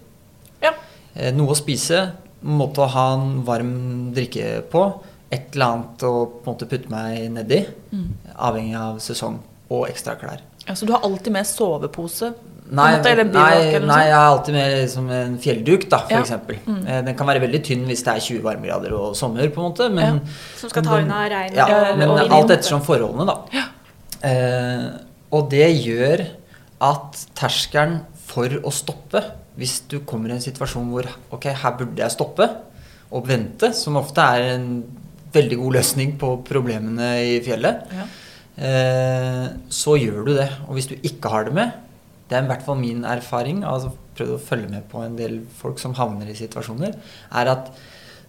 [0.63, 0.71] Ja.
[1.15, 2.13] Eh, noe å spise,
[2.43, 4.87] måte å ha en varm drikke på,
[5.31, 8.13] et eller annet å på en måte putte meg nedi, Mm.
[8.39, 9.39] avhengig av sesong,
[9.69, 10.39] og ekstra klær.
[10.65, 12.33] Ja, så du har alltid med sovepose?
[12.67, 16.39] Nei, måte, nei, bivak, nei, jeg har alltid med liksom en fjellduk, da, for Ja.
[16.67, 16.81] Mm.
[16.87, 19.71] Eh, Den kan være veldig tynn hvis det er 20 varmegrader og sommer, på en
[19.71, 19.87] måte.
[19.93, 20.19] Men,
[20.57, 23.63] Som skal ta unna regn Ja, men og alt ettersom forholdene, da.
[24.27, 24.85] Eh,
[25.31, 26.25] og det gjør
[26.81, 29.23] at terskelen for å stoppe,
[29.57, 32.49] hvis du kommer i en situasjon hvor ok, her burde jeg stoppe
[33.11, 34.83] og vente, som ofte er en
[35.33, 38.05] veldig god løsning på problemene i fjellet, Ja.
[38.57, 40.49] eh, så gjør du det.
[40.67, 41.71] Og hvis du ikke har det med,
[42.29, 45.39] det er i hvert fall min erfaring, altså prøvd å følge med på en del
[45.59, 46.95] folk som havner i situasjoner,
[47.31, 47.69] er at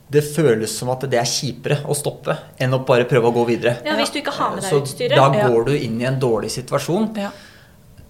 [0.09, 3.42] det føles som at det er kjipere å stoppe enn å bare prøve å gå
[3.51, 3.74] videre.
[3.84, 5.16] Ja, hvis du ikke har med deg Så utstyret.
[5.18, 7.30] da går du inn i en dårlig situasjon Ja.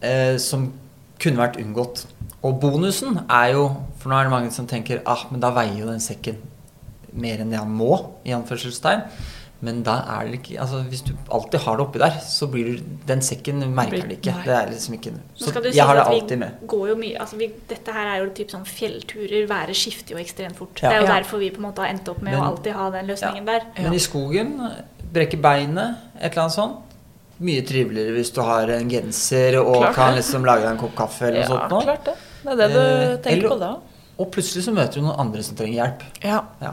[0.00, 0.68] eh, som
[1.18, 2.04] kunne vært unngått.
[2.44, 3.64] Og bonusen er jo
[3.98, 6.36] For nå er det mange som tenker ah, men da veier jo den sekken
[7.18, 9.02] mer enn det han må, i anførselstegn.
[9.60, 12.76] Men da er det ikke altså Hvis du alltid har det oppi der, så blir
[12.76, 14.34] du Den sekken merker det ikke.
[14.44, 16.60] Det er liksom ikke Så jeg har det alltid vi med.
[16.70, 19.48] Går jo mye, altså vi, dette her er jo typ sånn fjellturer.
[19.50, 20.78] Været skifter jo ekstremt fort.
[20.82, 20.88] Ja.
[20.90, 21.16] Det er jo Ja.
[21.18, 23.44] derfor vi på en måte har endt opp med Men- å alltid ha den løsningen
[23.46, 23.62] der.
[23.82, 24.54] Men i skogen,
[25.12, 26.76] brekke beinet, et eller annet sånt.
[27.40, 30.22] Mye triveligere hvis du har en genser og Klart kan det.
[30.24, 31.70] liksom lage deg en kopp kaffe eller ja, noe sånt.
[31.70, 32.14] Ja, klart det.
[32.44, 33.76] Det er det du Eh, tenker eller- på da.
[34.18, 36.02] Og plutselig så møter du noen andre som trenger hjelp.
[36.24, 36.40] Ja.
[36.60, 36.72] Ja.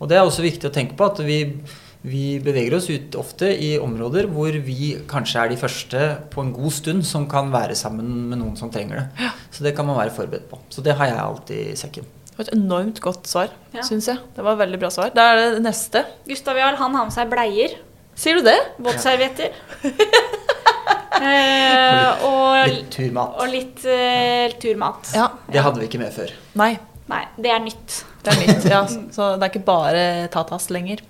[0.00, 1.60] Og det er også viktig å tenke på at vi,
[2.06, 6.52] vi beveger oss ut ofte i områder hvor vi kanskje er de første på en
[6.54, 9.30] god stund som kan være sammen med noen som trenger det.
[9.50, 10.60] Så det kan man være forberedt på.
[10.70, 12.06] Så det har jeg alltid i sekken.
[12.30, 13.82] Det var et enormt godt svar, Ja.
[13.82, 14.18] syns jeg.
[14.36, 15.10] Det var et veldig bra svar.
[15.16, 16.04] Da er det neste.
[16.28, 17.78] Gustav Jarl han har med seg bleier,
[18.16, 18.56] Sier du det?
[18.80, 19.50] våtservietter
[21.20, 23.34] eh, og, Litt turmat.
[23.40, 25.10] og litt eh, turmat.
[25.16, 25.26] Ja.
[25.52, 26.32] Det hadde vi ikke med før.
[26.60, 26.74] Nei.
[27.06, 28.00] Nei, det er nytt.
[28.24, 28.64] Det er nytt.
[28.70, 28.80] Ja.
[29.16, 30.04] Så det er ikke bare
[30.34, 31.02] tatas lenger.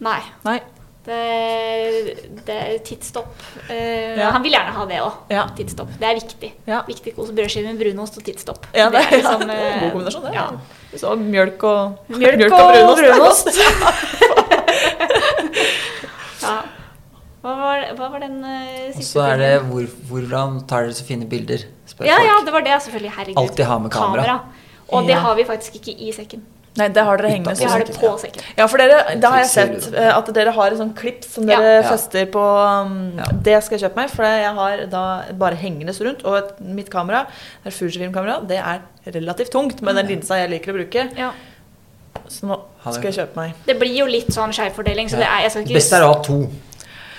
[0.00, 0.20] Nei.
[0.46, 0.60] Nei.
[1.00, 1.16] Det,
[2.44, 3.30] det er tidsstopp.
[3.70, 4.26] Uh, Ja.
[4.34, 5.12] Han vil gjerne ha det òg.
[5.32, 5.46] Ja.
[5.56, 5.88] Tidsstopp.
[6.00, 6.50] Det er viktig.
[6.68, 6.82] Ja.
[6.88, 8.66] Viktig kos brødskive med brunost og tidsstopp.
[8.76, 10.34] Ja, det er liksom, ja, eh, god kombinasjon, det.
[10.36, 10.44] Ja.
[11.00, 13.48] Så mjølk og, Mjølk mjølk og brunost.
[16.40, 16.56] Ja.
[17.40, 21.04] Hva var, hva var den Og siste så er det hvor, hvordan tar dere så
[21.08, 21.62] fine bilder?
[21.88, 22.74] Spør Ja, ja, det var det.
[22.84, 23.12] Selvfølgelig.
[23.16, 23.40] Herregud.
[23.40, 24.34] Alltid ha med kamera.
[24.90, 26.42] Og det har vi faktisk ikke i sekken.
[26.78, 27.56] Nei, det har dere hengende.
[27.58, 28.18] Vi har det sekken, på ja.
[28.22, 28.42] sekken.
[28.56, 29.88] Ja, for dere, da har jeg sett.
[29.92, 31.82] eh, At dere har et sånn klips som dere Ja.
[31.82, 32.44] fester på
[32.86, 33.24] um, Ja.
[33.48, 35.02] Det skal jeg kjøpe meg, for jeg har da
[35.34, 36.24] bare hengende rundt.
[36.24, 37.24] Og et, mitt kamera,
[37.64, 41.08] det er Fujifilm-kamera, det er relativt tungt med den linsa jeg liker å bruke.
[41.18, 41.32] Ja.
[42.30, 42.60] Så nå
[42.92, 43.54] skal jeg kjøpe meg.
[43.66, 46.14] Det blir jo litt sånn skjevfordeling, så det er jeg skal ikke beste er å
[46.14, 46.38] ha to.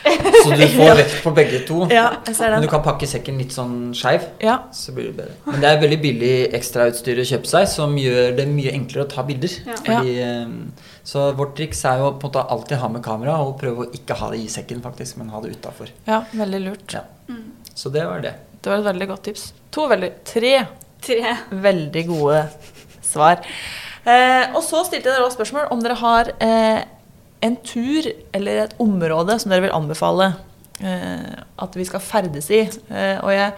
[0.02, 1.84] Så du får vekt på begge to.
[1.94, 4.24] Ja, jeg ser Men du kan pakke sekken litt sånn skeiv.
[4.42, 4.58] Ja.
[4.74, 5.36] Så blir det bedre.
[5.46, 9.10] Men det er veldig billig ekstrautstyr å kjøpe seg, som gjør det mye enklere å
[9.12, 9.54] ta bilder.
[9.68, 9.78] Ja.
[9.86, 13.60] Fordi, eh, så vårt triks er jo på en måte alltid ha med kamera, og
[13.62, 15.92] prøve å ikke ha det i sekken, faktisk, men ha det utafor.
[16.08, 16.94] ja, veldig lurt.
[16.94, 17.04] Ja.
[17.30, 17.52] Mm.
[17.76, 18.34] Så det var det.
[18.62, 19.54] Det var et veldig godt tips.
[19.72, 20.56] To veldig Tre
[21.02, 21.36] Tre.
[21.50, 22.42] veldig gode
[23.02, 23.42] svar.
[24.06, 26.82] Eh, og så stilte jeg dere også spørsmål om dere har eh,
[27.42, 30.32] en tur eller et område som dere vil anbefale
[30.82, 32.64] eh, at vi skal ferdes i.
[32.70, 33.54] Eh, og jeg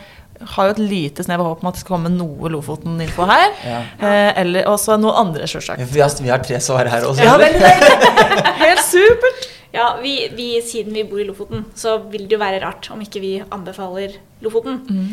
[0.54, 3.50] har jo et lite snev av håp om at det skal komme noe Lofoten-info her.
[3.64, 3.82] Ja.
[4.00, 5.84] Eh, eller også noe andre, sjølsagt.
[5.92, 7.26] Vi har, vi har tre svar her også.
[7.26, 8.54] Ja, veldig deilig!
[8.64, 9.50] Helt supert!
[9.74, 13.00] Ja, vi, vi, siden vi bor i Lofoten, så vil det jo være rart om
[13.02, 14.76] ikke vi anbefaler Lofoten.
[14.86, 15.08] Mm.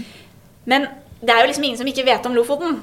[0.68, 0.84] Men
[1.22, 2.74] det er jo liksom ingen som ikke vet om Lofoten.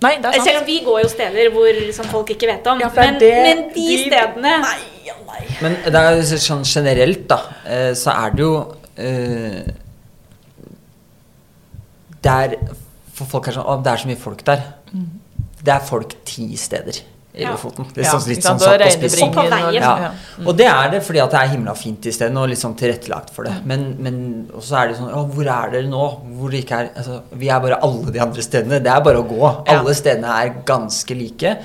[0.00, 0.46] Nei, det er sant.
[0.48, 2.80] Selv om vi går jo steder hvor, som folk ikke vet om.
[2.80, 5.42] Ja, men, det men de de- stedene Nei, ja, nei.
[5.60, 8.54] Men det er jo sånn generelt, da, eh, så er det jo
[9.00, 9.62] uh,
[12.20, 12.56] Det er
[13.16, 14.64] For folk er sånn Å, det er så mye folk der.
[15.60, 17.52] Det er folk ti steder i Ja.
[17.52, 17.86] Lofoten.
[17.94, 19.28] Det er Ja, sånn litt sånn satt på spissen.
[19.28, 19.74] Og på veien.
[19.74, 19.98] Ja.
[19.98, 20.10] Ja.
[20.38, 20.46] Mm.
[20.48, 22.74] Og det er det fordi at det er himla fint i stedet, og litt sånn
[22.76, 23.54] tilrettelagt for det.
[23.64, 26.06] Men, men og så er det sånn Å, hvor er dere nå?
[26.40, 28.80] Hvor det ikke er altså, Vi er bare alle de andre stedene.
[28.82, 29.40] Det er bare å gå.
[29.66, 29.78] Ja.
[29.78, 31.56] Alle stedene er ganske like.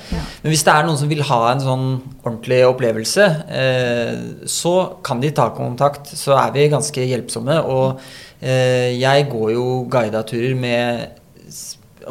[0.44, 1.88] Men hvis det er noen som vil ha en sånn
[2.24, 4.16] ordentlig opplevelse, eh,
[4.46, 6.14] så kan de ta kontakt.
[6.14, 7.58] Så er vi ganske hjelpsomme.
[7.66, 8.00] Og
[8.42, 11.22] eh, jeg går jo guida turer med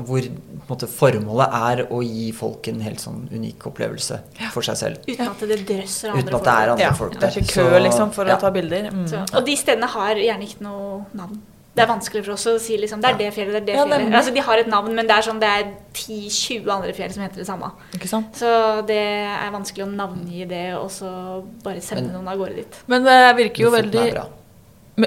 [0.03, 4.21] hvor på en måte, formålet er å gi folk en helt sånn unik opplevelse
[4.53, 4.97] for seg selv.
[5.07, 6.71] uten at det drøsser andre Uten at det er folk.
[6.75, 7.29] andre Ja, folk det der.
[7.29, 8.37] er ikke kø liksom, for ja.
[8.37, 8.91] å ta bilder.
[8.91, 9.07] Mm.
[9.09, 11.43] Så, og de stedene har gjerne ikke noe navn.
[11.75, 13.75] Det er vanskelig for oss å si liksom, det er det fjellet, det er det
[13.75, 14.07] Ja, fjellet.
[14.12, 17.12] er, Altså, de har et navn, men det er sånn, det er 10-20 andre fjell
[17.12, 17.73] som heter det samme.
[17.95, 18.31] Ikke sant?
[18.39, 22.55] Så det er vanskelig å navngi det, og så bare sende Men- noen av gårde
[22.57, 22.79] dit.
[22.87, 24.25] Men det virker jo veldig er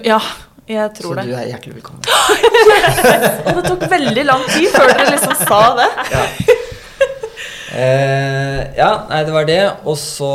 [0.04, 0.20] Ja,
[0.68, 1.26] jeg Så tror det.
[1.28, 2.02] du er hjertelig velkommen.
[3.48, 5.90] Og det tok veldig lang tid før dere liksom sa det.
[6.14, 6.24] Ja.
[7.78, 9.60] Eh, ja, nei, det var det.
[9.86, 10.32] Og så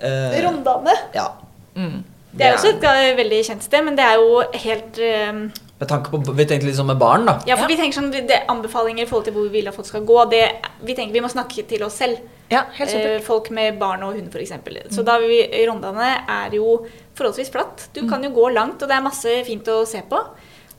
[0.00, 0.96] eh, Rondane.
[1.14, 1.28] Ja.
[1.76, 2.02] Mm.
[2.36, 5.38] Det er også et veldig kjent sted, men det er jo helt eh,
[5.80, 7.38] Med tanke på Vi tenkte litt sånn med barn, da.
[7.48, 7.70] Ja, for Ja.
[7.70, 10.04] vi tenker sånn, det er Anbefalinger i forhold til hvor vi vil at folk skal
[10.08, 10.42] gå, det,
[10.84, 12.20] vi tenker vi må snakke til oss selv.
[12.52, 13.24] Ja, helt Eh, supert.
[13.26, 14.52] folk med barn og hund, f.eks.
[14.94, 16.76] Så da vi, Rondane er jo
[17.16, 17.88] forholdsvis flatt.
[17.96, 20.20] Du kan jo gå langt, og det er masse fint å se på.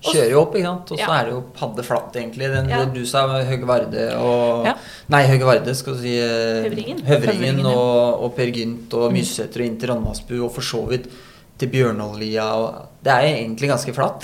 [0.03, 0.91] Kjører jo opp, ikke sant.
[0.91, 1.13] Og så Ja.
[1.19, 2.51] er det jo padde flatt, egentlig.
[2.53, 2.85] Den Ja.
[2.85, 4.73] du sa Høge Varde og Ja.
[5.09, 6.17] Nei, Høge Varde, skal du si.
[6.19, 7.01] eh, Høvringen.
[7.03, 10.87] Høvringen Høvringen, og, og Per Gynt og Myseter og inn til Randmasbu, og for så
[10.87, 11.07] vidt
[11.57, 14.23] til Bjørnålia Det er egentlig ganske flatt.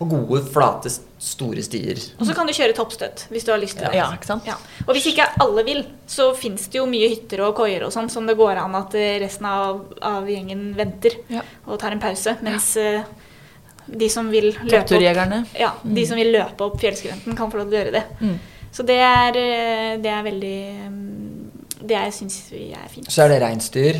[0.00, 0.90] Og gode, flate,
[1.20, 1.94] store stier.
[2.18, 3.94] Og så kan du kjøre toppstøtt hvis du har lyst til det.
[3.94, 4.44] Ja, ikke sant?
[4.46, 4.54] Ja.
[4.88, 8.10] Og hvis ikke alle vil, så fins det jo mye hytter og koier og sånn
[8.10, 8.90] som det går an at
[9.20, 11.42] resten av, av gjengen venter Ja.
[11.68, 12.36] og tar en pause.
[12.42, 13.02] Mens eh,
[13.86, 15.94] de som vil løpe opp, ja, mm.
[15.96, 18.04] de som vil løpe opp fjellskrenten, kan få lov til å gjøre det.
[18.20, 18.34] Mm.
[18.72, 21.50] Så det er, eh, det er veldig mm,
[21.82, 23.10] Det syns vi er fint.
[23.12, 23.98] Så er det reinsdyr,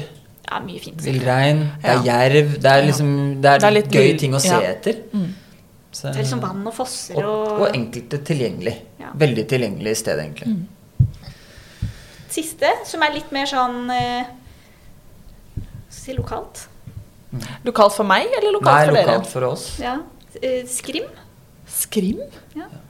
[0.49, 1.01] Ja, mye fint.
[1.03, 2.03] villrein, det er Ja.
[2.03, 2.59] jerv.
[2.61, 4.61] Det er liksom Det er, Det er litt gøy ting å se ja.
[4.61, 5.03] etter.
[5.13, 5.35] Mm.
[5.93, 8.77] Så, Det er liksom vann og fosser og, og, og enkelte tilgjengelig.
[9.01, 9.11] Ja.
[9.15, 10.49] Veldig tilgjengelig sted, egentlig.
[10.49, 10.67] Mm.
[12.33, 14.25] Siste, som er litt mer sånn eh,
[15.93, 16.69] Si lokalt.
[17.65, 19.07] Lokalt for meg, eller lokalt Nei, for dere?
[19.07, 19.67] lokalt for oss.
[19.83, 19.99] Ja.
[20.69, 21.09] Skrim?
[21.67, 22.21] Skrim.
[22.53, 22.81] Skrim?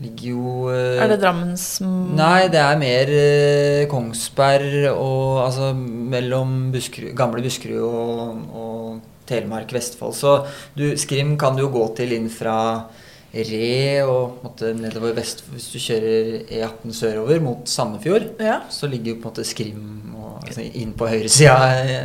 [0.00, 6.70] Ligger jo uh, Er det Drammens Nei, det er mer uh, Kongsberg og altså mellom
[6.72, 10.16] Buskerud, gamle Buskerud og, og Telemark, Vestfold.
[10.16, 10.32] Så
[10.74, 12.56] du, Skrim kan du jo gå til inn fra
[13.30, 18.56] Re og måtte, nedover vest Hvis du kjører E18 sørover mot Sandefjord, Ja.
[18.72, 20.09] så ligger jo på en måte Skrim
[20.46, 21.56] altså, inn på høyresida.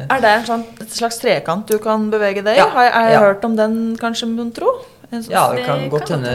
[0.09, 2.59] Er det en sånn, et slags trekant du kan bevege deg i?
[2.61, 3.23] Ja, Har jeg, jeg ja.
[3.27, 4.73] hørt om den, kanskje, mon tro?
[5.11, 6.31] Sånn- Ja, det kan godt hende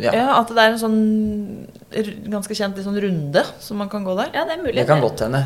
[0.00, 0.12] ja.
[0.14, 0.98] ja, At det er en sånn
[2.32, 4.30] ganske kjent litt sånn runde som man kan gå der?
[4.32, 4.76] Ja, det er mulig.
[4.78, 5.44] Det kan godt hende.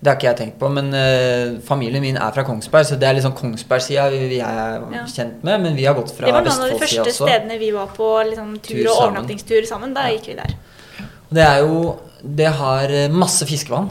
[0.00, 3.04] Det har ikke jeg tenkt på, men uh, familien min er fra Kongsberg, så det
[3.04, 5.02] er liksom Kongsberg-sida vi, vi er Ja.
[5.04, 7.68] kjent med, men vi har gått fra Det var noen av de første stedene vi
[7.74, 9.92] var på liksom, tur, Tur og overnattingstur sammen.
[9.92, 10.14] Da Ja.
[10.16, 10.54] gikk vi der.
[11.30, 13.90] Det er jo Det har eh, masse fiskevann.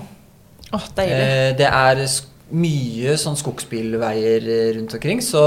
[0.76, 1.24] Åh, deilig.
[1.24, 2.04] Eh, det er
[2.50, 5.44] mye sånn skogsbilveier eh, rundt omkring, så,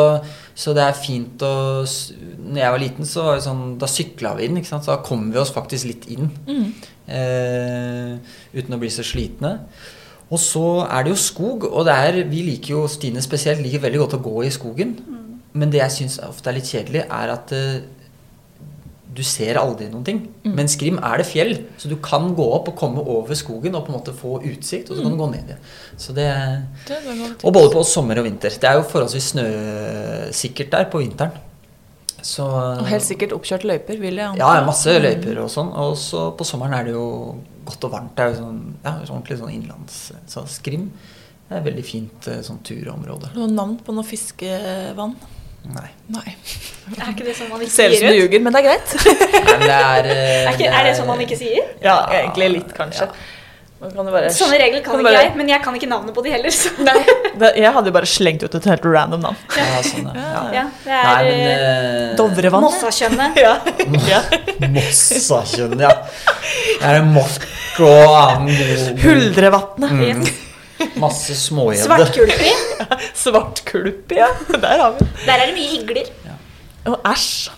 [0.55, 4.37] så det er fint å Når jeg var liten, så var det sånn Da sykla
[4.39, 4.87] vi inn, ikke sant?
[4.87, 6.31] så da kom vi oss faktisk litt inn.
[6.47, 6.69] Mm.
[7.19, 9.57] eh, uten å bli så slitne.
[10.33, 13.83] Og så er det jo skog, og det er, vi liker jo, Stine spesielt, liker
[13.83, 14.95] veldig godt å gå i skogen.
[15.53, 17.83] Men det jeg syns ofte er litt kjedelig, er at eh,
[19.13, 20.21] du ser aldri noen ting.
[20.45, 20.55] Mm.
[20.57, 23.85] Men Skrim er det fjell, så du kan gå opp og komme over skogen og
[23.87, 25.71] på en måte få utsikt, og så kan du gå ned igjen.
[26.01, 26.29] Så det,
[26.89, 26.99] Det
[27.43, 28.55] og både på sommer og vinter.
[28.57, 31.37] Det er jo forholdsvis snøsikkert der på vinteren.
[32.23, 34.39] Så, Og helt sikkert oppkjørt løyper, vil jeg anta.
[34.39, 35.73] ja, masse løyper og sånn.
[35.75, 37.07] Og så på sommeren er det jo
[37.67, 38.15] godt og varmt.
[38.17, 39.99] Det er jo sånn, ja, så ordentlig sånn innlands...
[40.31, 40.87] Så Skrim
[41.51, 43.33] er et veldig fint eh, sånn turområde.
[43.35, 45.17] Noe navn på noe fiskevann?
[45.71, 45.89] Nei.
[46.11, 46.33] Nei.
[46.99, 48.95] Er ikke det sånn man ikke Ser ut som du ljuger, men det er greit.
[49.07, 51.71] Nei, men det er uh, Er, ikke, er det sånn man ikke sier?
[51.85, 53.07] Ja, egentlig litt, kanskje.
[53.07, 53.87] Ja.
[53.95, 56.27] kan bare Sånne regler kan kan ikke bare- jeg, men jeg kan ikke navnet på
[56.27, 56.57] de heller.
[56.59, 56.75] Så.
[56.83, 56.99] Nei,
[57.39, 59.41] det, jeg hadde jo bare slengt ut et helt random navn.
[59.57, 60.29] Ja, sånn, ja.
[60.29, 60.45] ja.
[60.53, 61.67] Ja, det Nei, er men eh,
[62.03, 62.69] eh, Dovrevannet.
[62.69, 63.41] Mossakjønnet.
[63.47, 63.57] Ja.
[64.11, 64.23] ja.
[64.77, 65.95] Mossakjønn, ja.
[66.83, 67.51] Det er Mokk
[67.87, 68.51] og
[69.07, 70.01] Huldrevatnet.
[70.03, 70.51] Mm.
[71.01, 71.87] Masse smågjedde.
[71.89, 72.53] Svartkulpi.
[73.25, 74.29] Svartkulpi, ja.
[74.53, 75.11] Der har vi den.
[75.27, 76.13] Der er det mye igler.
[76.91, 77.51] Og æsj.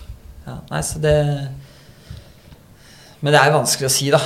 [0.45, 1.15] Ja, nei, så det
[3.25, 4.19] Men det er vanskelig å si, da.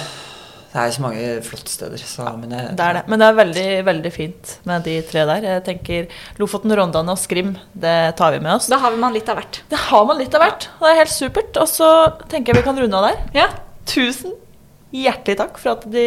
[0.70, 2.02] Det er så mange flotte steder.
[2.06, 3.04] Så, men jeg, Det er det.
[3.10, 5.48] Men det er veldig, veldig fint med de tre der.
[5.56, 8.68] Jeg tenker Lofoten, Rondane og Skrim, det tar vi med oss.
[8.70, 9.64] Da har man litt av hvert.
[9.72, 10.68] Det har man litt av hvert.
[10.78, 11.58] og Det er helt supert.
[11.64, 11.90] Og så
[12.30, 13.26] tenker jeg vi kan runde av der.
[13.40, 13.48] Ja.
[13.90, 14.36] Tusen
[14.96, 16.06] hjertelig takk for at de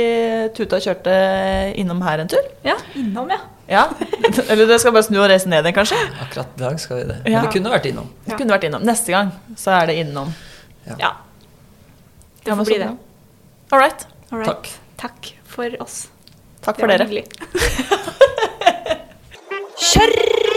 [0.56, 1.16] tuta kjørte
[1.78, 2.46] innom her en tur.
[2.66, 3.38] Ja, innom, ja.
[3.70, 3.84] ja.
[4.48, 5.98] Eller dere skal bare snu og reise ned igjen, kanskje?
[6.24, 7.18] Akkurat i dag skal vi det.
[7.24, 7.44] Men ja.
[7.44, 8.09] det kunne vært innom.
[8.26, 8.86] Det kunne vært innom.
[8.88, 10.32] Neste gang så er det innom.
[10.88, 10.98] Ja.
[11.06, 11.12] ja.
[12.42, 12.90] Det får bli det.
[12.90, 12.98] Sånn,
[13.72, 14.09] All right.
[14.32, 14.72] Takk.
[15.00, 16.06] Takk for oss.
[16.62, 17.06] Takk for dere.
[19.92, 20.51] Kjør!